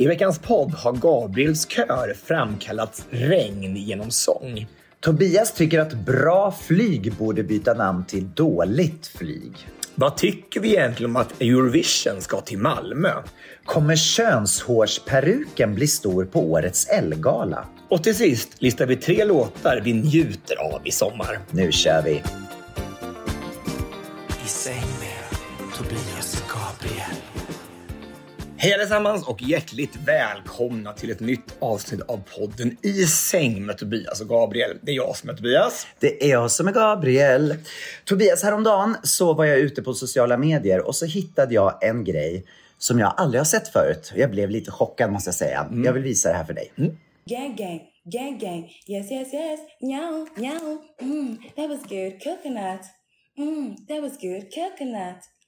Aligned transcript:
I 0.00 0.06
veckans 0.06 0.38
podd 0.38 0.70
har 0.70 0.92
Gabriels 0.92 1.66
kör 1.66 2.14
framkallat 2.24 3.06
regn 3.10 3.76
genom 3.76 4.10
sång. 4.10 4.66
Tobias 5.00 5.52
tycker 5.52 5.80
att 5.80 5.94
bra 5.94 6.54
flyg 6.62 7.12
borde 7.12 7.42
byta 7.42 7.74
namn 7.74 8.04
till 8.04 8.30
dåligt 8.34 9.06
flyg. 9.06 9.52
Vad 9.94 10.16
tycker 10.16 10.60
vi 10.60 10.68
egentligen 10.68 11.10
om 11.10 11.16
att 11.16 11.40
Eurovision 11.40 12.20
ska 12.20 12.40
till 12.40 12.58
Malmö? 12.58 13.12
Kommer 13.64 13.96
könshårsperuken 13.96 15.74
bli 15.74 15.86
stor 15.86 16.24
på 16.24 16.50
årets 16.50 16.88
Elgala? 16.88 17.66
Och 17.88 18.04
till 18.04 18.14
sist 18.14 18.48
listar 18.58 18.86
vi 18.86 18.96
tre 18.96 19.24
låtar 19.24 19.80
vi 19.84 19.92
njuter 19.92 20.56
av 20.56 20.80
i 20.84 20.90
sommar. 20.90 21.38
Nu 21.50 21.72
kör 21.72 22.02
vi! 22.02 22.22
Hej 28.62 28.74
allesammans 28.74 29.28
och 29.28 29.42
hjärtligt 29.42 29.96
välkomna 30.06 30.92
till 30.92 31.10
ett 31.10 31.20
nytt 31.20 31.56
avsnitt 31.58 32.00
av 32.00 32.20
podden 32.38 32.76
I 32.82 33.06
säng 33.06 33.66
med 33.66 33.78
Tobias 33.78 34.20
och 34.20 34.28
Gabriel. 34.28 34.78
Det 34.82 34.92
är 34.92 34.96
jag 34.96 35.16
som 35.16 35.30
är 35.30 35.34
Tobias. 35.34 35.86
Det 36.00 36.24
är 36.24 36.30
jag 36.30 36.50
som 36.50 36.68
är 36.68 36.72
Gabriel. 36.72 37.54
Tobias, 38.04 38.42
häromdagen 38.42 38.96
så 39.02 39.34
var 39.34 39.44
jag 39.44 39.58
ute 39.58 39.82
på 39.82 39.94
sociala 39.94 40.36
medier 40.36 40.86
och 40.86 40.96
så 40.96 41.06
hittade 41.06 41.54
jag 41.54 41.84
en 41.84 42.04
grej 42.04 42.44
som 42.78 42.98
jag 42.98 43.14
aldrig 43.16 43.40
har 43.40 43.44
sett 43.44 43.68
förut. 43.68 44.12
Jag 44.16 44.30
blev 44.30 44.50
lite 44.50 44.70
chockad 44.70 45.12
måste 45.12 45.28
jag 45.28 45.34
säga. 45.34 45.68
Jag 45.84 45.92
vill 45.92 46.02
visa 46.02 46.28
det 46.28 46.34
här 46.34 46.44
för 46.44 46.54
dig. 46.54 46.72
Gang 47.26 47.56
gang, 47.56 47.80
gang 48.04 48.38
gang, 48.38 48.70
yes 48.88 49.10
yes 49.10 49.34
yes, 49.34 49.60
meow 49.80 50.28
meow. 50.36 50.78
Mm, 51.00 51.36
that 51.56 51.68
was 51.68 51.80
good 51.88 52.22
coconut. 52.24 52.80
Mm, 53.38 53.76
that 53.88 54.02
was 54.02 54.12
good 54.20 54.54
coconut. 54.54 55.39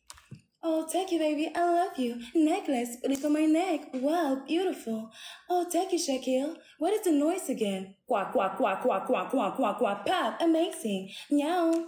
Oh, 0.64 0.86
thank 0.86 1.10
you, 1.10 1.18
baby. 1.18 1.50
I 1.54 1.64
love 1.64 1.98
you. 1.98 2.20
Necklace, 2.36 2.96
put 3.02 3.10
it 3.10 3.24
on 3.24 3.32
my 3.32 3.46
neck. 3.46 3.88
Wow, 3.94 4.42
beautiful. 4.46 5.10
Oh, 5.50 5.66
thank 5.68 5.92
you, 5.92 5.98
Shaquille. 5.98 6.56
What 6.78 6.92
is 6.92 7.02
the 7.02 7.10
noise 7.10 7.48
again? 7.48 7.96
Quack, 8.06 8.32
quack, 8.32 8.56
quack, 8.56 8.82
quack, 8.82 9.06
quack, 9.06 9.30
quack, 9.30 9.56
quack, 9.56 9.78
quack. 9.78 10.06
Pop, 10.06 10.40
amazing. 10.40 11.10
Meow. 11.32 11.86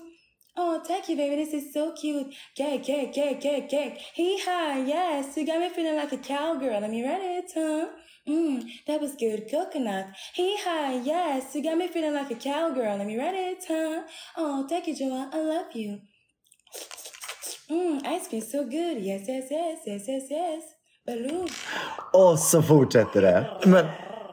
Oh, 0.56 0.82
thank 0.84 1.08
you, 1.08 1.16
baby. 1.16 1.36
This 1.36 1.54
is 1.54 1.72
so 1.72 1.92
cute. 1.92 2.34
Cake, 2.56 2.82
cake, 2.82 3.12
cake, 3.12 3.40
cake, 3.40 3.68
cake. 3.68 3.98
Hee 4.14 4.40
ha, 4.44 4.82
yes. 4.84 5.36
You 5.36 5.46
got 5.46 5.60
me 5.60 5.68
feeling 5.68 5.96
like 5.96 6.12
a 6.12 6.18
cowgirl. 6.18 6.80
Let 6.80 6.90
me 6.90 7.04
read 7.04 7.22
it, 7.22 7.52
huh? 7.54 7.90
Mmm, 8.28 8.64
that 8.86 9.00
was 9.00 9.14
good 9.14 9.48
coconut. 9.50 10.06
Hee 10.34 10.56
ha, 10.64 11.00
yes. 11.04 11.54
You 11.54 11.62
got 11.62 11.78
me 11.78 11.86
feeling 11.86 12.14
like 12.14 12.30
a 12.30 12.36
cowgirl. 12.36 12.98
Let 12.98 13.06
me 13.06 13.16
read 13.16 13.34
it, 13.34 13.64
huh? 13.68 14.02
Oh, 14.36 14.66
thank 14.68 14.88
you, 14.88 14.96
Joa. 14.96 15.30
I 15.32 15.38
love 15.38 15.74
you. 15.74 16.00
Mmm, 17.70 17.98
ice 17.98 18.28
cream 18.30 18.42
so 18.42 18.58
good. 18.58 18.98
Yes, 18.98 19.28
yes, 19.28 19.50
yes, 19.50 19.86
yes, 19.86 20.08
yes, 20.08 20.30
yes. 20.30 20.64
Baloo. 21.06 21.46
Och 22.12 22.38
så 22.38 22.62
fortsätter 22.62 23.22
det. 23.22 23.46
Men, 23.64 23.86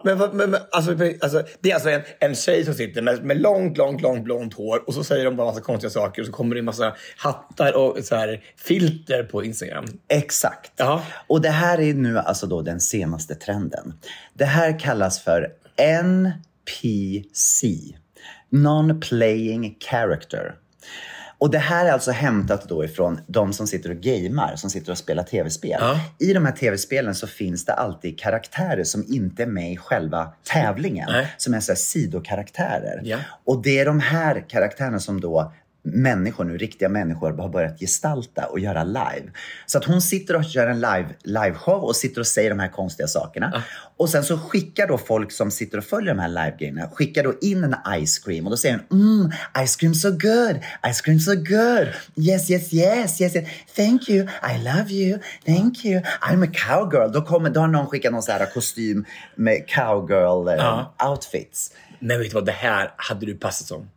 men, 0.04 0.18
men, 0.18 0.52
men 0.52 0.62
alltså, 0.72 0.92
alltså, 1.22 1.44
det 1.62 1.72
är 1.72 1.74
alltså 1.74 1.90
en, 1.90 2.02
en 2.20 2.36
tjej 2.36 2.66
som 2.66 2.74
sitter 2.74 3.02
med, 3.02 3.24
med 3.24 3.42
långt, 3.42 3.78
långt, 3.78 4.02
långt 4.02 4.24
blont 4.24 4.54
hår 4.54 4.84
och 4.88 4.94
så 4.94 5.04
säger 5.04 5.26
de 5.26 5.36
bara 5.36 5.48
massa 5.48 5.62
konstiga 5.62 5.92
saker 5.92 6.22
och 6.22 6.26
så 6.26 6.32
kommer 6.32 6.56
det 6.56 6.60
en 6.60 6.66
massa 6.66 6.96
hattar 7.18 7.74
och 7.74 7.98
så 8.04 8.16
här, 8.16 8.44
filter 8.58 9.24
på 9.24 9.44
Instagram. 9.44 9.86
Exakt. 10.08 10.72
Ja. 10.78 11.04
Och 11.28 11.42
det 11.42 11.50
här 11.50 11.80
är 11.80 11.94
nu 11.94 12.20
alltså 12.20 12.48
då 12.48 12.62
den 12.62 12.80
senaste 12.80 13.36
trenden. 13.36 13.94
Det 14.34 14.46
här 14.46 14.80
kallas 14.80 15.24
för 15.24 15.48
NPC. 15.78 17.68
Non-playing 18.50 19.76
character. 19.80 20.56
Och 21.42 21.52
det 21.52 21.58
här 21.58 21.86
är 21.86 21.92
alltså 21.92 22.12
hämtat 22.12 22.70
då 22.70 22.86
ifrån 22.86 23.22
de 23.28 23.54
som 23.54 23.68
sitter 23.68 23.90
och 23.90 23.96
gamer, 23.96 24.56
som 24.56 24.70
sitter 24.70 24.92
och 24.92 24.98
spelar 24.98 25.24
tv-spel. 25.24 25.78
Ja. 25.80 26.00
I 26.20 26.34
de 26.34 26.46
här 26.46 26.54
tv-spelen 26.54 27.16
så 27.16 27.28
finns 27.28 27.66
det 27.66 27.74
alltid 27.74 28.20
karaktärer 28.20 28.84
som 28.84 29.06
inte 29.08 29.44
är 29.44 29.48
med 29.48 29.72
i 29.72 29.78
själva 29.78 30.34
tävlingen. 30.44 31.10
Nej. 31.12 31.34
Som 31.38 31.54
är 31.54 31.60
så 31.60 31.76
sidokaraktärer. 31.76 33.02
Ja. 33.04 33.18
Och 33.46 33.62
det 33.62 33.80
är 33.80 33.86
de 33.86 34.00
här 34.00 34.46
karaktärerna 34.50 35.00
som 35.00 35.22
då 35.22 35.54
människor 35.84 36.44
nu, 36.44 36.58
riktiga 36.58 36.90
människor, 36.90 37.32
har 37.38 37.50
börjat 37.50 37.80
gestalta 37.80 38.46
och 38.46 38.60
göra 38.60 38.84
live. 38.84 39.32
Så 39.66 39.78
att 39.78 39.86
hon 39.86 40.02
sitter 40.02 40.36
och 40.36 40.44
gör 40.44 40.68
en 40.68 40.82
live, 40.82 41.08
liveshow 41.24 41.84
och 41.84 41.96
sitter 41.96 42.20
och 42.22 42.28
säger 42.28 42.50
de 42.50 42.60
här 42.60 42.68
konstiga 42.68 43.08
sakerna. 43.08 43.64
Och 43.98 44.10
sen 44.10 44.24
så 44.24 44.38
skickar 44.38 44.88
då 44.88 44.98
folk 44.98 45.32
som 45.32 45.52
sitter 45.52 45.78
och 45.78 45.84
följer 45.84 46.14
de 46.14 46.20
här 46.22 46.28
live-grejerna, 46.30 46.90
skickar 46.94 47.24
då 47.24 47.34
in 47.42 47.64
en 47.64 48.06
ice 48.06 48.20
cream 48.20 48.46
och 48.46 48.52
då 48.52 48.58
säger 48.58 48.80
hon 48.90 49.02
mm, 49.02 49.32
ice 49.68 49.76
cream 49.76 49.94
so 49.94 50.10
good, 50.10 50.60
ice 50.94 51.02
cream 51.02 51.20
so 51.20 51.36
good, 51.36 51.88
yes, 52.16 52.50
yes, 52.50 52.74
yes, 52.74 53.22
yes, 53.22 53.36
yes, 53.36 53.48
thank 53.76 54.10
you, 54.10 54.28
I 54.54 54.64
love 54.64 54.90
you, 54.92 55.20
thank 55.46 55.86
you, 55.86 56.02
I'm 56.22 56.44
a 56.44 56.52
cowgirl. 56.54 57.12
Då, 57.12 57.22
kommer, 57.22 57.50
då 57.50 57.60
har 57.60 57.68
någon 57.68 57.88
skickat 57.88 58.12
någon 58.12 58.24
så 58.24 58.32
här 58.32 58.46
kostym 58.54 59.06
med 59.36 59.70
cowgirl 59.70 60.58
Ja. 60.58 60.94
outfits. 61.10 61.72
Men 62.00 62.20
vet 62.20 62.30
du 62.30 62.34
vad, 62.34 62.46
det 62.46 62.52
här 62.52 62.94
hade 62.98 63.26
du 63.26 63.36
passat 63.38 63.68
som. 63.68 63.90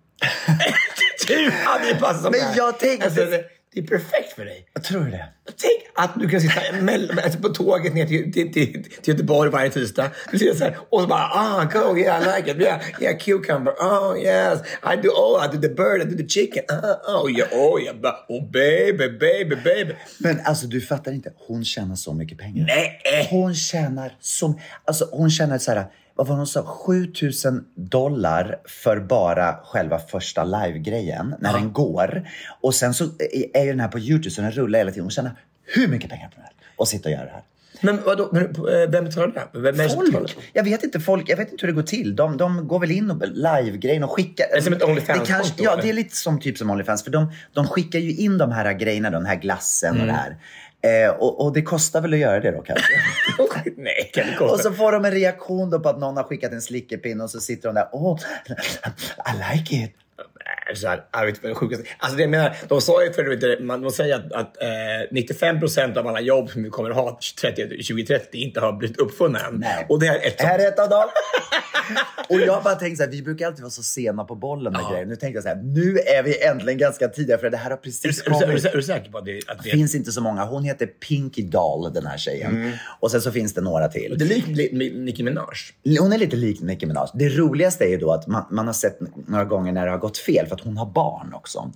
Du 1.28 1.50
hade 1.50 1.88
ju 1.88 1.94
passat 1.94 2.22
som 2.22 2.30
Men 2.30 2.40
här. 2.40 2.56
jag 2.56 2.78
tänkte- 2.78 3.06
Alltså, 3.06 3.20
det, 3.24 3.44
det 3.74 3.80
är 3.80 3.86
perfekt 3.86 4.32
för 4.32 4.44
dig. 4.44 4.66
Jag 4.74 4.84
tror 4.84 5.04
det. 5.04 5.24
Tänk 5.46 5.82
att 5.94 6.20
du 6.20 6.28
kan 6.28 6.40
sitta 6.40 6.60
mell- 6.72 7.20
alltså 7.24 7.38
på 7.38 7.48
tåget 7.48 7.94
ner 7.94 8.06
till, 8.06 8.32
till, 8.32 8.52
till, 8.52 8.72
till 8.72 9.14
Göteborg 9.14 9.50
varje 9.50 9.70
tisdag. 9.70 10.10
Du 10.30 10.38
sitter 10.38 10.54
så 10.54 10.64
här 10.64 10.76
och 10.90 11.00
så 11.00 11.06
bara 11.06 11.20
ah 11.24 11.64
go 11.72 11.98
yeah 11.98 12.22
I 12.22 12.36
like 12.36 12.50
it 12.50 12.56
yeah 12.60 12.80
yeah 13.00 13.18
cucumber 13.18 13.72
oh 13.72 14.18
yes 14.18 14.60
I 14.92 14.96
do 15.02 15.08
oh 15.10 15.44
I 15.44 15.56
do 15.56 15.60
the 15.62 15.68
bird 15.68 16.02
I 16.02 16.04
do 16.04 16.16
the 16.22 16.28
chicken 16.28 16.64
oh, 16.68 17.22
oh 17.24 17.30
yeah 17.30 17.48
oh 17.52 17.82
yeah 17.82 17.96
oh 18.28 18.50
baby 18.50 19.08
baby 19.08 19.56
baby. 19.56 19.94
Men 20.18 20.41
alltså 20.44 20.66
du 20.66 20.80
fattar 20.80 21.12
inte, 21.12 21.32
hon 21.46 21.64
tjänar 21.64 21.94
så 21.94 22.14
mycket 22.14 22.38
pengar. 22.38 22.66
Nej. 22.66 23.26
Hon 23.30 23.54
tjänar 23.54 24.16
så, 24.20 24.60
alltså 24.84 25.08
hon 25.12 25.30
tjänar 25.30 25.58
så 25.58 25.72
här, 25.72 25.86
vad 26.14 26.26
var 26.26 26.36
hon 26.36 26.47
sa, 26.47 26.62
7000 26.62 27.64
dollar 27.75 28.58
för 28.64 29.00
bara 29.00 29.56
själva 29.64 29.98
första 29.98 30.44
live-grejen 30.44 31.34
när 31.41 31.52
den 31.52 31.72
går. 31.72 32.28
Och 32.60 32.75
sen 32.75 32.94
så 32.94 33.04
är 33.54 33.62
ju 33.65 33.71
den 33.71 33.80
här 33.80 33.89
på 33.89 33.98
Youtube 33.98 34.30
så 34.30 34.42
den 34.42 34.50
rullar 34.50 34.78
hela 34.78 34.91
tiden. 34.91 35.04
Hon 35.04 35.10
tjänar 35.10 35.33
hur 35.65 35.89
mycket 35.89 36.10
pengar 36.10 36.28
på 36.28 36.34
det 36.36 36.42
här? 36.42 36.53
Och 36.77 36.89
sitta 36.89 37.09
och 37.09 37.12
göra 37.12 37.24
det 37.24 37.30
här. 37.30 37.42
Men 37.80 37.98
vadå, 38.06 38.30
eh, 38.36 38.91
vem 38.91 39.04
betalar 39.04 39.48
det? 39.53 39.59
Vem 39.60 39.80
är 39.80 39.84
det 39.84 39.91
som 39.91 40.04
betalar? 40.04 40.28
Folk! 40.28 40.50
Jag 40.53 40.65
vet 40.65 40.84
inte, 40.84 41.00
folk, 41.00 41.28
jag 41.28 41.36
vet 41.36 41.53
inte 41.53 41.66
hur 41.66 41.72
det 41.72 41.77
går 41.77 41.83
till. 41.83 42.16
De, 42.16 42.36
de 42.36 42.68
går 42.68 42.78
väl 42.80 42.91
in 42.91 43.10
och 43.10 43.28
live-grejen 43.28 44.04
och 44.04 44.10
skickar. 44.10 44.47
det 44.54 44.62
som 44.62 44.72
ett 44.72 44.83
OnlyFans-konto, 44.83 45.21
Det 45.24 45.27
kanske- 45.33 45.62
Ja, 45.62 45.72
eller? 45.72 45.83
det 45.83 45.89
är 45.89 45.92
lite 45.92 46.16
som 46.16 46.41
typ 46.41 46.59
som 46.59 46.71
Onlyfans. 46.71 47.04
För 47.04 47.10
de, 47.10 47.33
de 47.53 47.66
skickar 47.66 47.98
ju 47.98 48.15
in 48.16 48.39
de 48.39 48.53
här 48.53 48.72
grejerna, 48.72 49.10
den 49.10 49.27
här 49.27 49.36
glassen 49.36 50.00
och 50.00 50.06
det 50.06 50.12
här. 50.12 50.36
Eh, 50.84 51.10
och, 51.10 51.45
och 51.45 51.53
det 51.53 51.63
kostar 51.63 52.01
väl 52.01 52.13
att 52.13 52.19
göra 52.19 52.41
det 52.41 52.51
då 52.51 52.63
kanske. 52.63 52.92
Nej, 53.77 54.10
kan 54.15 54.27
det 54.27 54.53
och 54.53 54.60
så 54.60 54.72
får 54.72 54.92
de 54.92 55.04
en 55.04 55.10
reaktion 55.10 55.71
då 55.71 55.81
på 55.81 55.89
att 55.89 55.98
någon 55.98 56.16
har 56.16 56.25
skickat 56.25 56.53
en 56.53 56.63
slickerpinne 56.63 57.25
och 57.25 57.31
så 57.31 57.41
sitter 57.41 57.69
de 57.69 57.75
där. 57.75 57.89
Oh, 57.92 58.19
I 59.19 59.57
like 59.57 59.77
it. 59.77 60.03
Så 60.75 60.89
här, 60.89 61.05
jag 61.13 61.27
vet 61.27 61.28
inte 61.34 61.41
vad 61.43 61.51
det 61.51 61.55
sjukaste. 61.55 61.84
Alltså 61.99 62.16
det 62.16 62.22
jag 62.22 62.31
menar, 62.31 62.57
de 62.69 62.81
sa 62.81 63.05
ju 63.05 63.13
för 63.13 63.25
vet 63.25 63.41
du, 63.41 63.59
man, 63.61 63.83
de 63.83 63.91
säger 63.91 64.15
att, 64.16 64.33
att 64.33 64.63
eh, 64.63 64.69
95 65.11 65.61
procent 65.61 65.97
av 65.97 66.07
alla 66.07 66.21
jobb 66.21 66.51
som 66.51 66.63
vi 66.63 66.71
kommer 66.71 66.91
att 66.91 66.97
ha 66.97 67.19
30, 67.41 67.63
2030 67.69 68.39
inte 68.39 68.61
har 68.61 68.72
blivit 68.72 68.97
uppfunna 68.99 69.39
än. 69.41 69.55
Nej. 69.55 69.87
Och 69.89 70.01
det 70.01 70.07
är 70.07 70.27
ett 70.27 70.41
Här 70.41 70.59
är 70.59 70.69
ett 70.69 70.78
av 70.78 70.89
dem. 70.89 71.05
Och 72.28 72.41
jag 72.41 72.63
bara 72.63 72.75
tänkte 72.75 72.97
så 72.97 73.03
här, 73.03 73.11
vi 73.11 73.22
brukar 73.22 73.47
alltid 73.47 73.61
vara 73.63 73.71
så 73.71 73.83
sena 73.83 74.25
på 74.25 74.34
bollen 74.34 74.72
med 74.72 74.83
Ja. 74.84 74.91
grejer. 74.93 75.07
Nu 75.07 75.16
tänkte 75.16 75.37
jag 75.37 75.43
så 75.43 75.49
här, 75.49 75.57
nu 75.57 75.99
är 75.99 76.22
vi 76.22 76.43
äntligen 76.45 76.78
ganska 76.78 77.09
tidiga 77.09 77.39
för 77.39 77.51
det 77.51 77.57
här 77.57 77.71
har 77.71 77.77
Är, 77.77 77.81
precis 77.81 78.22
du- 78.25 78.31
är, 78.31 78.37
är, 78.37 78.41
kommit. 78.47 78.63
du- 78.63 78.69
är 78.69 78.77
du 78.77 78.83
säker 78.83 79.11
på 79.11 79.19
att 79.19 79.25
det, 79.25 79.41
att 79.49 79.63
Det 79.65 79.71
finns 79.71 79.95
inte 79.95 80.13
så 80.13 80.21
många. 80.21 80.45
Hon 80.45 80.65
heter 80.65 80.87
Pinky 80.87 81.43
Doll, 81.43 81.93
den 81.93 82.07
här 82.07 82.19
tjejen. 82.19 82.72
Och 83.01 83.11
sen 83.11 83.21
så 83.22 83.33
finns 83.33 83.55
det 83.55 83.61
några 83.61 83.89
till. 83.89 84.15
det 84.19 84.25
är 84.25 84.28
likt 84.28 84.49
Li- 84.49 84.71
Mi- 84.72 84.99
Nicki 85.05 85.22
Minaj? 85.22 85.45
Hon 86.01 86.13
är 86.13 86.19
lite 86.19 86.37
lik 86.37 86.61
Nicki 86.61 86.87
Minaj. 86.87 87.09
Det 87.15 87.28
roligaste 87.28 87.84
är 87.84 87.89
ju 87.89 87.97
då 87.99 88.13
att 88.13 88.27
man, 88.27 88.45
man 88.51 88.66
har 88.66 88.75
sett 88.75 88.99
några 89.28 89.45
gånger 89.45 89.72
när 89.72 89.84
det 89.84 89.91
har 89.91 89.99
gått 89.99 90.19
fel 90.19 90.47
för 90.47 90.57
hon 90.65 90.77
har 90.77 90.87
barn 90.87 91.34
också. 91.34 91.71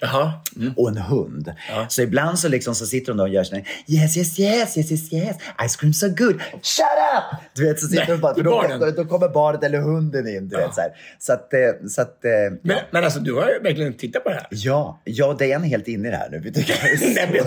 Mm. 0.56 0.72
Och 0.76 0.88
en 0.88 0.96
hund. 0.96 1.52
Så 1.88 2.02
ibland 2.02 2.38
så, 2.38 2.48
liksom 2.48 2.74
så 2.74 2.86
sitter 2.86 3.12
hon 3.12 3.20
och 3.20 3.28
gör 3.28 3.44
sån 3.44 3.56
här, 3.56 3.66
yes, 3.86 4.16
yes, 4.16 4.38
yes, 4.38 4.76
yes, 4.76 4.90
yes, 4.92 5.12
yes, 5.12 5.36
ice 5.68 5.76
cream 5.76 5.92
so 5.92 6.08
good, 6.08 6.40
shut 6.62 6.84
up! 7.16 7.38
Du 7.54 7.64
vet, 7.68 7.80
så 7.80 7.86
sitter 7.86 8.02
Nej, 8.02 8.10
hon 8.10 8.20
bara, 8.20 8.34
för 8.34 8.42
då, 8.78 8.90
då, 8.90 9.04
kommer 9.04 9.28
barnet 9.28 9.64
eller 9.64 9.78
hunden 9.78 10.28
in. 10.28 10.48
Du 10.48 10.56
vet, 10.56 10.74
så, 10.74 10.80
här. 10.80 10.90
så 11.18 11.32
att, 11.32 11.54
eh, 11.54 11.88
så 11.88 12.02
att 12.02 12.24
eh, 12.24 12.30
Men, 12.62 12.76
men 12.90 13.04
alltså, 13.04 13.20
du 13.20 13.34
har 13.34 13.48
ju 13.48 13.58
verkligen 13.58 13.94
tittat 13.94 14.24
på 14.24 14.30
det 14.30 14.34
här. 14.34 14.46
ja, 14.50 15.00
och 15.28 15.38
Diane 15.38 15.66
är 15.66 15.68
helt 15.68 15.88
inne 15.88 16.08
i 16.08 16.10
det 16.10 16.16
här 16.16 16.30
nu. 16.30 16.40
Nej, 16.54 17.28
men 17.32 17.44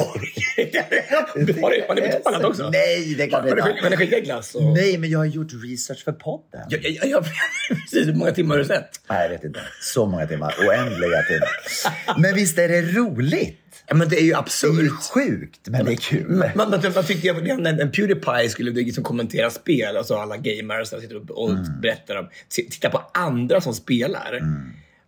har 1.87 1.95
ni- 1.95 2.01
betalat 2.01 2.43
också? 2.43 2.69
Nej, 2.69 3.15
det 3.17 3.27
klart 3.27 3.45
vi 3.45 3.49
inte 3.49 3.61
har 3.61 3.89
ni 3.89 3.97
skickat 3.97 4.23
glass? 4.23 4.55
Och... 4.55 4.63
Nej, 4.63 4.97
men 4.97 5.09
jag 5.09 5.19
har 5.19 5.25
gjort 5.25 5.47
research 5.63 6.03
för 6.03 6.11
podden. 6.11 6.61
Jag, 6.69 6.85
jag, 6.85 7.07
jag, 7.07 7.25
precis, 7.69 8.07
hur 8.07 8.13
många 8.13 8.31
timmar 8.31 8.55
har 8.55 8.59
du 8.59 8.67
sett? 8.67 8.89
Nej, 9.09 9.23
jag 9.23 9.29
vet 9.29 9.43
inte. 9.43 9.59
Så 9.81 10.05
många 10.05 10.27
timmar. 10.27 10.55
Oändliga 10.67 11.20
timmar. 11.27 12.21
Men 12.21 12.35
visst 12.35 12.57
är 12.57 12.67
det 12.67 12.81
roligt? 12.81 13.57
Ja, 13.87 13.95
men 13.95 14.09
det 14.09 14.15
är 14.15 14.21
ju 14.21 14.25
Det 14.25 14.31
är 14.31 14.33
ju 14.33 14.39
absurt. 14.39 14.91
sjukt, 15.13 15.67
men 15.67 15.85
det 15.85 15.91
är 15.91 15.95
kul. 15.95 16.29
Man, 16.29 16.49
man, 16.55 16.81
man 16.95 17.03
tyckte 17.03 17.27
jag, 17.27 17.47
en, 17.47 17.65
en 17.65 17.91
Pewdiepie 17.91 18.49
skulle 18.49 18.71
liksom 18.71 19.03
kommentera 19.03 19.49
spel, 19.49 19.97
alltså 19.97 20.15
alla 20.15 20.37
gamers 20.37 20.87
som 20.87 21.01
sitter 21.01 21.15
upp 21.15 21.29
och 21.29 21.49
Mm. 21.49 21.81
berättar 21.81 22.15
om, 22.15 22.29
titta 22.49 22.89
på 22.89 23.01
andra 23.13 23.61
som 23.61 23.73
spelar. 23.73 24.41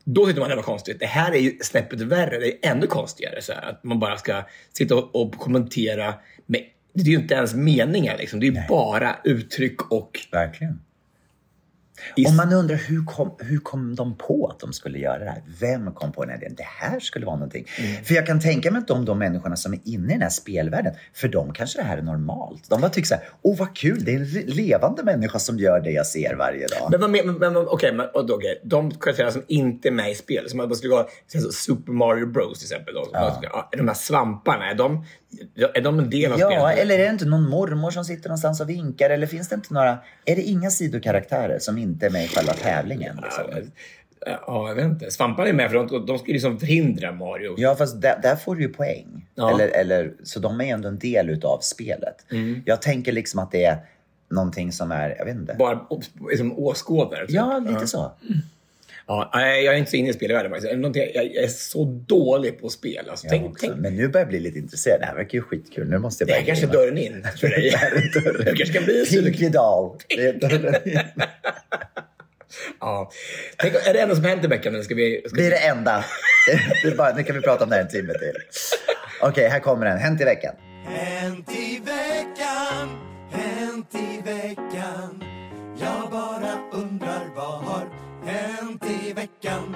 Då 0.06 0.26
tyckte 0.26 0.40
man 0.42 0.50
det 0.50 0.56
var 0.56 0.64
konstigt. 0.64 1.00
Det 1.00 1.06
här 1.06 1.32
är 1.32 1.40
ju 1.40 1.58
snäppet 1.62 2.02
värre, 2.02 2.40
det 2.40 2.48
är 2.66 2.72
ännu 2.72 2.88
konstigare. 2.88 3.42
Så 3.42 3.54
här, 3.54 3.70
att 3.70 3.84
man 3.84 4.00
bara 4.00 4.18
ska 4.18 4.44
sitta 4.74 4.96
och, 4.96 5.16
och 5.16 5.34
kommentera. 5.34 6.14
Med, 6.46 6.62
det 6.94 7.02
är 7.02 7.06
ju 7.06 7.16
inte 7.16 7.34
ens 7.34 7.54
meningen, 7.54 8.18
liksom. 8.18 8.40
det 8.40 8.48
är 8.48 8.52
ju 8.52 8.62
bara 8.70 9.16
uttryck 9.24 9.92
och... 9.92 10.20
Verkligen. 10.32 10.80
Och 12.28 12.34
man 12.34 12.54
undrar 12.54 12.76
hur 12.76 13.06
kom, 13.06 13.36
hur 13.40 13.60
kom 13.60 13.96
de 13.96 14.18
på 14.18 14.48
att 14.48 14.60
de 14.60 14.74
skulle 14.74 15.00
göra 15.00 15.20
det 15.20 15.30
här? 15.30 15.44
Vem 15.60 15.92
kom 15.92 16.12
på 16.12 16.26
den 16.26 16.30
här 16.30 16.38
idén? 16.38 16.56
Det 16.56 16.64
här 16.64 17.00
skulle 17.00 17.26
vara 17.26 17.36
någonting. 17.36 17.66
För 18.04 18.14
jag 18.16 18.26
kan 18.26 18.40
tänka 18.40 18.72
mig 18.72 18.80
att 18.80 18.88
de, 18.88 19.06
de 19.06 19.20
människorna 19.20 19.56
som 19.56 19.74
är 19.74 19.80
inne 19.84 20.08
i 20.08 20.14
den 20.14 20.22
här 20.22 20.30
spelvärlden, 20.30 20.94
för 21.14 21.28
dem 21.28 21.54
kanske 21.54 21.80
det 21.80 21.86
här 21.86 21.98
är 21.98 22.02
normalt. 22.02 22.70
De 22.70 22.82
bara 22.82 22.90
tycker 22.90 23.08
så 23.08 23.16
här, 23.16 23.24
åh 23.42 23.58
vad 23.58 23.76
kul, 23.76 24.04
det 24.06 24.14
är 24.14 24.20
en 24.20 24.46
levande 24.46 25.04
människa 25.04 25.40
som 25.40 25.58
gör 25.58 25.80
det 25.80 25.92
jag 25.92 26.08
ser 26.08 26.36
varje 26.36 26.68
dag. 26.68 27.00
Men, 27.00 27.12
men, 27.12 27.34
men, 27.34 27.58
okej, 27.58 27.98
då, 28.14 28.36
okej, 28.36 28.62
de 28.64 28.92
karaktärer 28.92 29.32
som 29.32 29.44
inte 29.48 29.88
är 29.88 29.92
med 29.92 30.12
i 30.12 30.16
spel, 30.16 30.50
som 30.50 30.58
man 30.58 30.76
skulle 30.76 31.06
så 31.28 31.52
Super 31.52 31.92
Mario 31.92 32.26
Bros 32.26 32.60
till 32.60 32.66
exempel. 32.66 32.94
Då, 32.94 33.10
ja. 33.14 33.70
De 33.72 33.88
här 33.88 33.96
svamparna, 33.96 34.72
är 34.72 34.76
de, 34.76 35.06
är 35.74 35.82
de 35.82 36.00
en 36.00 36.10
del 36.10 36.32
av 36.32 36.40
Ja, 36.40 36.48
spelet? 36.50 36.78
eller 36.80 37.00
är 37.00 37.04
det 37.04 37.10
inte 37.10 37.26
någon 37.26 37.50
mormor 37.50 37.92
som 37.92 38.06
sitter 38.06 38.30
någonstans 38.30 38.62
och 38.62 38.70
vinkar? 38.70 39.10
Eller 39.10 39.28
finns 39.28 39.50
det 39.50 39.56
inte 39.56 39.74
några, 39.74 39.98
är 40.26 40.36
det 40.36 40.42
inga 40.42 40.70
sidokaraktärer 40.70 41.60
som 41.60 41.78
inte 41.78 42.06
är 42.06 42.10
med 42.10 42.26
i 42.26 42.28
själva 42.28 42.54
tävlingen? 42.54 43.20
Liksom? 43.24 43.44
Ja, 44.26 44.68
jag 44.68 44.76
vet 44.76 44.86
inte. 44.86 45.12
Svamparna 45.12 45.50
är 45.50 45.54
med 45.54 45.72
för 45.72 45.78
de, 45.78 46.06
de 46.06 46.18
ska 46.18 46.28
ju 46.28 46.34
liksom 46.34 46.60
förhindra 46.60 47.12
Mario. 47.12 47.56
Ja, 47.58 47.76
fast 47.76 48.02
där, 48.02 48.20
där 48.22 48.36
får 48.36 48.56
du 48.56 48.62
ju 48.62 48.70
poäng. 48.70 49.28
Ja. 49.36 49.52
Eller, 49.52 49.68
eller, 49.68 50.14
så 50.24 50.40
de 50.40 50.62
är 50.62 50.66
ändå 50.66 50.88
en 50.88 51.00
del 51.00 51.30
utav 51.30 51.60
spelet. 51.62 52.26
Mm. 52.32 52.62
Jag 52.66 52.82
tänker 52.82 53.12
liksom 53.12 53.40
att 53.40 53.52
det 53.52 53.66
är 53.66 53.78
någonting 54.30 54.72
som 54.72 54.92
är, 54.92 55.16
jag 55.18 55.26
vet 55.26 55.36
inte. 55.36 55.56
Bara 55.60 55.80
liksom 56.30 56.60
åskådare. 56.60 57.28
typ. 57.28 57.36
Ja, 57.36 57.60
lite 57.68 57.88
så. 57.88 58.12
Ja, 59.08 59.32
nej, 59.34 59.64
jag 59.64 59.74
är 59.74 59.78
inte 59.78 59.92
så 59.92 59.98
inne 59.98 60.10
i 60.10 60.14
spelvärlden 60.14 60.52
faktiskt. 60.52 60.74
Jag 60.74 60.98
jag 61.16 61.44
är 61.44 61.48
så 61.48 61.86
dålig 61.86 62.62
på 62.62 62.70
spel. 62.70 63.10
Alltså, 63.10 63.28
tänk, 63.30 63.46
också. 63.46 63.66
tänk, 63.68 63.80
Men 63.80 63.96
nu 63.96 64.08
börjar 64.08 64.26
jag 64.26 64.30
bli 64.30 64.40
lite 64.40 64.60
intresserad. 64.60 65.02
Det 65.02 65.06
här 65.06 65.16
verkar 65.16 65.34
ju 65.34 65.42
skitkul. 65.42 65.90
Nu 65.90 65.98
måste 65.98 66.24
jag 66.24 66.30
det 66.30 66.34
här 66.34 66.42
börja 66.42 66.56
kanske 66.56 66.66
är 66.66 66.72
dörren 66.72 66.98
in 66.98 67.28
för 67.38 67.48
dig. 67.48 67.62
Det 67.72 67.78
här 67.78 67.92
är 67.92 68.22
dörren. 68.22 68.46
Du 68.46 68.56
kanske 68.56 68.74
kan 68.74 68.84
bli 68.84 69.00
en 69.00 69.24
Pinky 69.24 69.50
Doll. 69.50 69.98
Det 70.10 70.28
är 70.28 70.34
dörren 70.34 70.76
in. 70.86 71.00
Ja. 72.80 73.12
Tänk, 73.58 73.74
är 73.74 73.94
det 73.94 74.00
enda 74.00 74.16
som 74.16 74.24
hänt 74.24 74.44
i 74.44 74.48
veckan? 74.48 74.74
Eller 74.74 74.84
ska 74.84 74.96
vi, 74.96 75.24
ska 75.28 75.36
Det 75.36 75.46
är 75.46 75.50
det 75.50 75.58
enda. 75.58 76.06
Det 76.84 76.88
är 76.88 76.96
bara, 76.96 77.16
nu 77.16 77.24
kan 77.24 77.36
vi 77.36 77.42
prata 77.42 77.64
om 77.64 77.70
det 77.70 77.76
här 77.76 77.82
en 77.84 77.90
timme 77.90 78.14
till. 78.14 78.36
Okej, 79.22 79.50
här 79.50 79.60
kommer 79.60 79.86
den. 79.86 79.98
Hänt 79.98 80.22
i 80.22 80.24
veckan. 80.24 80.56
Hänt 80.86 81.50
i 81.50 81.82
veckan, 81.86 82.90
hänt 83.32 83.96
i 83.96 84.22
veckan 84.22 85.24
Jag 85.82 86.12
bara 86.12 86.60
undrar 86.74 87.36
vad 87.36 87.64
har 87.64 88.03
hänt 88.26 88.86
i 88.86 89.14
veckan 89.14 89.76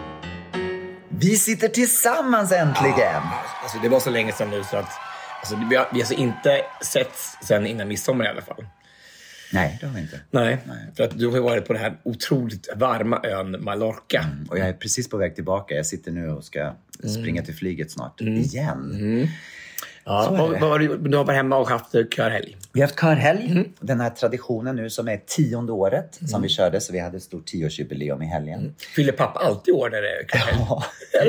Vi 1.10 1.38
sitter 1.38 1.68
tillsammans 1.68 2.52
äntligen. 2.52 3.22
Alltså, 3.64 3.78
det 3.84 3.90
var 3.90 4.00
så 4.00 4.10
länge 4.10 4.32
sedan 4.32 4.50
nu 4.50 4.64
så 4.64 4.78
att 4.78 4.90
alltså, 5.40 5.56
vi, 5.70 5.76
har, 5.76 5.88
vi 5.92 5.98
har 6.00 6.00
alltså 6.00 6.14
inte 6.14 6.62
sett 6.84 7.14
sen 7.44 7.68
innan 7.68 7.88
midsommar 7.88 8.26
i 8.26 8.28
alla 8.28 8.42
fall. 8.42 8.66
Nej, 9.54 9.78
det 9.82 9.88
har 9.88 9.94
vi 9.94 10.02
inte. 10.02 10.20
Nej, 10.32 10.58
för 10.98 11.04
att 11.04 11.20
du 11.20 11.28
har 11.28 11.34
ju 11.36 11.42
varit 11.42 11.66
på 11.68 11.74
den 11.74 11.82
här 11.82 11.98
otroligt 12.04 12.70
varma 12.76 13.22
ön 13.24 13.64
Mallorca. 13.64 14.26
Och 14.50 14.60
jag 14.60 14.68
är 14.68 14.74
precis 14.74 15.10
på 15.10 15.18
väg 15.18 15.36
tillbaka. 15.36 15.76
Jag 15.76 15.86
sitter 15.86 16.12
nu 16.12 16.30
och 16.30 16.44
ska 16.44 16.74
Mm. 17.04 17.14
springa 17.14 17.42
till 17.42 17.56
flyget 17.56 17.92
snart. 17.92 18.22
Igen. 18.22 19.28
Ja, 20.08 20.28
vad, 20.60 20.70
har 20.70 20.80
du- 20.80 21.18
har 21.18 21.24
varit 21.24 21.36
hemma 21.38 21.58
och 21.58 21.70
haft 21.70 21.92
körhelg. 21.92 22.58
Vi 22.74 22.82
har 22.82 22.88
haft 22.88 23.00
körhelg. 23.00 23.52
Mm. 23.52 23.66
Den 23.80 24.00
här 24.00 24.10
traditionen 24.10 24.76
nu 24.76 24.90
som 24.90 25.08
är 25.08 25.18
tionde 25.18 25.72
året 25.72 26.20
som 26.30 26.42
vi 26.42 26.50
körde. 26.50 26.82
Så 26.82 26.94
vi 26.94 27.00
hade 27.00 27.18
ett 27.18 27.24
stort 27.24 27.46
tioårsjubileum 27.46 28.22
i 28.22 28.26
helgen. 28.26 28.76
Fyller 28.96 29.12
pappa 29.12 29.40
alltid 29.40 29.74
år 29.74 29.90
när 29.90 30.02
det 30.02 30.10
är 30.20 30.24
körhelg? 30.24 30.66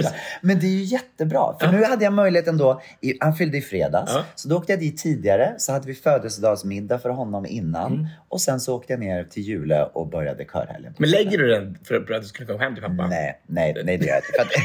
Ja, 0.05 0.11
men 0.41 0.61
det 0.61 0.67
är 0.67 0.71
ju 0.71 0.83
jättebra. 0.85 1.57
För 1.61 1.73
nu 1.73 1.85
hade 1.85 2.05
jag 2.05 2.13
möjligheten 2.13 2.59
då, 2.59 2.83
i, 3.01 3.15
han 3.21 3.35
fyllde 3.37 3.59
i 3.59 3.63
fredags, 3.63 4.13
Ja. 4.15 4.25
så 4.35 4.49
då 4.49 4.57
åkte 4.57 4.73
jag 4.73 4.81
dit 4.81 4.99
tidigare. 4.99 5.55
Så 5.59 5.73
hade 5.73 5.87
vi 5.87 5.95
födelsedagsmiddag 5.95 6.99
för 6.99 7.11
honom 7.11 7.47
innan. 7.47 7.93
Mm. 7.93 8.07
Och 8.29 8.41
sen 8.41 8.61
så 8.61 8.77
åkte 8.77 8.93
jag 8.93 9.01
ner 9.01 9.25
till 9.25 9.43
Jule 9.43 9.85
och 9.85 10.09
började 10.09 10.45
körhelgen. 10.45 10.95
Men 10.99 11.11
lägger 11.11 11.39
du 11.39 11.49
den 11.49 11.79
för, 11.85 11.95
att 12.15 12.23
du 12.23 12.29
skulle 12.29 12.47
komma 12.47 12.59
hem 12.59 12.75
till 12.75 12.83
pappa? 12.83 13.07
Nej, 13.07 13.41
nej, 13.47 13.83
nej 13.85 13.99
det 13.99 14.07
gör 14.07 14.15
jag 14.35 14.45
inte. 14.45 14.55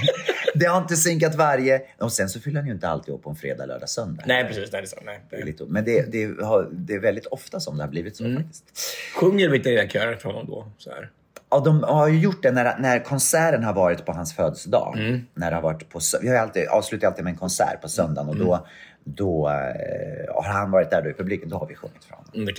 Det 0.56 0.66
har 0.66 0.82
inte 0.82 0.96
synkat 0.96 1.36
varje... 1.36 1.82
Och 2.00 2.12
sen 2.12 2.30
så 2.30 2.40
fyller 2.40 2.60
han 2.60 2.68
ju 2.68 2.74
inte 2.74 2.88
alltid 2.90 3.14
upp 3.14 3.24
på 3.24 3.30
en 3.30 3.36
fredag, 3.36 3.66
lördag, 3.66 3.90
söndag. 3.90 4.03
Nej, 4.26 4.46
precis. 4.48 4.72
Nej, 4.72 4.82
det 4.82 4.86
är 4.86 4.90
så. 4.90 4.98
Nej. 5.06 5.20
Det 5.30 5.36
är 5.36 5.46
lite, 5.46 5.64
men 5.68 5.86
det, 5.86 6.12
det, 6.12 6.44
har, 6.46 6.68
det 6.72 6.94
är 6.94 7.00
väldigt 7.00 7.26
ofta 7.26 7.60
som 7.60 7.78
det 7.78 7.84
har 7.84 7.90
blivit 7.90 8.20
Mm. 8.20 8.36
så 8.36 8.42
faktiskt. 8.44 8.96
Sjunger 9.16 9.50
vi 9.50 9.58
inte 9.58 9.70
den 9.70 9.90
kören 9.90 10.18
för 10.20 10.30
honom 10.30 10.46
då? 10.48 10.68
Så 10.78 10.90
här. 10.90 11.10
Ja, 11.50 11.60
de 11.60 11.84
har 11.84 12.08
ju 12.08 12.20
gjort 12.20 12.44
det 12.44 12.52
när, 12.52 12.78
när 12.80 13.00
konserten 13.00 13.64
har 13.64 13.74
varit 13.74 14.06
på 14.06 14.12
hans 14.12 14.36
födelsedag. 14.36 14.96
Mm. 14.98 15.22
När 15.34 15.50
det 15.52 15.56
har 15.58 15.62
varit 15.64 15.90
på, 15.90 16.00
vi 16.22 16.30
har 16.30 16.36
alltid, 16.36 16.68
avslutar 16.68 17.08
alltid 17.08 17.24
med 17.24 17.32
en 17.32 17.38
konsert 17.38 17.82
på 17.82 17.90
söndagen 17.90 18.30
och 18.30 18.36
Mm. 18.36 18.48
då, 18.48 18.68
då 19.06 19.50
eh, 19.50 20.36
har 20.36 20.44
han 20.54 20.72
varit 20.72 20.90
där 20.90 21.02
då 21.02 21.10
i 21.10 21.14
publiken. 21.14 21.50
Då 21.50 21.58
har 21.58 21.68
vi 21.68 21.76
sjungit 21.76 22.04
för 22.04 22.16
honom. 22.16 22.32
Mm. 22.34 22.54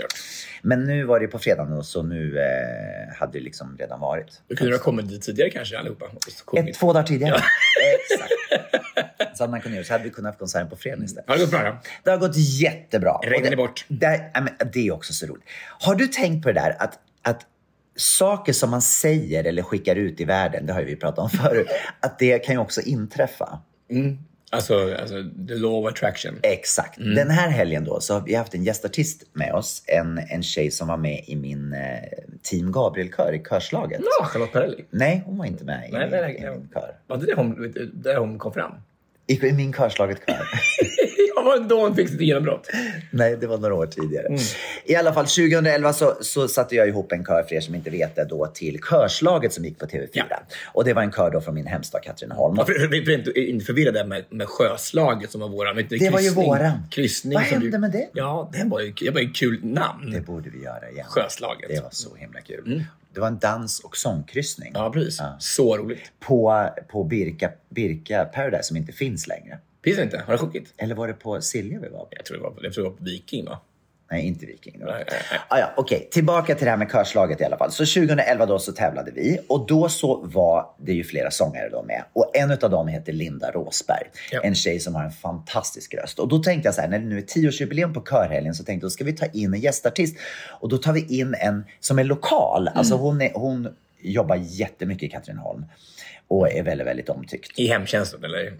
Men 0.63 0.85
nu 0.85 1.05
var 1.05 1.21
det 1.21 1.27
på 1.27 1.39
fredagen 1.39 1.73
och 1.73 1.87
så 1.87 2.03
nu 2.03 2.39
eh, 2.39 3.15
hade 3.17 3.33
det 3.33 3.41
liksom 3.41 3.77
redan 3.79 4.01
varit. 4.01 4.43
Då 4.49 4.57
kunde 4.57 4.73
du 4.73 4.77
ha 4.77 4.83
kommit 4.83 5.09
dit 5.09 5.23
tidigare 5.23 5.51
kanske 5.51 5.79
allihopa. 5.79 6.05
Ett, 6.57 6.75
två 6.75 6.93
dagar 6.93 7.07
tidigare. 7.07 7.35
Exakt. 8.13 8.33
Göra. 9.41 9.85
Så 9.85 9.93
hade 9.93 10.05
vi 10.05 10.11
kunnat 10.11 10.29
haft 10.29 10.39
konserten 10.39 10.69
på 10.69 10.77
fredag 10.77 11.05
istället. 11.05 11.29
Har 11.29 11.37
det 11.37 11.43
gått 11.43 11.51
bra 11.51 11.63
då? 11.63 11.77
Det 12.03 12.11
har 12.11 12.19
gått 12.19 12.37
jättebra. 12.37 13.19
Det, 13.23 13.51
det 13.51 13.57
bort? 13.57 13.85
Det, 13.89 14.31
det 14.73 14.87
är 14.89 14.93
också 14.93 15.13
så 15.13 15.27
roligt. 15.27 15.45
Har 15.81 15.95
du 15.95 16.07
tänkt 16.07 16.43
på 16.43 16.53
det 16.53 16.61
där 16.61 16.77
att, 16.79 16.99
att 17.23 17.47
saker 17.97 18.53
som 18.53 18.71
man 18.71 18.83
säger 18.83 19.45
eller 19.45 19.63
skickar 19.63 19.97
ut 19.97 20.21
i 20.21 20.25
världen, 20.25 20.67
det 20.67 20.73
har 20.73 20.81
ju 20.81 20.87
vi 20.87 20.97
pratat 20.97 21.19
om 21.19 21.31
förut, 21.45 21.69
att 22.01 22.19
det 22.19 22.39
kan 22.39 22.55
ju 22.55 22.61
också 22.61 22.81
inträffa. 22.81 23.59
Alltså, 24.55 24.95
alltså 25.01 25.15
the 25.49 25.55
law 25.55 25.85
of 25.85 25.93
attraction. 25.93 26.39
Exakt. 26.43 26.99
Mm. 26.99 27.15
Den 27.15 27.31
här 27.31 27.49
helgen 27.49 27.85
då 27.85 28.01
så 28.01 28.15
har 28.15 28.21
vi 28.21 28.35
haft 28.35 28.55
en 28.55 28.65
gästartist 28.65 29.23
med 29.33 29.55
oss. 29.55 29.83
En, 29.87 30.19
en 30.31 30.43
tjej 30.43 30.71
som 30.71 30.89
var 30.89 30.97
med 30.97 31.25
i 31.27 31.37
min 31.37 31.73
eh, 31.73 31.81
Team 32.43 32.73
Gabriel-kör 32.73 33.33
i 33.33 33.43
körslaget. 33.49 34.01
Ja, 34.19 34.25
Charlotte 34.25 34.53
Perrelli. 34.53 34.85
Nej, 34.91 35.23
hon 35.27 35.39
var 35.39 35.47
inte 35.47 35.65
med 35.65 35.89
i, 35.89 35.93
Nej, 35.93 36.01
min, 36.01 36.11
nej, 36.11 36.21
nej, 36.21 36.37
i 36.37 36.59
min 36.59 36.69
kör. 36.75 36.97
Var 37.07 37.17
det 37.17 37.27
där 37.27 37.35
hon, 37.35 37.75
där 37.93 38.17
hon 38.17 38.39
kom 38.39 38.53
fram? 38.53 38.73
I, 39.27 39.47
I 39.47 39.53
min 39.53 39.73
körslaget-kör. 39.73 40.35
ja, 41.37 41.43
var 41.43 41.59
det 41.59 41.65
då 41.69 41.81
hon 41.81 41.97
fick 41.97 42.09
sitt 42.09 42.21
genombrott? 42.21 42.69
Nej, 43.11 43.37
det 43.41 43.47
var 43.47 43.59
några 43.59 43.75
år 43.75 43.87
tidigare. 43.87 44.27
Mm. 44.27 44.41
I 44.85 44.95
alla 44.97 45.13
fall 45.13 45.25
2011 45.25 45.93
så, 45.93 46.15
så 46.21 46.49
satte 46.49 46.75
jag 46.75 46.89
ihop 46.89 47.13
en 47.13 47.25
kör, 47.25 47.43
för 47.43 47.55
er 47.55 47.61
som 47.61 47.75
inte 47.75 47.91
vet 47.91 48.17
det, 48.17 48.25
då 48.25 48.47
till 48.47 48.79
Körslaget 48.91 49.53
som 49.53 49.65
gick 49.65 49.79
på 49.79 49.87
TV4. 49.87 50.09
Ja. 50.13 50.25
Och 50.73 50.85
det 50.85 50.93
var 50.93 51.03
en 51.03 51.13
kör 51.13 51.31
då 51.31 51.41
från 51.41 51.55
min 51.55 51.67
hemstad 51.67 52.03
Katrineholm. 52.03 52.57
Ja, 52.59 52.65
för, 52.67 52.73
för, 52.75 52.89
för, 53.05 53.11
inte, 53.11 53.41
inte 53.41 53.65
förvirra 53.65 53.91
det 53.93 54.05
med, 54.07 54.25
med 54.31 54.47
sjöslaget 54.49 55.31
som 55.31 55.41
var 55.41 55.49
våran. 55.49 55.77
du, 55.77 55.83
Det 55.83 56.11
var 56.11 56.21
ju 56.21 56.29
kryssning- 56.31 56.47
våran. 56.47 56.79
Kryssning 56.91 57.35
Vad 57.35 57.43
hände 57.43 57.79
med 57.79 57.91
det? 57.93 58.09
Ja, 58.13 58.51
det 58.53 58.65
var 58.65 58.81
ju, 58.81 58.93
det 58.93 59.11
var 59.11 59.21
ju 59.21 59.31
kul 59.31 59.61
namn. 59.65 60.11
Det 60.11 60.21
borde 60.21 60.51
vi 60.51 60.63
göra 60.65 60.91
igen. 60.91 61.07
Sjöslaget. 61.09 61.69
Det 61.69 61.81
var 61.81 61.91
så 61.91 62.15
himla 62.17 62.41
kul. 62.41 62.85
Det 63.15 63.21
var 63.21 63.29
en 63.29 63.39
dans 63.39 63.81
och 63.81 63.97
sångkryssning. 63.97 64.73
Ja, 64.75 64.91
precis. 64.91 65.23
Så 65.39 65.77
roligt. 65.77 66.13
På, 66.21 66.69
på 66.89 67.05
Birka, 67.05 67.53
Birka 67.69 68.25
Paradise 68.25 68.63
som 68.63 68.77
inte 68.77 68.93
finns 68.93 69.27
längre. 69.27 69.59
Finns 69.85 69.97
det 69.97 70.03
inte? 70.03 70.19
Har 70.27 70.33
det 70.33 70.39
sjunkit? 70.39 70.75
Eller 70.77 70.95
var 70.95 71.09
det 71.09 71.15
på 71.15 71.41
Silja 71.41 71.79
vi 71.81 71.89
var 71.89 71.99
på? 71.99 72.09
Jag 72.11 72.25
tror 72.25 72.37
det 72.37 72.43
var, 72.43 72.55
jag 72.63 72.73
tror 72.73 72.85
det 72.85 72.91
var 72.91 72.97
på 72.97 73.05
Viking 73.05 73.45
va? 73.45 73.61
Nej, 74.11 74.27
inte 74.27 74.47
Viking. 74.47 74.77
Nej, 74.79 74.93
nej, 74.93 75.05
nej. 75.31 75.41
Ah, 75.49 75.59
ja, 75.59 75.73
Okej, 75.77 76.09
tillbaka 76.11 76.55
till 76.55 76.65
det 76.65 76.71
här 76.71 76.79
med 76.79 76.91
körslaget 76.91 77.41
i 77.41 77.45
alla 77.45 77.57
fall. 77.57 77.73
Så 77.73 77.85
2011 77.85 78.47
då 78.47 78.59
så 78.59 78.73
tävlade 78.73 79.11
vi 79.11 79.39
och 79.49 79.67
då 79.67 79.89
så 79.89 80.21
var 80.25 80.67
det 80.79 80.93
ju 80.93 81.05
flera 81.05 81.31
sångare 81.31 81.69
då 81.69 81.83
med. 81.83 82.05
Och 82.13 82.31
en 82.37 82.51
av 82.51 82.71
dem 82.71 82.89
heter 82.89 83.13
Linda 83.13 83.51
Råsberg. 83.51 84.07
Ja. 84.31 84.41
En 84.43 84.55
tjej 84.55 84.81
som 84.81 84.95
har 84.95 85.05
en 85.05 85.13
fantastisk 85.13 85.95
röst. 85.95 86.19
Och 86.19 86.29
då 86.29 86.39
tänkte 86.39 86.67
jag 86.69 86.75
så 86.75 86.81
här, 86.81 86.89
när 86.89 86.99
det 86.99 87.05
nu 87.05 87.19
är 87.19 87.23
tioårsjubileum 87.23 87.93
på 87.93 88.01
körhelgen 88.01 88.55
så 88.55 88.65
tänkte 88.65 88.85
jag 88.85 88.91
då 88.91 88.91
ska 88.91 89.05
vi 89.05 89.13
ta 89.13 89.27
in 89.27 89.55
en 89.55 89.61
gästartist. 89.61 90.17
Och 90.61 90.69
då 90.69 90.79
tar 90.79 90.93
vi 90.93 91.19
in 91.21 91.35
en 91.39 91.65
som 91.81 91.99
är 91.99 92.05
lokal. 92.05 92.69
Mm. 92.69 92.79
Alltså 92.79 92.95
hon, 92.95 93.21
är, 93.21 93.31
hon 93.35 93.69
jobbar 94.01 94.37
jättemycket 94.37 95.03
i 95.03 95.09
Katrineholm. 95.09 95.65
Och 96.29 96.53
är 96.53 96.63
väldigt, 96.63 96.87
väldigt 96.87 97.09
omtyckt. 97.09 97.59
I 97.59 97.67
hemtjänsten 97.67 98.25
eller? 98.25 98.57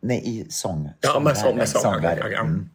Nej, 0.00 0.22
i 0.24 0.46
sång. 0.50 0.90
Ja, 1.00 1.20
med 1.20 1.36
sång. 1.36 1.56
Med 1.56 1.68
sång. 1.68 1.82
sångvärlden. 1.82 2.24
Okej, 2.26 2.38
okej, 2.38 2.38
Mm. 2.38 2.68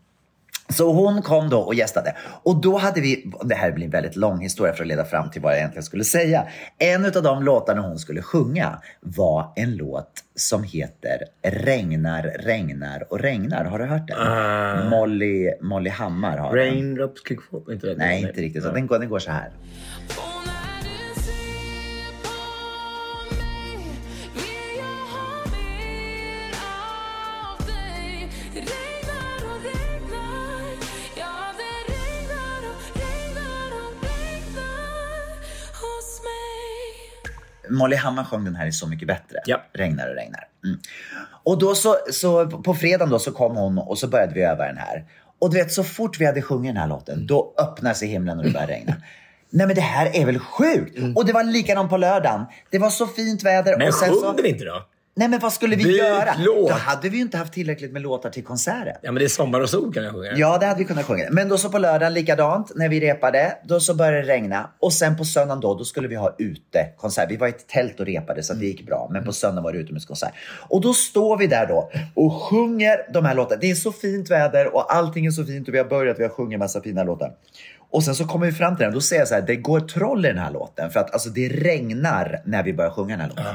Så 0.70 0.94
hon 0.94 1.22
kom 1.22 1.50
då 1.50 1.60
och 1.60 1.76
gästade. 1.76 2.16
Och 2.44 2.62
då 2.62 2.78
hade 2.78 3.02
vi, 3.02 3.32
det 3.44 3.56
här 3.56 3.72
blir 3.72 3.86
en 3.86 3.92
väldigt 3.92 4.16
lång 4.16 4.40
historia 4.40 4.74
för 4.74 4.84
att 4.84 4.88
leda 4.88 5.06
fram 5.06 5.30
till 5.30 5.42
vad 5.42 5.52
jag 5.52 5.58
egentligen 5.60 5.84
skulle 5.84 6.04
säga. 6.04 6.48
En 6.78 7.06
av 7.06 7.24
de 7.24 7.44
låtarna 7.44 7.82
hon 7.82 8.00
skulle 8.00 8.22
sjunga 8.22 8.82
var 9.00 9.54
en 9.56 9.76
låt 9.76 10.12
som 10.36 10.64
heter 10.64 11.18
Regnar, 11.42 12.24
regnar 12.24 13.08
och 13.10 13.20
regnar. 13.20 13.66
Har 13.66 13.80
du 13.80 13.86
hört 13.86 14.08
den? 14.08 14.18
Ah. 14.20 14.90
Molly, 14.90 15.52
Molly 15.62 15.90
Hammar 15.90 16.38
har 16.38 16.56
den. 16.56 16.66
Raindrops 16.66 17.22
kick? 17.28 17.40
Nej, 17.98 18.22
inte 18.22 18.42
riktigt. 18.42 18.64
Så 18.64 18.72
den, 18.72 18.88
går, 18.88 19.00
den 19.00 19.10
går 19.10 19.20
så 19.20 19.32
här. 19.32 19.50
Molly 37.74 37.96
Hammar 37.96 38.24
sjöng 38.24 38.46
den 38.46 38.56
här 38.56 38.68
i 38.68 38.72
Så 38.72 38.88
mycket 38.88 39.08
bättre. 39.08 39.40
Ja. 39.46 39.62
Regnar 39.74 40.10
och 40.10 40.16
regnar. 40.16 40.48
Mm. 40.66 40.80
Och 41.44 41.60
då 41.60 41.76
så, 41.76 41.98
så 42.12 42.48
på 42.48 42.74
fredagen 42.74 43.10
då 43.10 43.20
så 43.20 43.32
kom 43.32 43.56
hon 43.56 43.78
och 43.78 43.98
så 43.98 44.08
började 44.08 44.34
vi 44.34 44.42
öva 44.42 44.66
den 44.66 44.78
här. 44.78 45.06
Och 45.40 45.52
du 45.52 45.58
vet 45.58 45.72
så 45.72 45.84
fort 45.84 46.20
vi 46.20 46.26
hade 46.26 46.42
sjungit 46.42 46.70
den 46.70 46.78
här 46.78 46.88
låten 46.88 47.28
då 47.28 47.54
öppnar 47.58 47.94
sig 47.94 48.08
himlen 48.08 48.38
och 48.38 48.46
det 48.46 48.52
började 48.52 48.74
regna. 48.74 48.96
Nej 49.50 49.68
men 49.68 49.76
det 49.76 49.82
här 49.82 50.16
är 50.16 50.26
väl 50.26 50.40
sjukt! 50.40 51.00
Och 51.16 51.26
det 51.26 51.34
var 51.34 51.44
likadant 51.44 51.90
på 51.90 51.98
lördagen. 51.98 52.46
Det 52.70 52.80
var 52.80 52.90
så 52.90 53.08
fint 53.08 53.44
väder. 53.44 53.78
Men 53.78 53.88
och 53.88 53.94
sen 53.94 54.14
så, 54.14 54.34
den 54.34 54.46
inte 54.46 54.66
då? 54.66 54.86
Nej 55.16 55.28
men 55.28 55.40
vad 55.40 55.54
skulle 55.54 55.76
vi 55.76 55.84
Byt 55.84 55.98
göra? 55.98 56.36
låt. 56.38 56.70
Då 56.70 56.76
hade 56.76 57.10
vi 57.10 57.18
ju 57.18 57.24
inte 57.24 57.38
haft 57.38 57.54
tillräckligt 57.54 57.92
med 57.92 58.02
låtar 58.02 58.30
till 58.30 58.44
konserten. 58.44 58.94
Ja, 59.02 59.12
men 59.12 59.20
det 59.20 59.26
är 59.26 59.30
Sommar 59.30 59.62
och 59.62 59.70
sol 59.70 59.94
kan 59.94 60.04
jag 60.04 60.14
sjunga. 60.14 60.32
Ja, 60.36 60.58
det 60.58 60.66
hade 60.66 60.80
vi 60.80 60.86
kunnat 60.86 61.06
sjunga. 61.06 61.28
Men 61.32 61.50
då 61.50 61.58
så 61.58 61.70
på 61.70 61.78
lördagen 61.78 62.14
likadant 62.14 62.72
när 62.76 62.90
vi 62.90 63.00
repade. 63.00 63.58
Då 63.64 63.80
så 63.80 63.96
började 63.96 64.18
det 64.18 64.28
regna 64.28 64.70
och 64.80 64.94
sen 64.94 65.18
på 65.18 65.26
söndagen 65.26 65.62
då, 65.62 65.76
då 65.76 65.86
skulle 65.86 66.08
vi 66.08 66.16
ha 66.16 66.36
utekonsert. 66.38 67.32
Vi 67.32 67.38
var 67.38 67.48
i 67.48 67.50
ett 67.50 67.68
tält 67.68 68.00
och 68.00 68.06
repade 68.06 68.44
så 68.44 68.54
det 68.54 68.66
gick 68.66 68.86
bra. 68.86 69.10
Men 69.12 69.26
på 69.26 69.34
söndagen 69.34 69.64
var 69.64 69.74
det 69.74 69.80
utomhuskonsert. 69.80 70.34
Och 70.70 70.82
då 70.82 70.94
står 70.94 71.38
vi 71.38 71.48
där 71.48 71.68
då 71.68 71.92
och 72.16 72.34
sjunger 72.34 73.14
de 73.14 73.26
här 73.26 73.36
låtarna. 73.36 73.62
Det 73.62 73.72
är 73.72 73.76
så 73.76 73.92
fint 73.92 74.32
väder 74.32 74.76
och 74.76 74.96
allting 74.96 75.26
är 75.26 75.32
så 75.32 75.46
fint 75.46 75.68
och 75.68 75.74
vi 75.74 75.78
har 75.78 75.86
börjat, 75.86 76.20
vi 76.20 76.24
har 76.24 76.30
sjungit 76.30 76.60
massa 76.60 76.82
fina 76.82 77.04
låtar. 77.04 77.32
Och 77.90 78.04
sen 78.04 78.16
så 78.16 78.28
kommer 78.28 78.46
vi 78.46 78.52
fram 78.52 78.76
till 78.76 78.84
den. 78.84 78.94
Då 78.94 79.02
säger 79.02 79.22
jag 79.22 79.28
så 79.28 79.36
här, 79.36 79.42
det 79.42 79.56
går 79.56 79.80
troll 79.80 80.26
i 80.26 80.28
den 80.28 80.38
här 80.38 80.52
låten. 80.52 80.92
För 80.92 81.00
att 81.00 81.14
alltså 81.14 81.30
det 81.30 81.50
regnar 81.50 82.42
när 82.46 82.64
vi 82.64 82.74
börjar 82.74 82.92
sjunga 82.92 83.10
den 83.10 83.20
här 83.20 83.30
låten. 83.30 83.46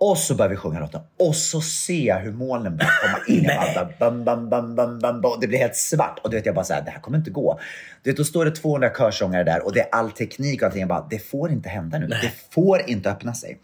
Och 0.00 0.18
så 0.18 0.34
börjar 0.34 0.50
vi 0.50 0.56
sjunga 0.56 0.80
låten 0.80 1.00
och 1.18 1.36
så 1.36 1.60
ser 1.60 2.06
jag 2.06 2.18
hur 2.18 2.32
molnen 2.32 2.76
börjar 2.76 2.92
komma 3.02 3.38
in. 3.38 3.44
Jag 3.44 3.74
bara, 3.74 3.92
bam, 3.98 4.24
bam, 4.24 4.50
bam, 4.50 4.76
bam, 4.76 4.98
bam, 4.98 5.20
bam. 5.20 5.40
Det 5.40 5.46
blir 5.46 5.58
helt 5.58 5.76
svart 5.76 6.18
och 6.22 6.30
du 6.30 6.36
vet 6.36 6.46
jag 6.46 6.54
bara 6.54 6.64
så 6.64 6.74
här, 6.74 6.82
det 6.82 6.90
här 6.90 7.00
kommer 7.00 7.18
inte 7.18 7.30
gå. 7.30 7.60
Du 8.02 8.10
vet, 8.10 8.16
då 8.16 8.24
står 8.24 8.44
det 8.44 8.50
200 8.50 8.90
körsångare 8.98 9.44
där 9.44 9.64
och 9.64 9.72
det 9.72 9.80
är 9.80 9.88
all 9.92 10.10
teknik 10.10 10.62
och 10.62 10.66
allting. 10.66 10.80
Jag 10.80 10.88
bara, 10.88 11.06
det 11.10 11.18
får 11.18 11.50
inte 11.50 11.68
hända 11.68 11.98
nu. 11.98 12.06
Det 12.06 12.32
får 12.50 12.90
inte 12.90 13.10
öppna 13.10 13.34
sig. 13.34 13.58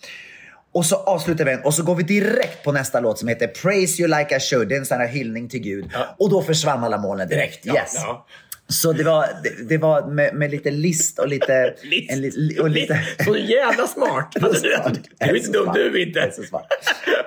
Och 0.72 0.86
så 0.86 0.96
avslutar 0.96 1.44
vi 1.44 1.50
den 1.50 1.60
och 1.60 1.74
så 1.74 1.82
går 1.82 1.94
vi 1.94 2.02
direkt 2.02 2.64
på 2.64 2.72
nästa 2.72 3.00
låt 3.00 3.18
som 3.18 3.28
heter 3.28 3.46
Praise 3.46 4.02
you 4.02 4.18
like 4.18 4.36
I 4.36 4.40
should. 4.40 4.68
Det 4.68 4.74
är 4.74 4.78
en 4.78 4.86
sån 4.86 4.98
här 4.98 5.08
hyllning 5.08 5.48
till 5.48 5.60
Gud. 5.60 5.90
Och 6.18 6.30
då 6.30 6.42
försvann 6.42 6.84
alla 6.84 6.98
molnen 6.98 7.28
direkt. 7.28 7.66
Ja, 7.66 7.74
yes. 7.74 7.92
ja. 7.94 8.26
Så 8.68 8.92
det 8.92 9.04
var, 9.04 9.26
det, 9.42 9.68
det 9.68 9.78
var 9.78 10.06
med, 10.06 10.34
med 10.34 10.50
lite 10.50 10.70
list 10.70 11.18
och 11.18 11.28
lite... 11.28 11.74
List. 11.82 12.10
en 12.12 12.20
li- 12.20 12.58
och 12.60 12.70
lite 12.70 13.00
Så 13.24 13.36
jävla 13.36 13.86
smart! 13.86 14.34
Alltså, 14.42 14.62
du, 14.62 14.68
du 15.18 15.26
är 15.26 15.34
inte 15.36 15.50
dum 15.50 15.70
du 15.74 16.02
är 16.02 16.06
inte. 16.06 16.30
smart. 16.48 16.66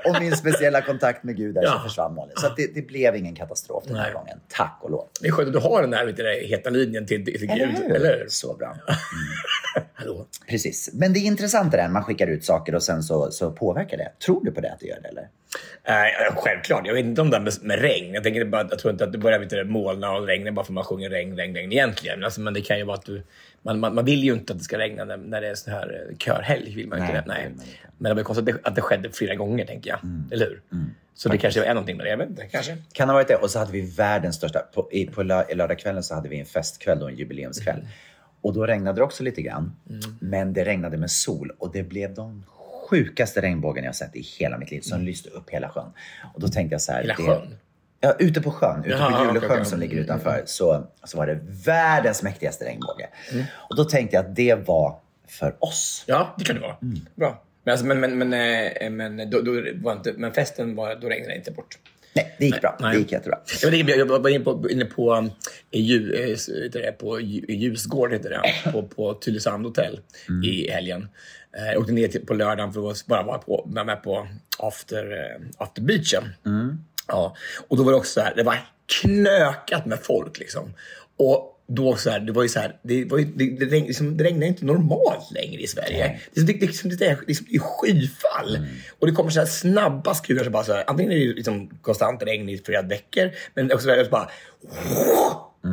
Och 0.06 0.22
min 0.22 0.36
speciella 0.38 0.82
kontakt 0.82 1.24
med 1.24 1.38
Gud 1.38 1.56
där 1.56 1.64
Ja. 1.64 1.72
så 1.84 1.90
försvann 1.90 2.14
molnet. 2.16 2.40
Så 2.40 2.48
det, 2.58 2.76
det 2.76 2.82
blev 2.82 3.16
ingen 3.16 3.36
katastrof 3.36 3.84
den 3.88 3.96
här 3.96 4.04
Nej. 4.04 4.14
gången. 4.14 4.40
Tack 4.48 4.80
och 4.82 4.92
lov. 4.92 5.08
Det 5.22 5.28
är 5.28 5.32
skönt 5.32 5.48
att 5.48 5.54
du 5.54 5.60
har 5.60 5.82
den 5.82 5.92
där, 5.92 6.06
vet 6.06 6.18
du, 6.18 6.24
där 6.24 6.48
heta 6.48 6.70
linjen 6.70 7.06
till, 7.06 7.26
till 7.26 7.34
Gud. 7.48 7.50
hur? 7.50 7.96
Eller 7.96 8.18
hur? 8.20 8.26
Så 8.30 8.54
bra. 8.54 8.76
Hallå? 9.94 10.26
Precis. 10.50 10.90
Men 10.94 11.14
det 11.14 11.20
är 11.20 11.26
intressant 11.26 11.72
det 11.72 11.78
där, 11.78 11.88
man 11.90 12.04
skickar 12.04 12.28
ut 12.28 12.44
saker 12.46 12.76
och 12.76 12.84
sen 12.84 13.04
så, 13.04 13.32
så 13.32 13.52
påverkar 13.52 13.98
det. 13.98 14.12
Tror 14.26 14.46
du 14.46 14.52
på 14.52 14.62
det 14.62 14.72
att 14.72 14.80
det 14.80 14.86
gör 14.88 15.00
det 15.02 15.08
eller? 15.08 15.28
Nej, 15.88 16.14
självklart. 16.36 16.88
Jag 16.88 16.94
vet 16.94 17.06
inte 17.06 17.22
om 17.22 17.30
det 17.30 17.38
här 17.38 17.44
med, 17.44 17.54
med 17.62 17.80
regn. 17.82 18.14
Jag, 18.14 18.24
tänker 18.24 18.46
bara, 18.46 18.68
jag 18.70 18.80
tror 18.80 18.92
inte 18.92 19.04
att 19.04 19.12
det 19.12 19.18
börjar 19.18 19.40
vet 19.40 19.50
du, 19.50 19.64
molna 19.64 20.12
och 20.12 20.28
regna 20.28 20.52
bara 20.52 20.66
för 20.66 20.72
att 20.72 20.76
man 20.76 20.84
sjunger 20.84 21.10
regn, 21.38 21.38
regn, 21.38 21.56
regn 21.56 21.72
egentligen. 21.72 22.24
Alltså, 22.24 22.42
men 22.42 22.54
det 22.54 22.62
kan 22.62 22.78
ju 22.78 22.84
vara 22.84 22.98
att 22.98 23.06
du... 23.06 23.24
Man, 23.62 23.80
man, 23.80 23.96
man 23.96 24.06
vill 24.06 24.24
ju 24.24 24.34
inte 24.34 24.54
att 24.54 24.60
det 24.60 24.66
ska 24.66 24.78
regna 24.78 25.06
när, 25.06 25.18
när 25.18 25.42
det 25.42 25.48
är 25.48 25.56
så 25.56 25.72
här 25.72 26.06
eh, 26.10 26.18
körhelg. 26.18 26.76
Vill 26.76 26.88
man 26.88 27.00
inte 27.00 27.14
Nej, 27.14 27.22
det. 27.26 27.34
Nej. 27.34 27.44
det 27.44 27.50
inte. 27.50 27.66
Men 27.98 28.10
det 28.10 28.16
var 28.16 28.24
konstigt 28.24 28.56
att 28.64 28.76
det, 28.76 28.82
skedde 28.82 29.12
flera 29.12 29.36
gånger, 29.36 29.66
tänker 29.66 29.90
jag. 29.90 30.00
Eller 30.32 30.46
hur? 30.46 30.62
Så 31.14 31.30
det 31.30 31.38
kanske 31.38 31.66
är 31.66 31.74
någonting 31.74 31.98
med 31.98 32.06
det. 32.06 32.10
Jag 32.10 32.18
vet 32.18 32.30
inte. 32.30 32.46
Kanske. 32.46 32.78
Kan 32.94 33.10
ha 33.10 33.14
varit 33.14 33.28
det. 33.28 33.36
Och 33.36 33.50
så 33.50 33.60
hade 33.60 33.72
vi 33.72 33.82
världens 33.82 34.36
största... 34.36 34.60
På, 34.60 34.90
i, 34.92 35.06
på 35.06 35.24
lö, 35.24 35.44
lördagskvällen 35.56 36.04
så 36.04 36.16
hade 36.16 36.30
vi 36.30 36.40
en 36.40 36.46
festkväll 36.46 37.02
och 37.02 37.10
en 37.10 37.16
jubileumskväll. 37.16 37.88
Och 38.42 38.54
då 38.54 38.66
regnade 38.66 39.00
det 39.00 39.04
också 39.04 39.24
lite 39.24 39.42
grann. 39.42 39.76
Men 40.20 40.54
det 40.54 40.66
regnade 40.66 40.98
med 40.98 41.12
sol 41.12 41.52
och 41.58 41.72
det 41.72 41.84
blev 41.84 42.14
de 42.14 42.44
sjukaste 42.90 43.42
regnbågen 43.42 43.84
jag 43.84 43.96
sett 43.96 44.16
i 44.16 44.22
hela 44.22 44.58
mitt 44.58 44.72
liv. 44.72 44.82
Som 44.82 45.02
lyste 45.02 45.30
upp 45.30 45.50
hela 45.50 45.70
sjön. 45.70 45.92
Och 46.34 46.42
då 46.42 46.48
tänkte 46.48 46.74
jag 46.74 46.82
så 46.82 46.92
här... 46.92 47.02
Hela 47.02 47.16
det- 47.16 47.24
sjön? 47.24 47.56
Ja, 48.02 48.16
ute 48.20 48.42
på 48.42 48.52
sjön. 48.52 48.80
Ute 48.80 48.90
Jaha, 48.90 49.20
på 49.20 49.26
Julesjön 49.34 49.52
okej. 49.52 49.66
som 49.66 49.80
ligger 49.80 49.98
utanför. 49.98 50.44
Så, 50.46 50.88
så 51.04 51.18
var 51.18 51.28
det 51.28 51.40
världens 51.66 52.24
mäktigaste 52.24 52.66
regnbåge. 52.66 53.08
Och 53.70 53.76
då 53.76 53.84
tänkte 53.84 54.16
jag 54.16 54.26
att 54.26 54.36
det 54.36 54.56
var 54.68 55.00
för 55.28 55.56
oss. 55.60 56.04
Ja, 56.08 56.36
det 56.38 56.44
kan 56.46 56.56
det 56.56 56.62
vara. 56.62 56.78
Mm. 56.82 57.00
Bra. 57.16 57.44
Men, 57.64 57.72
alltså, 57.72 57.86
men, 57.86 58.00
men, 58.00 58.18
men, 58.30 58.34
eh, 58.82 58.90
men, 58.90 59.30
då, 59.30 59.42
då 59.42 59.52
var 59.76 59.94
inte, 59.94 60.14
men 60.18 60.34
festen 60.34 60.76
var, 60.76 60.96
då 60.96 61.10
regnade 61.10 61.36
inte 61.36 61.52
bort. 61.52 61.78
Nej, 62.14 62.36
det 62.40 62.46
gick 62.46 62.62
bra. 62.62 62.78
Nej. 62.80 62.94
Det 62.94 63.00
gick 63.00 63.12
jättebra. 63.12 63.40
Jag, 63.62 63.72
vet, 63.72 63.80
inte, 63.80 63.92
jag 63.92 64.06
var 64.06 64.30
inne 64.30 64.44
på, 64.44 64.70
inne 64.70 64.86
på, 64.86 65.14
um, 65.16 65.32
i 65.72 65.82
Lju- 65.82 66.32
eh, 66.32 66.70
det, 66.72 66.92
på 66.92 67.20
Ljusgård 67.22 68.12
heter 68.14 68.30
det, 68.30 68.72
på, 68.72 68.84
på 68.84 69.14
Tylösand 69.14 69.66
hotell 69.66 70.00
i 70.46 70.72
helgen. 70.72 71.08
Eh, 71.58 71.66
Jag 71.66 71.78
åkte 71.82 71.92
ner 71.94 72.26
på 72.26 72.34
lördagen 72.34 72.74
för 72.74 72.92
att 72.92 73.06
bara 73.06 73.24
vara 73.24 73.38
på, 73.38 73.70
med 73.86 74.04
på 74.04 74.28
after, 74.60 75.12
eh, 75.12 75.42
after 75.58 75.82
beachen. 75.82 76.24
Ja. 77.10 77.36
Och 77.68 77.78
då 77.78 77.84
var 77.84 77.92
det 77.92 77.98
också 77.98 78.12
så 78.12 78.22
här, 78.22 78.36
det 78.36 78.44
var 78.44 78.58
knökat 79.02 79.86
med 79.86 80.00
folk 80.04 80.40
liksom. 80.40 80.74
Och 81.18 81.56
då 81.68 81.96
så 81.96 82.10
här, 82.10 82.20
det 82.20 82.32
var 82.32 82.44
ju 82.44 82.50
så 82.50 82.60
här, 82.60 82.76
det, 82.82 83.06
var 83.06 83.18
ju, 83.18 83.26
det, 83.26 83.66
det, 83.66 83.66
liksom, 83.66 84.18
det 84.18 84.24
regnar 84.24 84.48
inte 84.48 84.66
normalt 84.66 85.32
längre 85.32 85.62
i 85.62 85.68
Sverige. 85.68 86.20
Det, 86.34 86.42
det, 86.42 86.54
liksom, 86.54 86.90
det, 86.90 87.06
är, 87.06 87.20
liksom, 87.28 87.46
det 87.50 87.56
är 87.56 87.60
skyfall. 87.60 88.68
Och 89.00 89.08
det 89.08 89.14
kommer 89.14 89.30
så 89.30 89.40
här 89.40 89.48
snabba 89.48 90.14
skurar. 90.14 90.44
Så 90.44 90.50
bara 90.50 90.64
så 90.64 90.74
här, 90.74 90.84
antingen 90.88 91.12
är 91.12 91.16
det 91.16 91.34
liksom 91.34 91.70
konstant 91.82 92.24
regn 92.24 92.50
i 92.50 92.58
flera 92.58 92.82
veckor, 92.82 93.32
men 93.54 93.72
också 93.72 93.84
så 93.84 93.90
här, 93.90 94.04
så 94.04 94.10
bara 94.10 94.30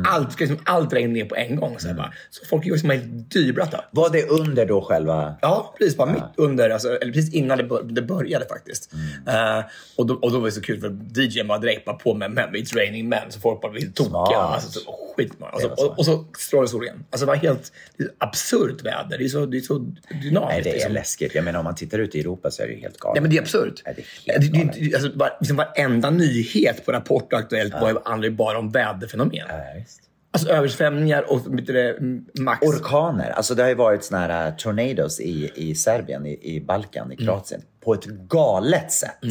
allt, 0.07 0.31
ska 0.31 0.43
liksom, 0.43 0.59
allt 0.65 0.93
regnar 0.93 1.13
ner 1.13 1.25
på 1.25 1.35
en 1.35 1.55
gång. 1.55 1.79
Så, 1.79 1.87
här, 1.87 1.95
bara. 1.95 2.13
så 2.29 2.45
folk 2.45 2.65
är 2.65 2.71
liksom 2.71 2.89
helt 2.89 3.31
dyblöta. 3.31 3.85
Var 3.91 4.09
det 4.09 4.29
under 4.29 4.65
då 4.65 4.81
själva... 4.81 5.35
Ja, 5.41 5.75
precis. 5.77 5.97
Bara 5.97 6.11
mitt 6.11 6.23
under, 6.35 6.69
alltså, 6.69 6.87
eller 6.87 7.13
precis 7.13 7.33
innan 7.33 7.57
det, 7.57 7.63
bör, 7.63 7.83
det 7.83 8.01
började 8.01 8.45
faktiskt. 8.45 8.93
Eh, 9.27 9.65
och, 9.95 10.05
då, 10.05 10.13
och 10.13 10.31
då 10.31 10.39
var 10.39 10.45
det 10.45 10.51
så 10.51 10.61
kul 10.61 10.79
för 10.79 11.21
DJn 11.21 11.47
bara 11.47 11.57
direkt 11.57 11.85
bara 11.85 11.95
på 11.95 12.13
med, 12.13 12.31
med 12.31 12.49
It's 12.53 12.75
raining 12.75 13.09
men 13.09 13.31
så 13.31 13.39
folk 13.39 13.61
bara 13.61 13.71
blev 13.71 13.91
tokiga. 13.91 14.09
Smart. 14.09 14.33
Alltså, 14.33 14.79
så, 14.79 15.06
skitbra. 15.17 15.47
Alltså, 15.47 15.67
var 15.67 15.85
och, 15.85 15.99
och 15.99 16.05
så 16.05 16.25
strålade 16.37 16.67
solen. 16.67 17.05
Alltså 17.09 17.25
det 17.25 17.31
var 17.31 17.35
helt 17.35 17.71
det 17.97 18.09
absurt 18.17 18.85
väder. 18.85 19.17
Det 19.17 19.23
är 19.23 19.29
så, 19.29 19.45
det 19.45 19.57
är 19.57 19.61
så 19.61 19.77
dynamiskt. 19.77 20.33
Nej, 20.33 20.61
det 20.63 20.69
är 20.69 20.73
liksom. 20.73 20.93
läskigt. 20.93 21.35
Jag 21.35 21.43
menar 21.43 21.59
om 21.59 21.65
man 21.65 21.75
tittar 21.75 21.99
ut 21.99 22.15
i 22.15 22.19
Europa 22.19 22.51
så 22.51 22.63
är 22.63 22.67
det 22.67 22.75
helt 22.75 22.97
galet. 22.97 23.15
Nej, 23.15 23.21
men 23.21 23.31
det 23.31 23.37
är 23.37 23.41
absurt. 23.41 23.81
Nej, 23.85 23.93
det 23.95 24.31
är 24.31 24.39
helt 24.39 24.53
det, 24.53 24.57
galet. 24.57 24.75
det, 24.79 24.95
alltså, 24.95 25.17
bara, 25.17 25.29
liksom 25.39 25.57
varenda 25.57 26.09
nyhet 26.09 26.85
på 26.85 26.91
Rapport 26.91 27.33
och 27.33 27.39
Aktuellt 27.39 27.73
var 27.73 27.89
ju 27.89 27.97
aldrig 28.05 28.35
bara 28.35 28.59
om 28.59 28.71
väderfenomen. 28.71 29.45
Ja. 29.47 29.83
Alltså 30.31 30.49
översvämningar 30.49 31.31
och 31.31 31.51
det, 31.51 31.97
max... 32.39 32.67
Orkaner. 32.67 33.29
Alltså 33.29 33.55
det 33.55 33.61
har 33.61 33.69
ju 33.69 33.75
varit 33.75 34.03
såna 34.03 34.19
här 34.19 34.47
uh, 34.51 34.55
tornadoes 34.57 35.19
i, 35.19 35.51
i 35.55 35.75
Serbien, 35.75 36.25
i, 36.25 36.55
i 36.55 36.61
Balkan, 36.61 37.11
i 37.11 37.15
Mm. 37.15 37.25
Kroatien. 37.25 37.61
På 37.83 37.93
ett 37.93 38.05
galet 38.05 38.91
sätt. 38.91 39.23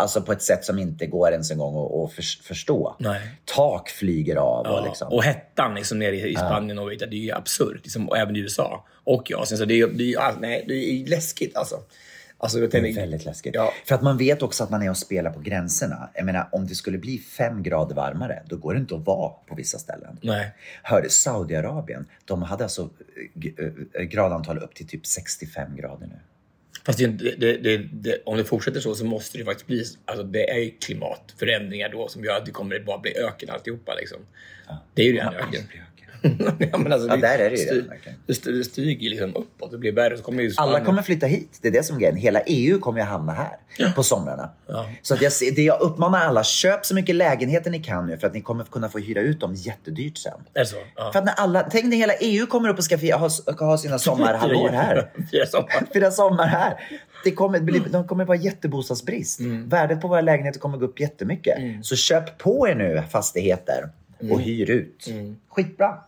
Alltså 0.00 0.22
på 0.22 0.32
ett 0.32 0.42
sätt 0.42 0.64
som 0.64 0.78
inte 0.78 1.06
går 1.06 1.32
ens 1.32 1.50
en 1.50 1.58
gång 1.58 1.86
att, 1.86 1.92
att 1.92 2.12
för, 2.12 2.42
förstå. 2.42 2.96
Nej. 2.98 3.20
Tak 3.44 3.88
flyger 3.88 4.36
av 4.36 4.66
och 4.66 4.72
Ja, 4.72 4.84
liksom. 4.84 5.12
Och 5.12 5.24
hettan 5.24 5.74
liksom 5.74 5.98
nere 5.98 6.16
i 6.16 6.32
i 6.32 6.36
Spanien 6.36 6.78
och 6.78 6.90
det 6.90 7.02
är 7.02 7.14
ju 7.14 7.32
absurt. 7.32 7.80
Liksom, 7.82 8.08
och 8.08 8.18
även 8.18 8.36
i 8.36 8.38
USA 8.38 8.84
och 9.04 9.30
i 9.30 9.34
Asien. 9.34 9.58
Så 9.58 9.64
det 9.64 9.80
är, 9.80 9.86
det 9.86 10.12
är, 10.12 10.18
all- 10.18 10.40
nej, 10.40 10.64
det 10.68 10.74
är 10.74 11.06
läskigt 11.06 11.56
alltså. 11.56 11.76
alltså 12.38 12.58
Det 12.58 12.74
är 12.74 12.94
väldigt 12.94 13.24
läskigt. 13.24 13.54
Ja. 13.54 13.72
För 13.84 13.94
att 13.94 14.02
man 14.02 14.16
vet 14.18 14.42
också 14.42 14.64
att 14.64 14.70
man 14.70 14.82
är 14.82 14.90
och 14.90 14.96
spelar 14.96 15.30
på 15.30 15.40
gränserna. 15.40 16.10
Jag 16.14 16.24
menar, 16.24 16.48
om 16.52 16.66
det 16.66 16.74
skulle 16.74 16.98
bli 16.98 17.18
fem 17.18 17.62
grader 17.62 17.94
varmare, 17.94 18.42
då 18.46 18.56
går 18.56 18.74
det 18.74 18.80
inte 18.80 18.94
att 18.94 19.06
vara 19.06 19.30
på 19.30 19.54
vissa 19.54 19.78
ställen. 19.78 20.18
Nej. 20.22 20.50
Hörde 20.82 21.10
Saudiarabien, 21.10 22.06
de 22.24 22.42
hade 22.42 22.64
alltså 22.64 22.90
eh, 23.58 23.64
eh, 23.94 24.02
gradantal 24.02 24.58
upp 24.58 24.74
till 24.74 24.88
typ 24.88 25.06
65 25.06 25.76
grader 25.76 26.06
nu. 26.06 26.18
Fast 26.84 26.98
det, 26.98 27.06
det, 27.06 27.76
det, 27.76 28.22
om 28.24 28.36
det 28.36 28.44
fortsätter 28.44 28.80
så 28.80 28.94
så 28.94 29.04
måste 29.04 29.38
det 29.38 29.44
faktiskt 29.44 29.66
bli... 29.66 29.84
Alltså 30.04 30.24
det 30.24 30.50
är 30.50 30.58
ju 30.58 30.70
klimatförändringar 30.70 31.88
då 31.88 32.08
som 32.08 32.24
gör 32.24 32.36
att 32.36 32.46
det 32.46 32.52
kommer 32.52 32.80
bara 32.80 32.98
bli 32.98 33.16
öken 33.16 33.50
alltihopa. 33.50 33.94
Liksom. 33.94 34.18
Det 34.94 35.02
är 35.02 35.06
ju 35.06 35.12
redan 35.12 35.34
öken. 35.34 35.62
ja, 35.74 35.80
men 36.78 36.92
alltså, 36.92 37.08
Ja, 37.08 37.16
där 37.16 37.38
är 37.38 37.50
det 37.50 37.56
ju 37.56 37.66
styr-. 37.66 37.90
Det 38.26 38.32
styr- 38.34 38.52
det 38.58 38.64
stiger 38.64 39.10
liksom 39.10 39.36
uppåt. 39.36 39.70
Det 39.70 39.78
blir 39.78 39.92
värre. 39.92 40.16
Så 40.16 40.22
kommer 40.22 40.42
ju 40.42 40.52
Alla 40.56 40.84
kommer 40.84 41.02
flytta 41.02 41.26
hit. 41.26 41.58
Det 41.62 41.68
är 41.68 41.72
det 41.72 41.82
som 41.82 41.96
är 41.96 42.00
grejen. 42.00 42.16
Hela 42.16 42.40
EU 42.40 42.78
kommer 42.78 42.98
ju 43.00 43.04
hamna 43.06 43.32
här 43.32 43.56
på 43.94 44.02
somrarna. 44.02 44.50
Så 45.02 45.14
att 45.14 45.22
jag, 45.22 45.32
det 45.56 45.62
jag 45.62 45.80
uppmanar 45.80 46.18
alla, 46.18 46.44
köp 46.44 46.86
så 46.86 46.94
mycket 46.94 47.14
lägenheter 47.14 47.70
ni 47.70 47.82
kan 47.82 48.06
nu 48.06 48.18
för 48.18 48.26
att 48.26 48.34
ni 48.34 48.40
kommer 48.40 48.64
kunna 48.64 48.88
få 48.88 48.98
hyra 48.98 49.20
ut 49.20 49.40
dem 49.40 49.54
jättedyrt 49.54 50.18
sen. 50.18 50.32
Är 50.54 50.60
det 50.60 50.66
så? 50.66 50.76
Ja. 50.96 51.10
För 51.12 51.18
att 51.18 51.24
när 51.24 51.34
alla, 51.34 51.62
tänk 51.70 51.84
när 51.84 51.96
hela 51.96 52.14
EU 52.14 52.46
kommer 52.46 52.68
upp 52.68 52.78
och 52.78 52.84
ska 52.84 52.98
fira, 52.98 53.16
ha, 53.16 53.30
ha 53.58 53.78
sina 53.78 53.98
sommarhalvår 54.08 54.68
här. 54.68 55.10
Fyra 55.32 55.46
sommar. 55.46 55.86
Fira 55.92 56.10
sommar 56.10 56.46
här. 56.46 56.74
Det 57.24 57.30
kommer, 57.30 57.60
bli, 57.60 57.82
de 57.90 58.06
kommer 58.08 58.24
vara 58.24 58.38
jättebostadsbrist. 58.38 59.40
Värdet 59.66 60.00
på 60.00 60.08
våra 60.08 60.20
lägenheter 60.20 60.60
kommer 60.60 60.78
gå 60.78 60.84
upp 60.86 61.00
jättemycket. 61.00 61.58
Så 61.82 61.96
köp 61.96 62.38
på 62.38 62.68
er 62.68 62.74
nu 62.74 63.02
fastigheter 63.10 63.88
och 64.30 64.40
hyr 64.40 64.70
ut. 64.70 65.06
Skitbra. 65.48 65.98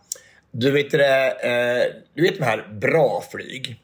Du 0.51 0.71
vet 0.71 0.91
det, 0.91 1.31
eh, 1.31 1.95
du 2.13 2.21
vet 2.21 2.37
de 2.37 2.43
här 2.43 2.67
bra 2.81 3.23
flyg? 3.31 3.81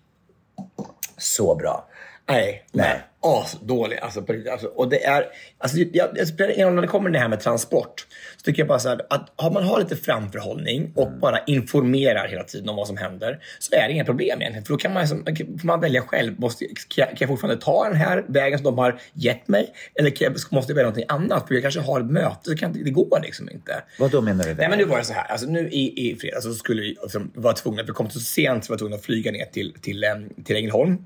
Så 1.18 1.56
bra. 1.56 1.90
Nej, 2.30 2.64
Nej. 2.72 3.02
Asdåliga. 3.22 4.00
Alltså, 4.00 4.26
alltså, 4.52 4.68
och 4.68 4.90
det 4.90 5.04
är, 5.06 5.26
alltså, 5.58 5.78
jag, 5.78 6.08
jag 6.16 6.28
spelar 6.28 6.52
ingen 6.54 6.68
roll 6.68 6.76
när 6.76 6.82
det 6.82 6.88
kommer 6.88 7.10
det 7.10 7.20
här 7.20 7.28
med 7.28 7.40
transport. 7.40 8.08
Så 8.38 8.42
tycker 8.44 8.62
jag 8.62 8.68
bara 8.68 8.80
så 8.80 8.90
här, 8.90 9.02
att 9.10 9.34
har 9.36 9.52
man 9.52 9.64
har 9.64 9.80
lite 9.80 9.96
framförhållning 9.96 10.92
och 10.96 11.08
Mm. 11.08 11.20
bara 11.20 11.40
informerar 11.44 12.28
hela 12.28 12.44
tiden 12.44 12.70
om 12.70 12.76
vad 12.76 12.88
som 12.88 12.98
händer 12.98 13.40
så 13.60 13.76
är 13.76 13.88
det 13.88 13.94
inga 13.94 14.06
problem 14.06 14.42
egentligen. 14.42 14.66
För 14.66 14.74
då 14.74 14.78
kan 14.78 14.94
man, 14.94 15.02
liksom, 15.02 15.24
får 15.60 15.66
man 15.68 15.80
välja 15.82 16.02
själv. 16.02 16.40
Måste, 16.40 16.66
kan, 16.66 16.74
jag, 16.96 17.08
kan 17.08 17.18
jag 17.20 17.30
fortfarande 17.30 17.62
ta 17.62 17.84
den 17.84 17.96
här 17.98 18.26
vägen 18.28 18.60
som 18.60 18.64
de 18.66 18.78
har 18.78 19.00
gett 19.14 19.48
mig? 19.48 19.74
Eller 19.96 20.14
jag, 20.20 20.32
måste 20.52 20.72
jag 20.72 20.76
välja 20.76 20.84
någonting 20.84 21.06
annat? 21.08 21.48
För 21.48 21.54
jag 21.54 21.64
kanske 21.64 21.80
har 21.82 22.00
ett 22.00 22.06
möte. 22.12 22.40
Så 22.50 22.56
kan, 22.58 22.74
det- 22.74 22.84
det 22.84 22.92
går 22.92 23.20
liksom 23.24 23.50
inte. 23.50 23.84
Vad 24.00 24.12
då 24.12 24.22
menar 24.22 24.44
du? 24.44 24.54
Nej, 24.54 24.70
men 24.70 24.78
nu 24.78 24.86
var 24.86 24.98
det 24.98 25.04
så 25.04 25.14
här. 25.14 25.32
Alltså, 25.32 25.48
nu 25.48 25.70
i, 25.70 26.10
i 26.12 26.16
fredags 26.16 26.44
så 26.44 26.54
skulle 26.54 26.82
vi 26.82 26.88
liksom, 27.02 27.32
vara 27.36 27.54
tvungna, 27.54 27.84
vi 27.84 27.92
kom 27.92 28.10
så 28.10 28.20
sent 28.20 28.66
så 28.66 28.72
vi 28.72 28.74
var 28.74 28.78
tvungna 28.80 28.96
att 28.96 29.06
flyga 29.06 29.32
ner 29.32 29.46
till, 29.46 29.74
till, 29.82 30.04
em, 30.04 30.30
till 30.46 30.56
Ängelholm. 30.56 30.98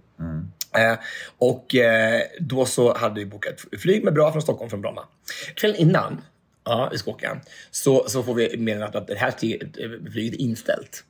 Eh, 0.78 1.00
och 1.38 1.76
eh, 1.76 2.22
då 2.40 2.66
så 2.66 2.98
hade 2.98 3.20
vi 3.20 3.26
bokat 3.26 3.66
flyg 3.80 4.04
med 4.04 4.14
bra 4.14 4.32
från 4.32 4.42
Stockholm 4.42 4.70
från 4.70 4.82
Bromma. 4.82 5.04
Kvällen 5.56 5.78
innan 5.78 6.22
ja, 6.64 6.90
vi 6.92 6.98
ska 6.98 7.12
åka 7.12 7.42
så, 7.72 8.10
så 8.10 8.24
får 8.24 8.34
vi 8.34 8.58
meddelandet 8.58 8.96
att 9.02 9.08
det 9.08 9.16
här 9.16 9.28
eh, 9.28 10.12
flyget 10.12 10.34
är 10.34 10.42
inställt. 10.42 11.04